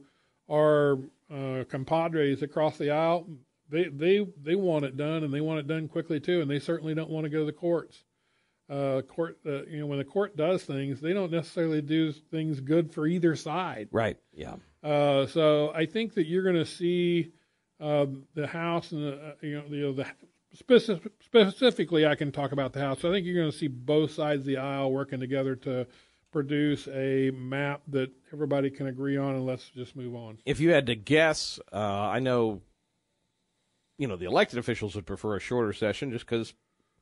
our 0.49 0.97
uh, 1.31 1.63
compadres 1.69 2.41
across 2.41 2.77
the 2.77 2.91
aisle, 2.91 3.27
they 3.69 3.89
they 3.89 4.25
they 4.41 4.55
want 4.55 4.85
it 4.85 4.97
done, 4.97 5.23
and 5.23 5.33
they 5.33 5.41
want 5.41 5.59
it 5.59 5.67
done 5.67 5.87
quickly 5.87 6.19
too, 6.19 6.41
and 6.41 6.49
they 6.49 6.59
certainly 6.59 6.95
don't 6.95 7.09
want 7.09 7.25
to 7.25 7.29
go 7.29 7.39
to 7.39 7.45
the 7.45 7.51
courts. 7.51 8.03
Uh, 8.69 9.01
court, 9.01 9.37
uh, 9.45 9.65
you 9.65 9.79
know, 9.79 9.85
when 9.85 9.97
the 9.97 10.05
court 10.05 10.37
does 10.37 10.63
things, 10.63 11.01
they 11.01 11.11
don't 11.11 11.31
necessarily 11.31 11.81
do 11.81 12.13
things 12.13 12.61
good 12.61 12.93
for 12.93 13.05
either 13.05 13.35
side. 13.35 13.89
Right. 13.91 14.17
Yeah. 14.33 14.55
Uh, 14.81 15.25
so 15.25 15.73
I 15.75 15.85
think 15.85 16.13
that 16.13 16.25
you're 16.25 16.43
going 16.43 16.55
to 16.55 16.65
see 16.65 17.33
um, 17.81 18.23
the 18.35 18.47
House 18.47 18.91
and 18.91 19.03
the, 19.03 19.13
uh, 19.13 19.33
you 19.41 19.55
know, 19.55 19.93
the, 19.93 20.03
the 20.03 20.05
specific, 20.53 21.11
specifically, 21.23 22.05
I 22.05 22.15
can 22.15 22.31
talk 22.31 22.51
about 22.51 22.73
the 22.73 22.79
House. 22.79 23.01
So 23.01 23.09
I 23.09 23.13
think 23.13 23.25
you're 23.25 23.35
going 23.35 23.51
to 23.51 23.57
see 23.57 23.67
both 23.67 24.11
sides 24.11 24.41
of 24.41 24.45
the 24.45 24.57
aisle 24.57 24.91
working 24.91 25.19
together 25.19 25.55
to 25.57 25.87
produce 26.31 26.87
a 26.87 27.31
map 27.31 27.81
that 27.89 28.09
everybody 28.31 28.69
can 28.69 28.87
agree 28.87 29.17
on, 29.17 29.35
and 29.35 29.45
let's 29.45 29.69
just 29.69 29.95
move 29.95 30.15
on. 30.15 30.37
If 30.45 30.59
you 30.59 30.71
had 30.71 30.85
to 30.85 30.95
guess, 30.95 31.59
uh, 31.73 31.77
I 31.77 32.19
know, 32.19 32.61
you 33.97 34.07
know, 34.07 34.15
the 34.15 34.25
elected 34.25 34.57
officials 34.57 34.95
would 34.95 35.05
prefer 35.05 35.35
a 35.35 35.39
shorter 35.39 35.73
session 35.73 36.11
just 36.11 36.25
because 36.25 36.53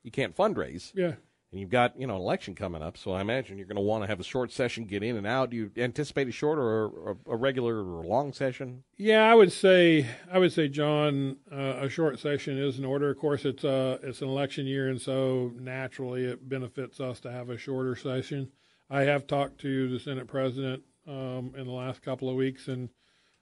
you 0.03 0.11
can't 0.11 0.35
fundraise. 0.35 0.91
Yeah. 0.95 1.13
And 1.51 1.59
you've 1.59 1.71
got, 1.71 1.99
you 1.99 2.05
know, 2.05 2.15
an 2.15 2.21
election 2.21 2.53
coming 2.53 2.83
up, 2.83 2.95
so 2.95 3.11
I 3.11 3.21
imagine 3.21 3.57
you're 3.57 3.65
going 3.65 3.75
to 3.75 3.81
want 3.81 4.03
to 4.03 4.07
have 4.07 4.19
a 4.19 4.23
short 4.23 4.51
session, 4.51 4.85
get 4.85 5.01
in 5.01 5.17
and 5.17 5.25
out. 5.25 5.49
Do 5.49 5.57
you 5.57 5.71
anticipate 5.77 6.27
a 6.27 6.31
short 6.31 6.59
or 6.59 6.85
a, 6.85 7.31
a 7.31 7.35
regular 7.35 7.77
or 7.77 8.05
long 8.05 8.33
session? 8.33 8.83
Yeah, 8.97 9.23
I 9.23 9.33
would 9.33 9.51
say 9.51 10.05
I 10.31 10.37
would 10.37 10.53
say 10.53 10.67
John, 10.67 11.37
uh, 11.51 11.77
a 11.81 11.89
short 11.89 12.19
session 12.19 12.59
is 12.59 12.77
in 12.77 12.85
order. 12.85 13.09
Of 13.09 13.17
course, 13.17 13.45
it's 13.45 13.63
uh 13.63 13.97
it's 14.03 14.21
an 14.21 14.27
election 14.27 14.67
year, 14.67 14.89
and 14.89 15.01
so 15.01 15.51
naturally 15.59 16.25
it 16.25 16.47
benefits 16.47 16.99
us 16.99 17.19
to 17.21 17.31
have 17.31 17.49
a 17.49 17.57
shorter 17.57 17.95
session. 17.95 18.51
I 18.87 19.01
have 19.03 19.25
talked 19.25 19.59
to 19.61 19.89
the 19.89 19.99
Senate 19.99 20.27
President 20.27 20.83
um, 21.07 21.53
in 21.57 21.65
the 21.65 21.71
last 21.71 22.03
couple 22.03 22.29
of 22.29 22.35
weeks, 22.35 22.67
and 22.67 22.89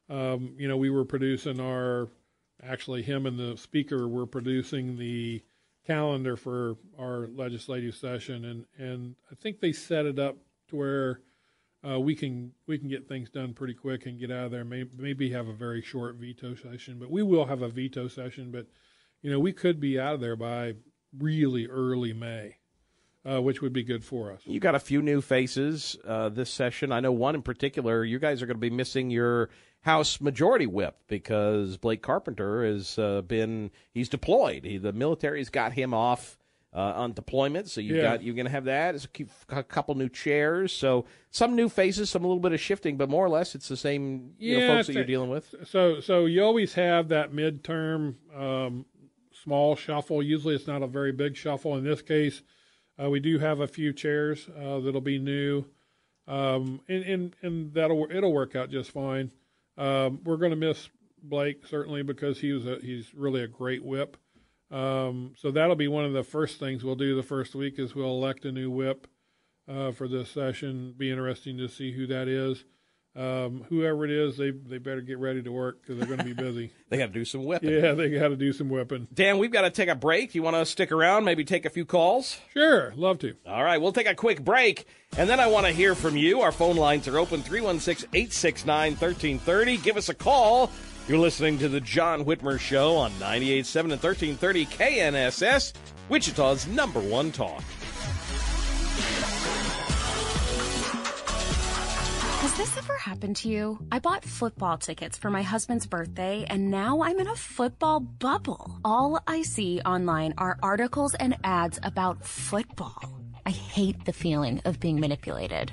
um, 0.09 0.55
you 0.57 0.69
know 0.69 0.77
we 0.77 0.89
were 0.89 1.05
producing 1.05 1.59
our 1.59 2.07
actually 2.63 3.01
him 3.01 3.25
and 3.25 3.37
the 3.37 3.57
Speaker 3.57 4.07
were 4.07 4.25
producing 4.25 4.97
the 4.97 5.43
calendar 5.87 6.35
for 6.35 6.75
our 6.99 7.29
legislative 7.33 7.95
session, 7.95 8.45
and 8.45 8.65
and 8.77 9.15
I 9.31 9.35
think 9.35 9.59
they 9.59 9.71
set 9.71 10.05
it 10.05 10.19
up 10.19 10.37
to 10.69 10.75
where 10.75 11.21
uh, 11.87 11.99
we 11.99 12.13
can 12.13 12.51
we 12.67 12.77
can 12.77 12.89
get 12.89 13.07
things 13.07 13.29
done 13.29 13.53
pretty 13.53 13.73
quick 13.73 14.05
and 14.05 14.19
get 14.19 14.31
out 14.31 14.45
of 14.45 14.51
there. 14.51 14.65
Maybe, 14.65 14.89
maybe 14.97 15.31
have 15.31 15.47
a 15.47 15.53
very 15.53 15.81
short 15.81 16.15
veto 16.15 16.55
session, 16.55 16.99
but 16.99 17.09
we 17.09 17.23
will 17.23 17.45
have 17.45 17.61
a 17.61 17.69
veto 17.69 18.07
session. 18.07 18.51
But 18.51 18.67
you 19.21 19.31
know, 19.31 19.39
we 19.39 19.53
could 19.53 19.79
be 19.79 19.99
out 19.99 20.15
of 20.15 20.21
there 20.21 20.35
by 20.35 20.73
really 21.17 21.67
early 21.67 22.13
May, 22.13 22.57
uh, 23.27 23.41
which 23.41 23.61
would 23.61 23.73
be 23.73 23.83
good 23.83 24.03
for 24.05 24.31
us. 24.31 24.41
You 24.45 24.59
got 24.59 24.75
a 24.75 24.79
few 24.79 25.01
new 25.01 25.21
faces 25.21 25.97
uh, 26.07 26.29
this 26.29 26.49
session. 26.49 26.91
I 26.91 26.99
know 26.99 27.11
one 27.11 27.35
in 27.35 27.41
particular. 27.41 28.03
You 28.03 28.19
guys 28.19 28.41
are 28.41 28.45
going 28.45 28.55
to 28.57 28.61
be 28.61 28.69
missing 28.69 29.09
your 29.09 29.49
House 29.81 30.19
Majority 30.21 30.65
Whip 30.67 30.95
because 31.07 31.77
Blake 31.77 32.01
Carpenter 32.01 32.65
has 32.65 32.97
uh, 32.97 33.21
been 33.21 33.71
he's 33.93 34.09
deployed. 34.09 34.63
He, 34.65 34.77
the 34.77 34.93
military's 34.93 35.49
got 35.49 35.73
him 35.73 35.93
off 35.93 36.37
uh, 36.73 36.79
on 36.95 37.13
deployment, 37.13 37.69
so 37.69 37.79
you 37.81 37.95
Yeah. 37.95 38.01
got 38.01 38.23
you're 38.23 38.35
going 38.35 38.45
to 38.45 38.51
have 38.51 38.65
that. 38.65 38.95
It's 38.95 39.05
a, 39.05 39.07
cou- 39.07 39.27
a 39.49 39.63
couple 39.63 39.95
new 39.95 40.09
chairs, 40.09 40.71
so 40.73 41.05
some 41.31 41.55
new 41.55 41.69
faces, 41.69 42.09
some 42.09 42.23
a 42.23 42.27
little 42.27 42.41
bit 42.41 42.51
of 42.53 42.59
shifting, 42.59 42.97
but 42.97 43.09
more 43.09 43.25
or 43.25 43.29
less 43.29 43.55
it's 43.55 43.67
the 43.67 43.77
same 43.77 44.33
you 44.37 44.59
know, 44.59 44.75
folks 44.75 44.87
that 44.87 44.93
you're 44.93 45.03
dealing 45.05 45.29
with. 45.29 45.53
So 45.65 46.01
so 46.01 46.25
you 46.25 46.43
always 46.43 46.73
have 46.73 47.07
that 47.09 47.31
midterm 47.31 48.15
um, 48.35 48.85
small 49.43 49.75
shuffle. 49.75 50.21
Usually 50.21 50.55
it's 50.55 50.67
not 50.67 50.83
a 50.83 50.87
very 50.87 51.11
big 51.13 51.35
shuffle. 51.37 51.77
In 51.77 51.83
this 51.83 52.01
case, 52.01 52.41
uh, 53.01 53.09
we 53.09 53.19
do 53.19 53.39
have 53.39 53.59
a 53.59 53.67
few 53.67 53.93
chairs 53.93 54.49
uh, 54.57 54.79
that'll 54.79 55.01
be 55.01 55.19
new, 55.19 55.65
um, 56.27 56.81
and, 56.87 57.03
and 57.03 57.35
and 57.41 57.73
that'll 57.73 58.07
it'll 58.11 58.33
work 58.33 58.55
out 58.55 58.69
just 58.69 58.91
fine. 58.91 59.31
Um, 59.77 60.21
we're 60.23 60.37
going 60.37 60.51
to 60.51 60.57
miss 60.57 60.89
Blake 61.21 61.65
certainly 61.67 62.03
because 62.03 62.39
he 62.39 62.51
was 62.51 62.65
a, 62.65 62.79
he's 62.81 63.13
really 63.13 63.43
a 63.43 63.47
great 63.47 63.83
whip. 63.83 64.17
Um, 64.69 65.33
so 65.37 65.51
that'll 65.51 65.75
be 65.75 65.87
one 65.87 66.05
of 66.05 66.13
the 66.13 66.23
first 66.23 66.59
things 66.59 66.83
we'll 66.83 66.95
do 66.95 67.15
the 67.15 67.23
first 67.23 67.55
week 67.55 67.79
is 67.79 67.95
we'll 67.95 68.09
elect 68.09 68.45
a 68.45 68.51
new 68.51 68.69
whip 68.69 69.07
uh, 69.67 69.91
for 69.91 70.07
this 70.07 70.29
session. 70.29 70.93
Be 70.97 71.09
interesting 71.09 71.57
to 71.57 71.69
see 71.69 71.93
who 71.93 72.07
that 72.07 72.27
is. 72.27 72.63
Um, 73.17 73.65
whoever 73.69 74.05
it 74.05 74.11
is, 74.11 74.37
they 74.37 74.51
they 74.51 74.77
better 74.77 75.01
get 75.01 75.17
ready 75.17 75.41
to 75.41 75.51
work 75.51 75.81
because 75.81 75.97
they're 75.97 76.05
going 76.07 76.19
to 76.19 76.25
be 76.25 76.33
busy. 76.33 76.71
They 76.89 76.97
got 76.97 77.07
to 77.07 77.11
do 77.13 77.25
some 77.25 77.43
whipping. 77.43 77.69
yeah, 77.69 77.91
they 77.91 78.09
got 78.11 78.29
to 78.29 78.37
do 78.37 78.53
some 78.53 78.69
whipping. 78.69 79.09
Dan, 79.13 79.39
we've 79.39 79.51
got 79.51 79.63
to 79.63 79.69
take 79.69 79.89
a 79.89 79.95
break. 79.95 80.33
You 80.35 80.41
want 80.41 80.55
to 80.55 80.65
stick 80.65 80.89
around, 80.93 81.25
maybe 81.25 81.43
take 81.43 81.65
a 81.65 81.69
few 81.69 81.83
calls? 81.83 82.39
Sure, 82.53 82.93
love 82.95 83.19
to. 83.19 83.35
All 83.45 83.61
right, 83.61 83.81
we'll 83.81 83.91
take 83.91 84.07
a 84.07 84.15
quick 84.15 84.41
break, 84.45 84.87
and 85.17 85.29
then 85.29 85.41
I 85.41 85.47
want 85.47 85.65
to 85.65 85.73
hear 85.73 85.95
from 85.95 86.15
you. 86.15 86.39
Our 86.39 86.53
phone 86.53 86.77
lines 86.77 87.05
are 87.09 87.17
open 87.17 87.41
316 87.43 88.07
869 88.13 88.91
1330. 88.93 89.77
Give 89.77 89.97
us 89.97 90.07
a 90.07 90.13
call. 90.13 90.71
You're 91.09 91.17
listening 91.17 91.57
to 91.59 91.67
The 91.67 91.81
John 91.81 92.23
Whitmer 92.23 92.57
Show 92.59 92.95
on 92.95 93.11
98.7 93.13 93.79
and 93.81 93.91
1330 93.91 94.65
KNSS, 94.67 95.73
Wichita's 96.09 96.67
number 96.67 96.99
one 97.01 97.31
talk. 97.33 97.63
This 102.57 102.75
ever 102.75 102.97
happened 102.97 103.35
to 103.35 103.49
you? 103.49 103.77
I 103.91 103.99
bought 103.99 104.25
football 104.25 104.79
tickets 104.79 105.15
for 105.15 105.29
my 105.29 105.43
husband's 105.43 105.85
birthday 105.85 106.43
and 106.49 106.71
now 106.71 107.03
I'm 107.03 107.19
in 107.19 107.27
a 107.27 107.35
football 107.35 107.99
bubble. 107.99 108.79
All 108.83 109.21
I 109.27 109.43
see 109.43 109.79
online 109.81 110.33
are 110.39 110.57
articles 110.63 111.13
and 111.13 111.37
ads 111.43 111.79
about 111.83 112.25
football. 112.25 112.99
I 113.45 113.51
hate 113.51 114.05
the 114.05 114.11
feeling 114.11 114.59
of 114.65 114.79
being 114.79 114.99
manipulated. 114.99 115.71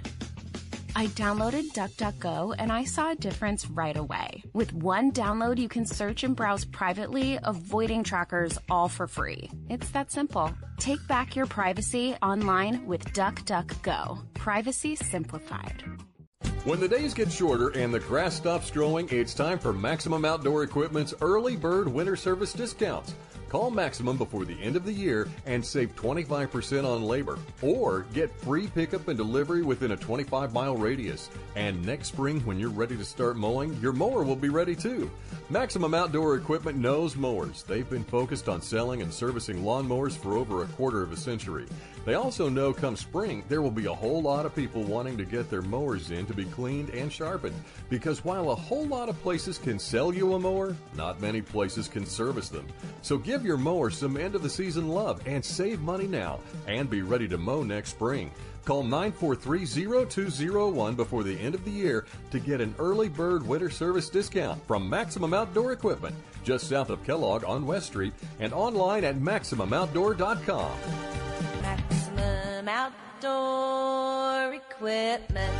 I 0.94 1.06
downloaded 1.06 1.72
DuckDuckGo 1.72 2.54
and 2.58 2.70
I 2.70 2.84
saw 2.84 3.12
a 3.12 3.16
difference 3.16 3.66
right 3.70 3.96
away. 3.96 4.44
With 4.52 4.74
one 4.74 5.10
download, 5.10 5.56
you 5.58 5.68
can 5.68 5.86
search 5.86 6.22
and 6.22 6.36
browse 6.36 6.66
privately, 6.66 7.38
avoiding 7.42 8.04
trackers 8.04 8.58
all 8.68 8.90
for 8.90 9.06
free. 9.06 9.50
It's 9.70 9.88
that 9.90 10.12
simple. 10.12 10.52
Take 10.78 11.04
back 11.08 11.34
your 11.34 11.46
privacy 11.46 12.14
online 12.20 12.86
with 12.86 13.04
DuckDuckGo. 13.14 14.34
Privacy 14.34 14.96
simplified. 14.96 15.82
When 16.64 16.80
the 16.80 16.88
days 16.88 17.12
get 17.12 17.30
shorter 17.30 17.68
and 17.78 17.92
the 17.92 18.00
grass 18.00 18.36
stops 18.36 18.70
growing, 18.70 19.06
it's 19.10 19.34
time 19.34 19.58
for 19.58 19.74
Maximum 19.74 20.24
Outdoor 20.24 20.62
Equipment's 20.62 21.12
early 21.20 21.56
bird 21.56 21.86
winter 21.86 22.16
service 22.16 22.54
discounts. 22.54 23.12
Call 23.50 23.70
Maximum 23.70 24.16
before 24.16 24.46
the 24.46 24.58
end 24.62 24.74
of 24.74 24.86
the 24.86 24.92
year 24.92 25.28
and 25.44 25.62
save 25.62 25.94
25% 25.94 26.86
on 26.86 27.02
labor 27.02 27.38
or 27.60 28.06
get 28.14 28.34
free 28.40 28.66
pickup 28.68 29.08
and 29.08 29.18
delivery 29.18 29.62
within 29.62 29.92
a 29.92 29.96
25 29.96 30.54
mile 30.54 30.74
radius. 30.74 31.28
And 31.54 31.84
next 31.84 32.08
spring, 32.08 32.40
when 32.46 32.58
you're 32.58 32.70
ready 32.70 32.96
to 32.96 33.04
start 33.04 33.36
mowing, 33.36 33.78
your 33.82 33.92
mower 33.92 34.24
will 34.24 34.34
be 34.34 34.48
ready 34.48 34.74
too. 34.74 35.10
Maximum 35.50 35.92
Outdoor 35.92 36.36
Equipment 36.36 36.78
knows 36.78 37.14
mowers. 37.14 37.62
They've 37.62 37.88
been 37.90 38.04
focused 38.04 38.48
on 38.48 38.62
selling 38.62 39.02
and 39.02 39.12
servicing 39.12 39.62
lawnmowers 39.62 40.16
for 40.16 40.38
over 40.38 40.62
a 40.62 40.68
quarter 40.68 41.02
of 41.02 41.12
a 41.12 41.16
century. 41.16 41.66
They 42.04 42.14
also 42.14 42.50
know 42.50 42.72
come 42.72 42.96
spring, 42.96 43.44
there 43.48 43.62
will 43.62 43.70
be 43.70 43.86
a 43.86 43.94
whole 43.94 44.20
lot 44.20 44.44
of 44.44 44.54
people 44.54 44.82
wanting 44.82 45.16
to 45.16 45.24
get 45.24 45.48
their 45.48 45.62
mowers 45.62 46.10
in 46.10 46.26
to 46.26 46.34
be 46.34 46.44
cleaned 46.44 46.90
and 46.90 47.10
sharpened. 47.10 47.56
Because 47.88 48.22
while 48.24 48.50
a 48.50 48.54
whole 48.54 48.86
lot 48.86 49.08
of 49.08 49.18
places 49.22 49.56
can 49.56 49.78
sell 49.78 50.12
you 50.12 50.34
a 50.34 50.38
mower, 50.38 50.76
not 50.96 51.22
many 51.22 51.40
places 51.40 51.88
can 51.88 52.04
service 52.04 52.50
them. 52.50 52.66
So 53.00 53.16
give 53.16 53.42
your 53.44 53.56
mower 53.56 53.88
some 53.90 54.18
end 54.18 54.34
of 54.34 54.42
the 54.42 54.50
season 54.50 54.88
love 54.88 55.22
and 55.26 55.44
save 55.44 55.80
money 55.80 56.06
now 56.06 56.40
and 56.66 56.90
be 56.90 57.02
ready 57.02 57.28
to 57.28 57.38
mow 57.38 57.62
next 57.62 57.92
spring. 57.92 58.30
Call 58.64 58.84
943-0201 58.84 60.96
before 60.96 61.22
the 61.22 61.38
end 61.38 61.54
of 61.54 61.64
the 61.64 61.70
year 61.70 62.04
to 62.30 62.38
get 62.38 62.62
an 62.62 62.74
early 62.78 63.10
bird 63.10 63.46
winter 63.46 63.70
service 63.70 64.08
discount 64.08 64.66
from 64.66 64.88
Maximum 64.88 65.34
Outdoor 65.34 65.72
Equipment, 65.72 66.16
just 66.44 66.68
south 66.68 66.88
of 66.88 67.04
Kellogg 67.04 67.44
on 67.44 67.66
West 67.66 67.86
Street 67.86 68.14
and 68.40 68.54
online 68.54 69.04
at 69.04 69.18
MaximumOutdoor.com. 69.18 71.23
Maximum 72.64 73.04
outdoor 73.22 74.54
equipment. 74.54 75.52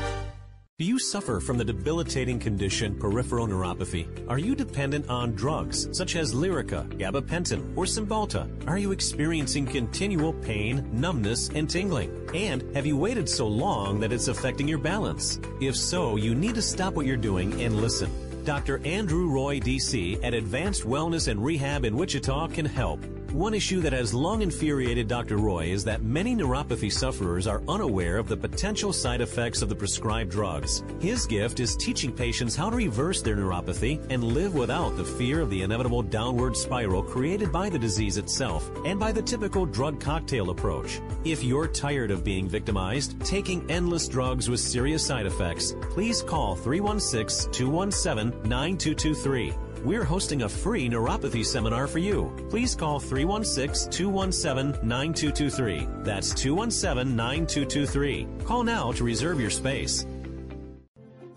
Do 0.79 0.85
you 0.85 0.99
suffer 0.99 1.39
from 1.39 1.57
the 1.57 1.65
debilitating 1.65 2.41
condition 2.41 2.99
peripheral 2.99 3.47
neuropathy? 3.47 4.09
Are 4.29 4.39
you 4.39 4.57
dependent 4.57 5.09
on 5.09 5.35
drugs 5.35 5.89
such 5.97 6.17
as 6.17 6.35
Lyrica, 6.35 6.89
gabapentin, 6.99 7.77
or 7.77 7.85
Cymbalta? 7.85 8.49
Are 8.67 8.79
you 8.79 8.91
experiencing 8.91 9.67
continual 9.67 10.33
pain, 10.33 10.89
numbness, 10.93 11.49
and 11.51 11.71
tingling? 11.71 12.11
And 12.35 12.75
have 12.75 12.87
you 12.87 12.97
waited 12.97 13.29
so 13.29 13.47
long 13.47 14.01
that 14.01 14.13
it's 14.13 14.29
affecting 14.29 14.67
your 14.67 14.79
balance? 14.79 15.39
If 15.61 15.77
so, 15.77 16.17
you 16.17 16.35
need 16.35 16.57
to 16.57 16.63
stop 16.63 16.95
what 16.95 17.07
you're 17.07 17.17
doing 17.17 17.63
and 17.63 17.81
listen. 17.81 18.11
Dr. 18.45 18.85
Andrew 18.85 19.29
Roy, 19.31 19.61
DC, 19.61 20.23
at 20.25 20.35
Advanced 20.35 20.83
Wellness 20.83 21.29
and 21.29 21.43
Rehab 21.43 21.85
in 21.85 21.97
Wichita 21.97 22.49
can 22.49 22.67
help. 22.67 23.01
One 23.35 23.53
issue 23.53 23.81
that 23.81 23.93
has 23.93 24.15
long 24.15 24.43
infuriated 24.43 25.09
Dr. 25.09 25.39
Roy 25.39 25.65
is 25.65 25.83
that 25.87 26.05
many 26.05 26.37
neuropathy 26.37 26.93
sufferers 26.93 27.49
are 27.49 27.65
unaware 27.67 28.17
of 28.17 28.29
the 28.29 28.37
potential 28.37 28.93
side 28.93 29.21
effects 29.21 29.61
of 29.61 29.69
the 29.69 29.75
prescribed 29.75 30.31
drugs. 30.31 30.85
His 31.01 31.27
gift 31.27 31.59
is 31.59 31.75
teaching 31.75 32.13
patients 32.13 32.55
how 32.55 32.71
to 32.71 32.77
reverse 32.77 33.23
their 33.23 33.35
neuropathy 33.35 34.01
and 34.09 34.23
live 34.23 34.55
without 34.55 34.97
the 34.97 35.05
fear 35.05 35.41
of 35.41 35.51
the 35.51 35.63
inevitable 35.63 36.01
downward 36.01 36.57
spiral 36.57 37.03
created 37.03 37.51
by 37.51 37.69
the 37.69 37.77
disease 37.77 38.19
itself 38.19 38.71
and 38.85 39.01
by 39.01 39.11
the 39.11 39.23
typical 39.23 39.67
drug 39.67 39.99
cocktail 39.99 40.51
approach. 40.51 41.01
If 41.25 41.43
you're 41.43 41.67
tired 41.67 42.13
of 42.13 42.23
being 42.23 42.49
victimized, 42.49 43.21
taking 43.27 43.69
endless 43.69 44.07
drugs 44.07 44.49
with 44.49 44.61
serious 44.61 45.05
side 45.05 45.27
effects, 45.27 45.75
please 45.91 46.23
call 46.23 46.55
316 46.55 47.51
217 47.51 48.49
9223. 48.49 49.64
We're 49.85 50.05
hosting 50.05 50.43
a 50.43 50.49
free 50.49 50.89
neuropathy 50.89 51.45
seminar 51.45 51.87
for 51.87 51.99
you. 51.99 52.35
Please 52.49 52.75
call 52.75 52.99
316 52.99 53.91
217 53.91 54.89
9223. 54.89 55.89
That's 56.03 56.33
217 56.33 57.15
9223. 57.15 58.27
Call 58.47 58.63
now 58.65 58.93
to 58.93 59.05
reserve 59.05 59.39
your 59.39 59.51
space. 59.51 60.07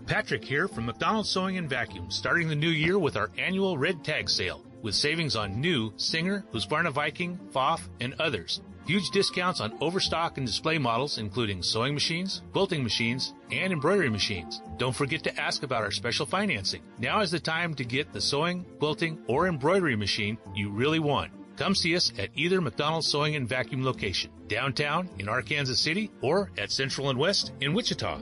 Patrick 0.05 0.45
here 0.45 0.69
from 0.69 0.85
McDonald's 0.85 1.27
Sewing 1.27 1.57
and 1.57 1.69
Vacuum, 1.69 2.09
starting 2.09 2.47
the 2.47 2.55
new 2.55 2.69
year 2.69 2.97
with 2.97 3.17
our 3.17 3.29
annual 3.37 3.77
red 3.77 4.05
tag 4.05 4.29
sale 4.29 4.63
with 4.81 4.95
savings 4.95 5.35
on 5.35 5.59
new 5.59 5.91
Singer, 5.97 6.45
Husqvarna 6.53 6.93
Viking, 6.93 7.37
Pfaff, 7.51 7.81
and 7.99 8.15
others. 8.17 8.61
Huge 8.87 9.09
discounts 9.09 9.59
on 9.59 9.77
overstock 9.81 10.37
and 10.37 10.47
display 10.47 10.77
models, 10.77 11.17
including 11.17 11.61
sewing 11.61 11.93
machines, 11.93 12.41
quilting 12.53 12.81
machines, 12.81 13.33
and 13.51 13.73
embroidery 13.73 14.09
machines. 14.09 14.61
Don't 14.77 14.95
forget 14.95 15.25
to 15.25 15.37
ask 15.37 15.63
about 15.63 15.83
our 15.83 15.91
special 15.91 16.25
financing. 16.25 16.81
Now 16.97 17.19
is 17.19 17.29
the 17.29 17.39
time 17.39 17.73
to 17.73 17.83
get 17.83 18.13
the 18.13 18.21
sewing, 18.21 18.63
quilting, 18.79 19.19
or 19.27 19.49
embroidery 19.49 19.97
machine 19.97 20.37
you 20.55 20.69
really 20.69 20.99
want. 20.99 21.33
Come 21.57 21.75
see 21.75 21.97
us 21.97 22.13
at 22.17 22.29
either 22.35 22.61
McDonald's 22.61 23.07
Sewing 23.07 23.35
and 23.35 23.49
Vacuum 23.49 23.83
location, 23.83 24.31
downtown 24.47 25.09
in 25.19 25.27
Arkansas 25.27 25.73
City 25.73 26.09
or 26.21 26.49
at 26.57 26.71
Central 26.71 27.09
and 27.09 27.19
West 27.19 27.51
in 27.59 27.73
Wichita. 27.73 28.21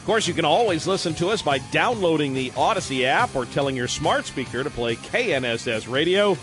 Of 0.00 0.06
course, 0.06 0.26
you 0.26 0.32
can 0.32 0.46
always 0.46 0.86
listen 0.86 1.12
to 1.16 1.28
us 1.28 1.42
by 1.42 1.58
downloading 1.58 2.32
the 2.32 2.50
Audacy 2.52 3.04
app 3.04 3.36
or 3.36 3.44
telling 3.44 3.76
your 3.76 3.86
smart 3.86 4.24
speaker 4.24 4.64
to 4.64 4.70
play 4.70 4.96
KNSS 4.96 5.92
Radio. 5.92 6.38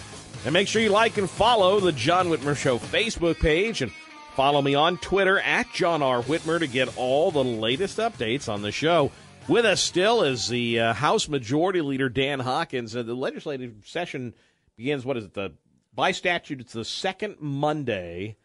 And 0.46 0.54
make 0.54 0.68
sure 0.68 0.80
you 0.80 0.90
like 0.90 1.18
and 1.18 1.28
follow 1.28 1.80
the 1.80 1.92
John 1.92 2.28
Whitmer 2.28 2.56
Show 2.56 2.78
Facebook 2.78 3.40
page 3.40 3.82
and 3.82 3.92
follow 4.36 4.62
me 4.62 4.76
on 4.76 5.00
Twitter 5.00 5.40
at 5.40 5.74
John 5.74 6.04
R. 6.04 6.22
Whitmer 6.22 6.60
to 6.60 6.68
get 6.68 6.96
all 6.98 7.32
the 7.32 7.44
latest 7.44 7.98
updates 7.98 8.48
on 8.48 8.62
the 8.62 8.72
show. 8.72 9.12
With 9.48 9.66
us 9.66 9.82
still 9.82 10.22
is 10.22 10.48
the 10.48 10.80
uh, 10.80 10.94
House 10.94 11.28
Majority 11.28 11.82
Leader 11.82 12.10
Dan 12.10 12.40
Hawkins. 12.40 12.96
Uh, 12.96 13.02
the 13.02 13.16
legislative 13.16 13.74
session 13.86 14.36
begins, 14.78 15.04
what 15.04 15.18
is 15.18 15.26
it, 15.26 15.34
the 15.34 15.54
by 15.96 16.12
statute, 16.12 16.62
it's 16.62 16.74
the 16.74 16.86
second 16.86 17.38
Monday 17.40 18.38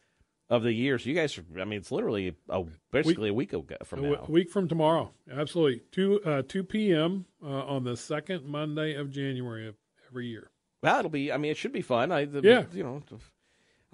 of 0.53 0.62
the 0.62 0.72
year. 0.72 0.98
So 0.98 1.09
you 1.09 1.14
guys, 1.14 1.36
are, 1.38 1.44
I 1.59 1.64
mean, 1.64 1.78
it's 1.78 1.90
literally 1.90 2.36
a, 2.50 2.62
basically 2.90 3.30
a 3.30 3.34
week 3.34 3.55
ago 3.55 3.74
from 3.84 4.03
now. 4.03 4.11
w- 4.16 4.32
week 4.32 4.50
from 4.50 4.68
tomorrow, 4.68 5.11
absolutely. 5.32 5.80
Two 5.90 6.20
uh, 6.24 6.42
two 6.46 6.62
p.m. 6.62 7.24
Uh, 7.42 7.46
on 7.48 7.84
the 7.84 7.96
second 7.96 8.44
Monday 8.44 8.94
of 8.94 9.11
January 9.11 9.66
of 9.66 9.76
every 10.11 10.26
year. 10.26 10.50
Well, 10.82 10.98
it'll 10.98 11.11
be. 11.11 11.32
I 11.32 11.38
mean, 11.38 11.50
it 11.53 11.57
should 11.57 11.72
be 11.72 11.80
fun. 11.80 12.12
I, 12.12 12.26
the, 12.26 12.42
Yeah. 12.42 12.64
You 12.72 12.82
know, 12.82 13.03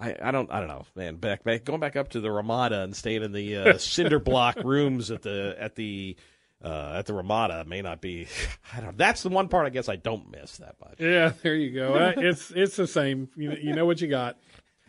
I, 0.01 0.17
I 0.21 0.31
don't. 0.33 0.51
I 0.51 0.59
don't 0.59 0.69
know, 0.69 0.85
man. 0.97 1.17
Back, 1.17 1.45
back, 1.45 1.65
going 1.65 1.81
back 1.81 1.95
up 1.95 2.09
to 2.11 2.21
the 2.21 2.31
Ramada 2.31 2.83
and 2.83 2.95
staying 2.97 3.23
in 3.23 3.31
the 3.31 3.57
uh, 3.57 3.79
cinder 3.79 4.19
block 4.19 4.57
rooms 4.65 5.13
at 5.13 5.23
the 5.23 5.55
at 5.61 5.77
the 5.77 6.17
uh, 6.65 6.95
at 6.97 7.07
the 7.07 7.15
Ramada 7.15 7.65
may 7.67 7.83
not 7.83 8.01
be. 8.01 8.27
I 8.77 8.81
don't. 8.81 8.99
That's 8.99 9.23
the 9.23 9.29
one 9.29 9.47
part 9.49 9.67
I 9.67 9.71
guess 9.71 9.89
I 9.89 9.95
don't 9.97 10.29
miss 10.31 10.57
that 10.57 10.75
much. 10.81 10.97
Yeah, 10.99 11.33
there 11.43 11.55
you 11.55 11.71
go. 11.73 11.95
Uh, 11.95 12.13
it's 12.17 12.51
it's 12.51 12.75
the 12.75 12.89
same. 12.89 13.29
You, 13.37 13.57
you 13.63 13.75
know 13.75 13.87
what 13.87 14.01
you 14.01 14.09
got. 14.09 14.39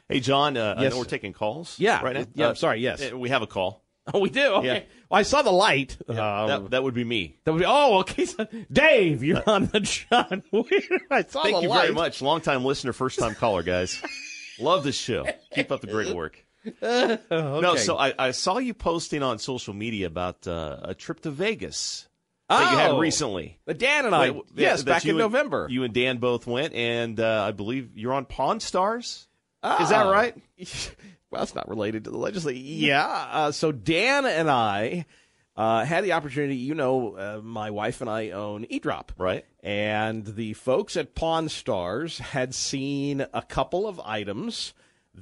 Hey, 0.10 0.20
John, 0.20 0.57
uh, 0.57 0.76
I 0.78 0.89
know 0.89 0.97
we're 0.97 1.03
taking 1.05 1.34
calls. 1.34 1.80
Yeah. 1.80 2.01
right 2.01 2.16
now. 2.16 2.26
Yeah, 2.34 2.45
Uh, 2.47 2.49
I'm 2.49 2.55
sorry, 2.55 2.82
yes. 2.82 3.12
uh, 3.12 3.18
we 3.18 3.30
have 3.30 3.41
a 3.41 3.47
call. 3.47 3.84
Oh, 4.12 4.22
we 4.22 4.32
do. 4.32 4.43
Okay. 4.55 4.66
Yeah. 4.68 4.80
Well, 5.12 5.20
I 5.20 5.22
saw 5.22 5.43
the 5.43 5.51
light. 5.51 5.95
Yeah, 6.10 6.41
Um, 6.41 6.47
that, 6.64 6.72
that 6.72 6.84
would 6.84 6.95
be 6.95 7.03
me. 7.03 7.38
that 7.43 7.51
would 7.51 7.60
be. 7.60 7.66
Oh, 7.68 7.99
okay. 7.99 8.26
So, 8.26 8.47
Dave, 8.72 9.24
you're 9.24 9.47
on 9.47 9.68
the 9.68 9.82
John. 9.82 10.41
Weir. 10.51 10.66
I 11.12 11.22
saw 11.24 11.43
Thank 11.43 11.57
the 11.57 11.62
you 11.62 11.70
light. 11.70 11.82
very 11.84 11.93
much. 11.93 12.20
Long 12.20 12.41
time 12.41 12.66
listener, 12.66 12.91
first 12.91 13.20
time 13.20 13.36
caller, 13.36 13.62
guys. 13.62 14.01
Love 14.60 14.84
this 14.84 14.95
show. 14.97 15.28
Keep 15.53 15.72
up 15.72 15.82
the 15.82 15.88
great 15.88 16.16
work. 16.16 16.43
No, 16.82 17.20
Okay. 17.32 17.78
so 17.78 17.97
I, 17.99 18.14
I 18.18 18.32
saw 18.32 18.57
you 18.57 18.74
posting 18.74 19.22
on 19.22 19.38
social 19.38 19.76
media 19.76 20.07
about 20.07 20.47
uh, 20.47 20.78
a 20.82 20.95
trip 20.95 21.20
to 21.22 21.30
Vegas 21.30 22.07
that 22.49 22.72
you 22.72 22.78
had 22.80 22.91
Oh. 22.91 22.99
recently. 22.99 23.60
Uh, 23.68 23.74
Dan 23.74 24.07
and 24.07 24.16
I. 24.16 24.32
Wait, 24.32 24.41
yes, 24.55 24.80
that 24.80 24.86
back 24.88 25.03
in 25.05 25.12
and- 25.12 25.20
November. 25.20 25.68
You 25.70 25.84
and 25.84 25.93
Dan 25.93 26.18
both 26.18 26.47
went, 26.47 26.74
and 26.74 27.20
uh, 27.20 27.43
I 27.47 27.51
believe 27.51 27.95
you're 27.95 28.14
on 28.14 28.26
Pawn 28.26 28.60
Stars. 28.60 29.28
Is 29.64 29.89
that 29.89 30.05
Oh. 30.05 30.12
right? 30.12 30.36
well, 31.32 31.43
it's 31.43 31.55
not 31.55 31.68
related 31.70 32.05
to 32.05 32.12
the 32.12 32.18
legislature. 32.18 32.57
Yeah. 32.57 33.05
Uh, 33.32 33.51
so 33.51 33.72
Dan 33.72 34.26
and 34.26 34.49
I 34.49 35.05
uh, 35.57 35.84
had 35.84 36.03
the 36.05 36.14
opportunity. 36.14 36.55
You 36.55 36.76
know, 36.76 37.16
uh, 37.16 37.41
my 37.43 37.70
wife 37.72 38.01
and 38.01 38.10
I 38.10 38.30
own 38.32 38.66
eDrop, 38.66 39.10
right? 39.18 39.45
And 39.62 40.26
the 40.26 40.53
folks 40.53 40.95
at 40.95 41.16
Pawn 41.16 41.49
Stars 41.49 42.20
had 42.20 42.55
seen 42.55 43.26
a 43.34 43.41
couple 43.41 43.88
of 43.88 43.99
items 43.99 44.74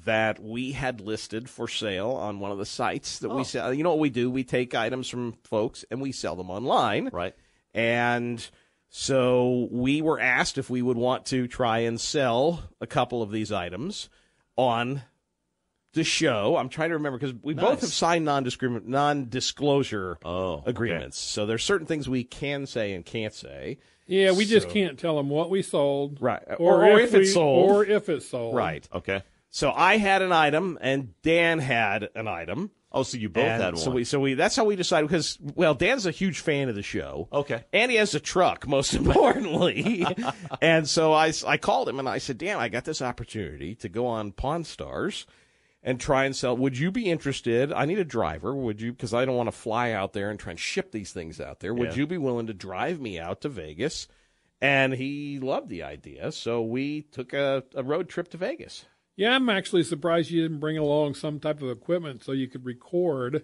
that 0.06 0.40
we 0.40 0.74
had 0.74 1.02
listed 1.02 1.50
for 1.50 1.68
sale 1.68 2.12
on 2.12 2.40
one 2.40 2.52
of 2.52 2.60
the 2.60 2.66
sites 2.68 3.18
that 3.20 3.30
we 3.30 3.42
Oh. 3.42 3.44
sell. 3.44 3.74
You 3.74 3.84
know 3.84 3.90
what 3.90 4.00
we 4.00 4.12
do? 4.12 4.30
We 4.30 4.44
take 4.44 4.76
items 4.76 5.10
from 5.10 5.34
folks 5.44 5.84
and 5.90 6.00
we 6.02 6.12
sell 6.12 6.36
them 6.36 6.52
online, 6.52 7.10
right? 7.12 7.34
And 7.74 8.48
so 8.90 9.68
we 9.72 10.02
were 10.02 10.20
asked 10.20 10.58
if 10.60 10.70
we 10.70 10.82
would 10.84 10.98
want 10.98 11.26
to 11.28 11.48
try 11.48 11.80
and 11.80 12.00
sell 12.00 12.64
a 12.80 12.86
couple 12.88 13.22
of 13.24 13.32
these 13.32 13.52
items 13.52 14.10
on 14.58 15.04
the 15.94 16.04
show. 16.04 16.58
I'm 16.58 16.70
trying 16.70 16.90
to 16.90 16.96
remember 16.96 17.18
because 17.18 17.36
we 17.42 17.54
both 17.54 17.82
have 17.82 17.90
signed 17.90 18.26
non-discrimin- 18.26 18.86
non-disclosure 18.86 20.20
oh, 20.24 20.64
agreements. 20.66 21.18
So 21.18 21.46
there's 21.46 21.64
certain 21.64 21.88
things 21.88 22.10
we 22.10 22.24
can 22.24 22.66
say 22.66 22.94
and 22.94 23.06
can't 23.06 23.34
say. 23.34 23.80
Yeah, 24.06 24.32
we 24.32 24.46
just 24.46 24.70
can't 24.70 24.98
tell 24.98 25.18
them 25.18 25.30
what 25.30 25.50
we 25.50 25.62
sold, 25.62 26.22
right? 26.22 26.44
Or, 26.60 26.86
Or, 26.86 27.00
if, 27.00 27.14
if, 27.14 27.22
it's 27.22 27.34
sold, 27.34 27.70
or 27.70 27.86
if 27.86 28.08
it's 28.08 28.28
sold, 28.28 28.56
right? 28.56 28.88
Okay. 28.94 29.22
So 29.50 29.72
I 29.72 29.98
had 29.98 30.22
an 30.22 30.32
item 30.32 30.78
and 30.82 31.14
Dan 31.24 31.60
had 31.60 32.10
an 32.16 32.28
item. 32.28 32.72
Oh, 33.00 33.04
so 33.04 33.18
you 33.18 33.30
both 33.30 33.44
And 33.44 33.62
had 33.64 33.78
So 33.78 33.88
one. 33.88 33.96
we 33.96 34.04
so 34.04 34.20
we 34.20 34.34
that's 34.34 34.56
how 34.56 34.66
we 34.66 34.76
decided 34.76 35.08
because 35.08 35.38
well 35.56 35.74
Dan's 35.74 36.06
a 36.06 36.12
huge 36.12 36.40
fan 36.40 36.70
of 36.70 36.76
the 36.76 36.84
show. 36.84 37.28
Okay. 37.32 37.64
And 37.74 37.92
he 37.92 37.98
has 37.98 38.14
a 38.16 38.20
truck 38.20 38.68
most 38.68 38.94
importantly. 39.02 40.06
and 40.62 40.88
so 40.88 41.14
I 41.14 41.32
I 41.46 41.58
called 41.58 41.90
him 41.90 42.00
and 42.00 42.10
I 42.10 42.18
said, 42.18 42.38
"Dan, 42.38 42.58
I 42.58 42.70
got 42.70 42.86
this 42.86 43.02
opportunity 43.02 43.76
to 43.76 43.90
go 43.90 44.06
on 44.08 44.32
Pawn 44.32 44.64
Stars 44.64 45.26
and 45.84 46.00
try 46.00 46.26
and 46.26 46.36
sell. 46.36 46.58
Would 46.58 46.78
you 46.78 46.92
be 46.92 47.10
interested? 47.10 47.72
I 47.72 47.86
need 47.86 48.00
a 48.00 48.04
driver. 48.04 48.54
Would 48.56 48.82
you 48.82 48.92
because 48.92 49.14
I 49.14 49.26
don't 49.26 49.38
want 49.38 49.48
to 49.48 49.56
fly 49.58 49.92
out 49.92 50.14
there 50.14 50.30
and 50.30 50.40
try 50.40 50.52
and 50.52 50.60
ship 50.60 50.92
these 50.92 51.12
things 51.12 51.40
out 51.40 51.60
there. 51.60 51.74
Would 51.74 51.92
Yeah. 51.92 51.96
you 51.98 52.08
be 52.08 52.18
willing 52.18 52.48
to 52.48 52.54
drive 52.54 53.00
me 53.00 53.20
out 53.20 53.42
to 53.42 53.50
Vegas?" 53.50 54.08
And 54.60 54.94
he 54.94 55.40
loved 55.40 55.70
the 55.70 55.84
idea, 55.84 56.32
so 56.32 56.64
we 56.64 57.04
took 57.04 57.32
a, 57.32 57.64
a 57.76 57.84
road 57.84 58.10
trip 58.10 58.30
to 58.30 58.38
Vegas. 58.38 58.86
Yeah, 59.18 59.36
I'm 59.36 59.50
actually 59.50 59.84
surprised 59.84 60.30
you 60.32 60.44
didn't 60.44 60.60
bring 60.60 60.78
along 60.78 61.16
some 61.16 61.40
type 61.40 61.62
of 61.62 61.70
equipment 61.70 62.24
so 62.24 62.32
you 62.32 62.48
could 62.48 62.64
record 62.64 63.44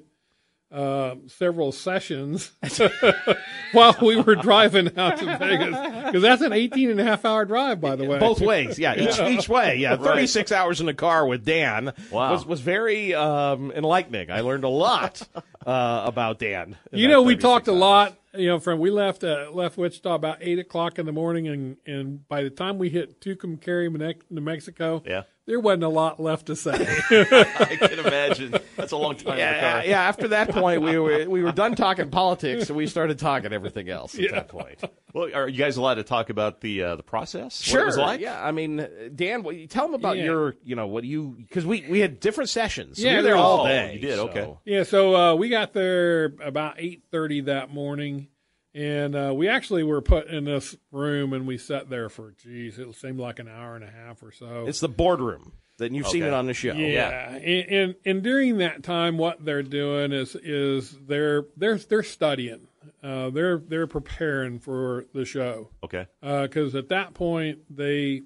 uh, 0.71 1.15
several 1.27 1.71
sessions 1.71 2.51
while 3.73 3.95
we 4.01 4.19
were 4.21 4.35
driving 4.35 4.95
out 4.97 5.17
to 5.17 5.25
Vegas. 5.37 5.77
Because 6.05 6.21
that's 6.21 6.41
an 6.41 6.53
18 6.53 6.91
and 6.91 6.99
a 6.99 7.03
half 7.03 7.25
hour 7.25 7.45
drive, 7.45 7.81
by 7.81 7.95
the 7.95 8.05
way. 8.05 8.19
Both 8.19 8.39
ways, 8.39 8.77
yeah, 8.79 8.95
each 8.95 9.19
each 9.19 9.49
way, 9.49 9.75
yeah. 9.77 9.91
Right. 9.91 10.01
Thirty 10.01 10.27
six 10.27 10.51
hours 10.51 10.79
in 10.79 10.85
the 10.85 10.93
car 10.93 11.25
with 11.27 11.43
Dan 11.45 11.93
Wow. 12.11 12.31
was 12.31 12.45
was 12.45 12.61
very 12.61 13.13
um, 13.13 13.71
enlightening. 13.71 14.31
I 14.31 14.41
learned 14.41 14.63
a 14.63 14.69
lot 14.69 15.27
uh, 15.65 16.03
about 16.05 16.39
Dan. 16.39 16.75
You 16.91 17.07
know, 17.07 17.21
we 17.21 17.33
36 17.33 17.41
talked 17.43 17.67
a 17.67 17.71
lot 17.73 18.17
you 18.35 18.47
know, 18.47 18.59
from 18.59 18.79
we 18.79 18.89
left 18.89 19.23
uh, 19.23 19.49
left 19.51 19.77
Wichita 19.77 20.13
about 20.15 20.37
eight 20.41 20.57
o'clock 20.59 20.97
in 20.97 21.05
the 21.05 21.11
morning, 21.11 21.47
and 21.47 21.77
and 21.85 22.27
by 22.27 22.41
the 22.43 22.49
time 22.49 22.77
we 22.79 22.89
hit 22.89 23.21
Tucumcari, 23.21 23.91
New 24.29 24.41
Mexico, 24.41 25.03
Yeah. 25.05 25.23
There 25.45 25.59
wasn't 25.59 25.83
a 25.83 25.89
lot 25.89 26.19
left 26.21 26.45
to 26.47 26.55
say. 26.55 26.71
I 27.09 27.77
can 27.79 27.99
imagine. 27.99 28.55
That's 28.77 28.91
a 28.93 28.97
long 28.97 29.15
time 29.15 29.33
in 29.33 29.39
Yeah, 29.39 29.83
yeah. 29.83 30.01
After 30.01 30.29
that 30.29 30.49
point, 30.49 30.81
we 30.81 30.97
were 30.97 31.27
we 31.29 31.43
were 31.43 31.51
done 31.51 31.75
talking 31.75 32.09
politics, 32.09 32.69
and 32.69 32.77
we 32.77 32.87
started 32.87 33.19
talking 33.19 33.51
everything 33.53 33.89
else. 33.89 34.17
At 34.17 34.31
that 34.31 34.47
point, 34.47 34.79
Well, 35.13 35.29
are 35.33 35.47
you 35.49 35.57
guys 35.57 35.77
allowed 35.77 35.95
to 35.95 36.03
talk 36.03 36.29
about 36.29 36.61
the 36.61 36.83
uh, 36.83 36.95
the 36.95 37.03
process? 37.03 37.61
sure. 37.61 37.79
What 37.79 37.83
it 37.83 37.85
was 37.87 37.97
like? 37.97 38.19
Yeah, 38.21 38.41
I 38.43 38.51
mean, 38.51 38.87
Dan, 39.15 39.43
what, 39.43 39.69
tell 39.69 39.85
them 39.85 39.95
about 39.95 40.17
Yeah. 40.17 40.23
your, 40.25 40.55
you 40.63 40.75
know, 40.75 40.87
what 40.87 41.03
you 41.03 41.35
because 41.39 41.65
we 41.65 41.85
we 41.89 41.99
had 41.99 42.19
different 42.19 42.49
sessions. 42.49 42.97
So 43.01 43.03
Yeah, 43.03 43.11
we 43.11 43.15
were 43.17 43.21
there 43.23 43.33
there 43.33 43.41
all 43.43 43.65
day. 43.65 43.89
Oh, 43.89 43.93
you 43.93 43.99
did, 43.99 44.15
so- 44.15 44.29
okay. 44.29 44.53
Yeah, 44.65 44.83
so 44.83 45.15
uh, 45.15 45.35
we 45.35 45.49
got 45.49 45.73
there 45.73 46.33
about 46.41 46.75
eight 46.77 47.03
thirty 47.11 47.41
that 47.41 47.69
morning, 47.69 48.27
and 48.73 49.15
uh, 49.15 49.33
we 49.35 49.47
actually 49.47 49.83
were 49.83 50.01
put 50.01 50.27
in 50.27 50.45
this 50.45 50.75
room, 50.91 51.33
and 51.33 51.45
we 51.47 51.57
sat 51.57 51.89
there 51.89 52.09
for 52.09 52.33
geez, 52.43 52.79
it 52.79 52.93
seemed 52.95 53.19
like 53.19 53.39
an 53.39 53.47
hour 53.47 53.75
and 53.75 53.83
a 53.83 53.91
half 53.91 54.23
or 54.23 54.31
so. 54.31 54.65
It's 54.67 54.79
the 54.79 54.87
boardroom 54.89 55.53
that 55.77 55.91
you've 55.91 56.07
seen 56.07 56.23
it 56.23 56.33
on 56.33 56.45
the 56.45 56.53
show. 56.53 56.73
Yeah, 56.73 57.31
And, 57.35 57.43
and 57.69 57.95
and 58.05 58.23
during 58.23 58.57
that 58.59 58.83
time, 58.83 59.17
what 59.17 59.43
they're 59.43 59.63
doing 59.63 60.11
is 60.11 60.35
is 60.35 60.95
they're 61.07 61.45
they're 61.57 61.77
they're 61.77 62.03
studying, 62.03 62.67
uh, 63.03 63.29
they're 63.29 63.57
they're 63.57 63.87
preparing 63.87 64.59
for 64.59 65.05
the 65.13 65.25
show 65.25 65.69
Okay. 65.83 66.07
because 66.21 66.75
at 66.75 66.89
that 66.89 67.13
point 67.13 67.59
they 67.75 68.21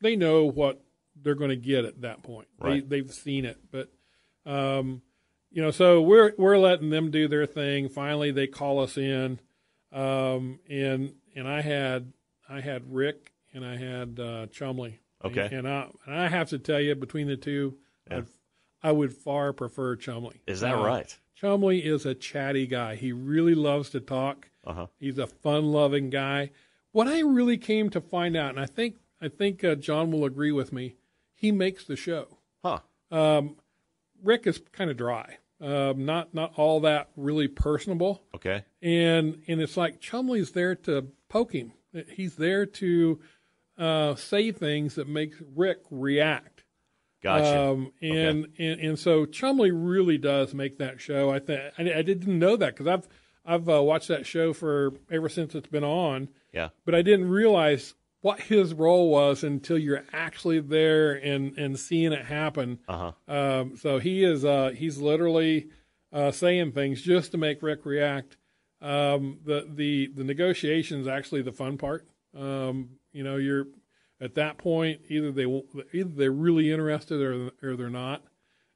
they 0.00 0.16
know 0.16 0.44
what 0.44 0.82
they're 1.22 1.34
going 1.34 1.50
to 1.50 1.56
get 1.56 1.84
at 1.84 2.02
that 2.02 2.22
point. 2.22 2.48
Right. 2.60 2.86
They 2.88 3.00
they've 3.00 3.12
seen 3.12 3.44
it, 3.44 3.58
but 3.70 3.90
um, 4.44 5.02
you 5.50 5.62
know, 5.62 5.70
so 5.70 6.00
we're 6.02 6.32
we're 6.38 6.58
letting 6.58 6.90
them 6.90 7.10
do 7.10 7.28
their 7.28 7.46
thing. 7.46 7.88
Finally, 7.88 8.30
they 8.32 8.46
call 8.46 8.80
us 8.80 8.96
in, 8.98 9.40
um, 9.96 10.60
and 10.68 11.14
and 11.34 11.48
I 11.48 11.60
had 11.62 12.12
I 12.48 12.60
had 12.60 12.92
Rick 12.92 13.32
and 13.54 13.64
I 13.64 13.76
had 13.76 14.20
uh, 14.20 14.46
Chumley. 14.46 15.00
Okay. 15.24 15.48
and 15.50 15.66
I 15.66 15.88
and 16.04 16.14
I 16.14 16.28
have 16.28 16.50
to 16.50 16.58
tell 16.58 16.80
you, 16.80 16.94
between 16.94 17.26
the 17.26 17.36
two, 17.36 17.78
Yeah. 18.10 18.22
I 18.82 18.92
would 18.92 19.12
far 19.14 19.52
prefer 19.52 19.96
Chumley. 19.96 20.42
Is 20.46 20.60
that 20.60 20.74
Uh, 20.74 20.84
right? 20.84 21.18
Chumley 21.34 21.80
is 21.84 22.06
a 22.06 22.14
chatty 22.14 22.66
guy. 22.66 22.94
He 22.96 23.12
really 23.12 23.54
loves 23.54 23.90
to 23.90 24.00
talk. 24.00 24.50
Uh-huh. 24.64 24.86
He's 24.98 25.18
a 25.18 25.26
fun-loving 25.26 26.10
guy. 26.10 26.50
What 26.92 27.08
I 27.08 27.20
really 27.20 27.58
came 27.58 27.90
to 27.90 28.00
find 28.00 28.36
out, 28.36 28.50
and 28.50 28.60
I 28.60 28.66
think 28.66 28.96
I 29.20 29.28
think 29.28 29.64
uh, 29.64 29.74
John 29.76 30.10
will 30.10 30.24
agree 30.26 30.52
with 30.52 30.72
me, 30.72 30.96
he 31.34 31.50
makes 31.50 31.84
the 31.84 31.96
show. 31.96 32.38
Huh. 32.62 32.80
Um, 33.10 33.56
Rick 34.22 34.46
is 34.46 34.60
kind 34.72 34.90
of 34.90 34.96
dry, 34.98 35.38
um, 35.60 36.04
not 36.04 36.34
not 36.34 36.52
all 36.56 36.80
that 36.80 37.08
really 37.16 37.48
personable, 37.48 38.22
Okay. 38.34 38.64
and 38.82 39.42
and 39.48 39.60
it's 39.60 39.76
like 39.76 40.00
Chumley's 40.00 40.52
there 40.52 40.74
to 40.74 41.06
poke 41.28 41.52
him. 41.54 41.72
He's 42.08 42.36
there 42.36 42.66
to 42.66 43.20
uh, 43.78 44.14
say 44.16 44.52
things 44.52 44.94
that 44.96 45.08
make 45.08 45.32
Rick 45.54 45.78
react. 45.90 46.64
Gotcha. 47.22 47.70
Um, 47.70 47.92
and, 48.02 48.48
and 48.58 48.80
and 48.80 48.98
so 48.98 49.24
Chumley 49.24 49.70
really 49.70 50.18
does 50.18 50.52
make 50.54 50.78
that 50.78 51.00
show. 51.00 51.30
I 51.30 51.38
think 51.38 51.60
I, 51.78 51.98
I 51.98 52.02
didn't 52.02 52.38
know 52.38 52.56
that 52.56 52.74
because 52.76 52.86
I've 52.86 53.08
I've 53.44 53.68
uh, 53.68 53.82
watched 53.82 54.08
that 54.08 54.26
show 54.26 54.52
for 54.52 54.92
ever 55.10 55.28
since 55.28 55.54
it's 55.54 55.68
been 55.68 55.84
on, 55.84 56.28
Yeah. 56.52 56.68
but 56.84 56.94
I 56.94 57.02
didn't 57.02 57.28
realize 57.30 57.94
what 58.20 58.40
his 58.40 58.74
role 58.74 59.10
was 59.10 59.44
until 59.44 59.78
you're 59.78 60.04
actually 60.12 60.60
there 60.60 61.12
and 61.12 61.56
and 61.58 61.78
seeing 61.78 62.12
it 62.12 62.26
happen. 62.26 62.80
Uh 62.88 63.12
huh. 63.28 63.32
Um, 63.34 63.76
so 63.76 63.98
he 63.98 64.24
is 64.24 64.44
uh, 64.44 64.72
he's 64.74 64.98
literally 64.98 65.68
uh, 66.12 66.30
saying 66.30 66.72
things 66.72 67.02
just 67.02 67.32
to 67.32 67.38
make 67.38 67.62
Rick 67.62 67.84
react. 67.84 68.36
Um, 68.80 69.38
the 69.44 69.68
the 69.72 70.10
the 70.14 70.24
negotiations 70.24 71.06
actually 71.06 71.42
the 71.42 71.52
fun 71.52 71.78
part. 71.78 72.06
Um, 72.36 72.90
you 73.12 73.24
know, 73.24 73.36
you're 73.36 73.66
at 74.20 74.34
that 74.34 74.58
point 74.58 75.00
either 75.08 75.32
they 75.32 75.44
either 75.92 76.10
they're 76.10 76.30
really 76.30 76.70
interested 76.72 77.20
or 77.20 77.50
or 77.62 77.76
they're 77.76 77.90
not. 77.90 78.22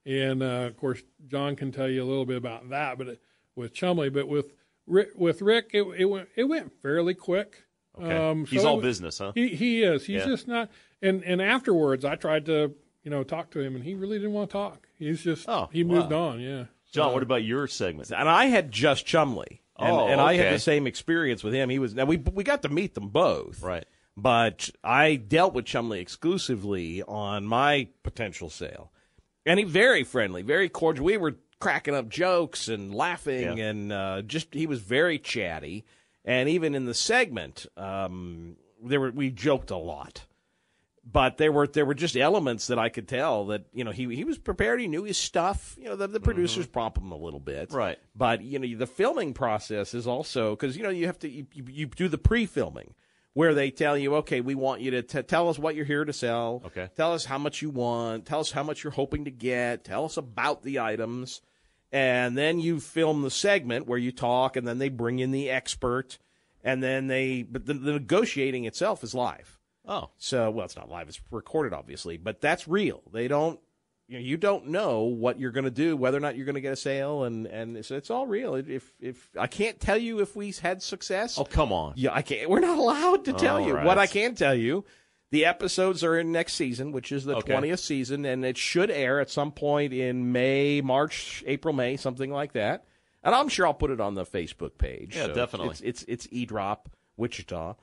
And 0.06 0.42
uh, 0.42 0.66
of 0.66 0.76
course, 0.76 1.02
John 1.28 1.56
can 1.56 1.72
tell 1.72 1.88
you 1.88 2.02
a 2.02 2.08
little 2.08 2.24
bit 2.24 2.38
about 2.38 2.70
that. 2.70 2.98
But 2.98 3.08
it, 3.08 3.22
with 3.54 3.74
Chumley, 3.74 4.08
but 4.08 4.28
with 4.28 4.52
Rick, 4.86 5.10
with 5.14 5.42
Rick, 5.42 5.70
it, 5.74 5.82
it 5.98 6.04
went 6.06 6.28
it 6.36 6.44
went 6.44 6.72
fairly 6.80 7.14
quick. 7.14 7.64
Okay. 8.02 8.16
Um, 8.16 8.46
He's 8.46 8.62
so 8.62 8.68
all 8.68 8.78
it- 8.78 8.82
business, 8.82 9.18
huh? 9.18 9.32
He 9.34 9.48
he 9.48 9.82
is. 9.82 10.06
He's 10.06 10.20
Yeah. 10.20 10.26
just 10.26 10.48
not. 10.48 10.70
And 11.02 11.22
and 11.24 11.40
afterwards, 11.42 12.04
I 12.04 12.14
tried 12.16 12.46
to 12.46 12.74
you 13.02 13.10
know 13.10 13.22
talk 13.24 13.50
to 13.52 13.60
him, 13.60 13.74
and 13.74 13.84
he 13.84 13.94
really 13.94 14.18
didn't 14.18 14.32
want 14.32 14.50
to 14.50 14.52
talk. 14.52 14.88
He's 14.98 15.22
just 15.22 15.48
Oh, 15.48 15.68
he 15.72 15.84
moved 15.84 16.10
wow. 16.10 16.28
on. 16.30 16.40
Yeah. 16.40 16.64
John, 16.92 17.10
So- 17.10 17.12
what 17.14 17.22
about 17.22 17.44
your 17.44 17.66
segment? 17.68 18.10
And 18.10 18.28
I 18.28 18.46
had 18.46 18.72
just 18.72 19.06
Chumley, 19.06 19.62
and, 19.78 19.92
Oh, 19.92 20.06
and 20.08 20.20
I 20.20 20.34
had 20.34 20.52
the 20.52 20.58
same 20.58 20.86
experience 20.86 21.44
with 21.44 21.54
him. 21.54 21.68
He 21.70 21.78
was 21.78 21.94
now 21.94 22.04
we 22.04 22.16
we 22.16 22.44
got 22.44 22.62
to 22.62 22.68
meet 22.68 22.94
them 22.94 23.08
both, 23.08 23.62
Right. 23.62 23.84
But 24.16 24.68
I 24.84 25.14
dealt 25.16 25.54
with 25.54 25.64
Chumley 25.64 26.00
exclusively 26.00 27.02
on 27.04 27.46
my 27.46 27.88
potential 28.02 28.50
sale, 28.50 28.92
and 29.46 29.58
he 29.58 29.64
very 29.64 30.04
friendly, 30.04 30.42
very 30.42 30.68
cordial. 30.68 31.04
We 31.06 31.16
were 31.16 31.36
cracking 31.60 31.94
up 31.94 32.08
jokes 32.08 32.68
and 32.68 32.94
laughing, 32.94 33.56
Yeah. 33.58 33.64
and 33.68 33.92
uh, 33.92 34.22
just 34.22 34.52
he 34.54 34.66
was 34.66 34.80
very 34.80 35.18
chatty. 35.18 35.84
And 36.24 36.48
even 36.48 36.74
in 36.74 36.84
the 36.84 36.94
segment, 36.94 37.66
um, 37.76 38.56
there 38.82 39.00
were 39.00 39.10
we 39.10 39.30
joked 39.30 39.70
a 39.70 39.76
lot 39.76 40.26
but 41.04 41.38
there 41.38 41.50
were 41.50 41.66
there 41.66 41.84
were 41.84 41.94
just 41.94 42.16
elements 42.16 42.66
that 42.68 42.78
I 42.78 42.88
could 42.88 43.08
tell 43.08 43.46
that 43.46 43.64
you 43.72 43.84
know 43.84 43.90
he 43.90 44.14
he 44.14 44.24
was 44.24 44.38
prepared. 44.38 44.80
He 44.80 44.86
knew 44.86 45.04
his 45.04 45.16
stuff. 45.16 45.76
You 45.78 45.86
know 45.86 45.96
the, 45.96 46.06
the 46.06 46.20
producers 46.20 46.66
prompt 46.66 46.98
him 46.98 47.12
a 47.12 47.16
little 47.16 47.40
bit, 47.40 47.68
Mm-hmm. 47.70 47.76
Right. 47.76 47.98
But 48.14 48.42
you 48.42 48.58
know 48.58 48.78
the 48.78 48.86
filming 48.86 49.34
process 49.34 49.94
is 49.94 50.06
also 50.06 50.50
because 50.50 50.76
you 50.76 50.82
know 50.82 50.90
you 50.90 51.06
have 51.06 51.18
to 51.20 51.28
you, 51.28 51.46
you, 51.52 51.64
you 51.68 51.86
do 51.86 52.08
the 52.08 52.18
pre-filming 52.18 52.94
where 53.32 53.54
they 53.54 53.70
tell 53.70 53.96
you 53.96 54.16
okay 54.16 54.40
we 54.40 54.54
want 54.54 54.80
you 54.80 54.90
to 54.92 55.02
t- 55.02 55.22
tell 55.22 55.48
us 55.48 55.58
what 55.58 55.74
you're 55.74 55.84
here 55.84 56.04
to 56.04 56.12
sell. 56.12 56.62
Okay. 56.66 56.88
Tell 56.96 57.12
us 57.12 57.24
how 57.24 57.38
much 57.38 57.62
you 57.62 57.70
want. 57.70 58.26
Tell 58.26 58.40
us 58.40 58.50
how 58.50 58.62
much 58.62 58.84
you're 58.84 58.92
hoping 58.92 59.24
to 59.24 59.30
get. 59.30 59.84
Tell 59.84 60.04
us 60.04 60.16
about 60.16 60.62
the 60.62 60.80
items, 60.80 61.40
and 61.92 62.36
then 62.38 62.60
you 62.60 62.80
film 62.80 63.22
the 63.22 63.30
segment 63.30 63.86
where 63.86 63.98
you 63.98 64.12
talk, 64.12 64.56
and 64.56 64.66
then 64.66 64.78
they 64.78 64.88
bring 64.88 65.18
in 65.18 65.30
the 65.30 65.50
expert, 65.50 66.18
and 66.62 66.82
then 66.82 67.06
they 67.06 67.42
but 67.42 67.66
the, 67.66 67.74
the 67.74 67.92
negotiating 67.92 68.64
itself 68.64 69.02
is 69.04 69.14
live. 69.14 69.58
Oh. 69.86 70.10
So, 70.18 70.50
well, 70.50 70.64
it's 70.66 70.76
not 70.76 70.88
live; 70.90 71.08
it's 71.08 71.20
recorded, 71.30 71.72
obviously, 71.72 72.16
but 72.16 72.40
that's 72.40 72.68
real. 72.68 73.02
They 73.12 73.26
don't, 73.28 73.58
you 74.08 74.18
know, 74.18 74.24
you 74.24 74.36
don't 74.36 74.66
know 74.68 75.00
what 75.04 75.40
you're 75.40 75.50
going 75.52 75.64
to 75.64 75.70
do, 75.70 75.96
whether 75.96 76.16
or 76.18 76.20
not 76.20 76.36
you're 76.36 76.44
going 76.44 76.54
to 76.54 76.60
get 76.60 76.72
a 76.72 76.76
sale, 76.76 77.24
and 77.24 77.46
and 77.46 77.76
it's, 77.76 77.90
it's 77.90 78.10
all 78.10 78.26
real. 78.26 78.54
If 78.54 78.92
if 79.00 79.30
I 79.38 79.46
can't 79.46 79.80
tell 79.80 79.96
you 79.98 80.20
if 80.20 80.36
we 80.36 80.52
had 80.52 80.82
success, 80.82 81.38
Oh, 81.38 81.44
come 81.44 81.72
on. 81.72 81.94
yeah, 81.96 82.10
I 82.14 82.22
can't. 82.22 82.48
We're 82.50 82.60
not 82.60 82.78
allowed 82.78 83.24
to 83.24 83.32
tell 83.32 83.56
All 83.56 83.66
you. 83.66 83.74
right. 83.74 83.84
What 83.86 83.98
I 83.98 84.06
can 84.06 84.34
tell 84.34 84.54
you, 84.54 84.84
the 85.30 85.44
episodes 85.46 86.02
are 86.04 86.18
in 86.18 86.32
next 86.32 86.54
season, 86.54 86.92
which 86.92 87.12
is 87.12 87.24
the 87.24 87.36
Okay. 87.36 87.52
twentieth 87.52 87.80
season, 87.80 88.24
and 88.24 88.44
it 88.44 88.56
should 88.58 88.90
air 88.90 89.20
at 89.20 89.30
some 89.30 89.52
point 89.52 89.92
in 89.92 90.32
May, 90.32 90.80
March, 90.80 91.42
April, 91.46 91.74
May, 91.74 91.96
something 91.96 92.30
like 92.30 92.52
that. 92.52 92.84
And 93.22 93.34
I'm 93.34 93.48
sure 93.48 93.66
I'll 93.66 93.74
put 93.74 93.90
it 93.90 94.00
on 94.00 94.14
the 94.14 94.24
Facebook 94.24 94.78
page. 94.78 95.14
Yeah, 95.16 95.26
So 95.26 95.34
definitely. 95.34 95.70
It's 95.70 95.80
it's 95.82 96.04
it's 96.08 96.28
E 96.30 96.46
Drop 96.46 96.88
Wichita, 97.18 97.74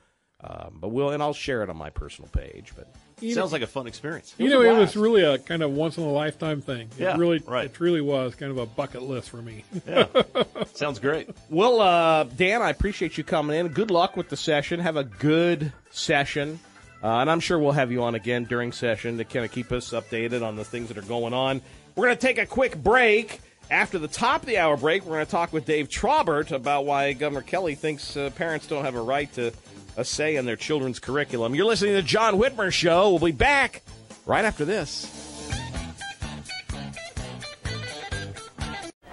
um, 0.42 0.78
but 0.80 0.88
we'll 0.88 1.10
and 1.10 1.22
I'll 1.22 1.32
share 1.32 1.62
it 1.62 1.70
on 1.70 1.76
my 1.76 1.90
personal 1.90 2.28
page. 2.30 2.72
But 2.76 2.92
You 3.20 3.34
Sounds 3.34 3.50
know- 3.50 3.54
like 3.54 3.62
a 3.62 3.66
fun 3.68 3.86
experience. 3.86 4.34
You 4.36 4.48
know, 4.48 4.60
it 4.62 4.76
was 4.76 4.96
really 4.96 5.22
a 5.22 5.38
kind 5.38 5.62
of 5.62 5.70
once 5.72 5.96
in 5.96 6.02
a 6.04 6.10
lifetime 6.10 6.60
thing. 6.60 6.88
Yeah, 6.98 7.14
it 7.14 7.18
really, 7.18 7.38
right. 7.46 7.66
it 7.66 7.78
really 7.80 8.00
was 8.00 8.34
kind 8.34 8.50
of 8.50 8.58
a 8.58 8.66
bucket 8.66 9.02
list 9.02 9.30
for 9.30 9.38
me. 9.38 9.64
yeah, 9.88 10.06
Sounds 10.74 10.98
great. 10.98 11.30
Well, 11.50 11.80
uh, 11.80 12.24
Dan, 12.24 12.60
I 12.62 12.70
appreciate 12.70 13.16
you 13.16 13.24
coming 13.24 13.56
in. 13.58 13.68
Good 13.68 13.90
luck 13.90 14.16
with 14.16 14.28
the 14.28 14.36
session. 14.36 14.80
Have 14.80 14.96
a 14.96 15.04
good 15.04 15.72
session. 15.90 16.58
Uh, 17.02 17.18
and 17.18 17.30
I'm 17.30 17.40
sure 17.40 17.58
we'll 17.58 17.72
have 17.72 17.92
you 17.92 18.02
on 18.02 18.14
again 18.14 18.44
during 18.44 18.72
session 18.72 19.18
to 19.18 19.24
kind 19.24 19.44
of 19.44 19.52
keep 19.52 19.70
us 19.70 19.90
updated 19.90 20.42
on 20.42 20.56
the 20.56 20.64
things 20.64 20.88
that 20.88 20.98
are 20.98 21.02
going 21.02 21.32
on. 21.32 21.60
We're 21.94 22.06
going 22.06 22.16
to 22.16 22.26
take 22.26 22.38
a 22.38 22.46
quick 22.46 22.76
break. 22.82 23.40
After 23.70 23.98
the 23.98 24.08
top 24.08 24.42
of 24.42 24.46
the 24.46 24.58
hour 24.58 24.76
break, 24.78 25.04
we're 25.04 25.16
going 25.16 25.26
to 25.26 25.30
talk 25.30 25.52
with 25.52 25.66
Dave 25.66 25.88
Trabert 25.88 26.52
about 26.52 26.86
why 26.86 27.12
Governor 27.12 27.42
Kelly 27.42 27.74
thinks 27.74 28.16
uh, 28.16 28.30
parents 28.30 28.66
don't 28.66 28.84
have 28.84 28.94
a 28.94 29.02
right 29.02 29.30
to 29.34 29.52
a 29.96 30.04
say 30.04 30.36
in 30.36 30.46
their 30.46 30.56
children's 30.56 30.98
curriculum. 30.98 31.54
You're 31.54 31.66
listening 31.66 31.90
to 31.90 31.96
the 31.96 32.02
John 32.02 32.38
Whitmer 32.38 32.72
Show. 32.72 33.10
We'll 33.10 33.18
be 33.18 33.32
back 33.32 33.82
right 34.26 34.44
after 34.44 34.64
this. 34.64 35.06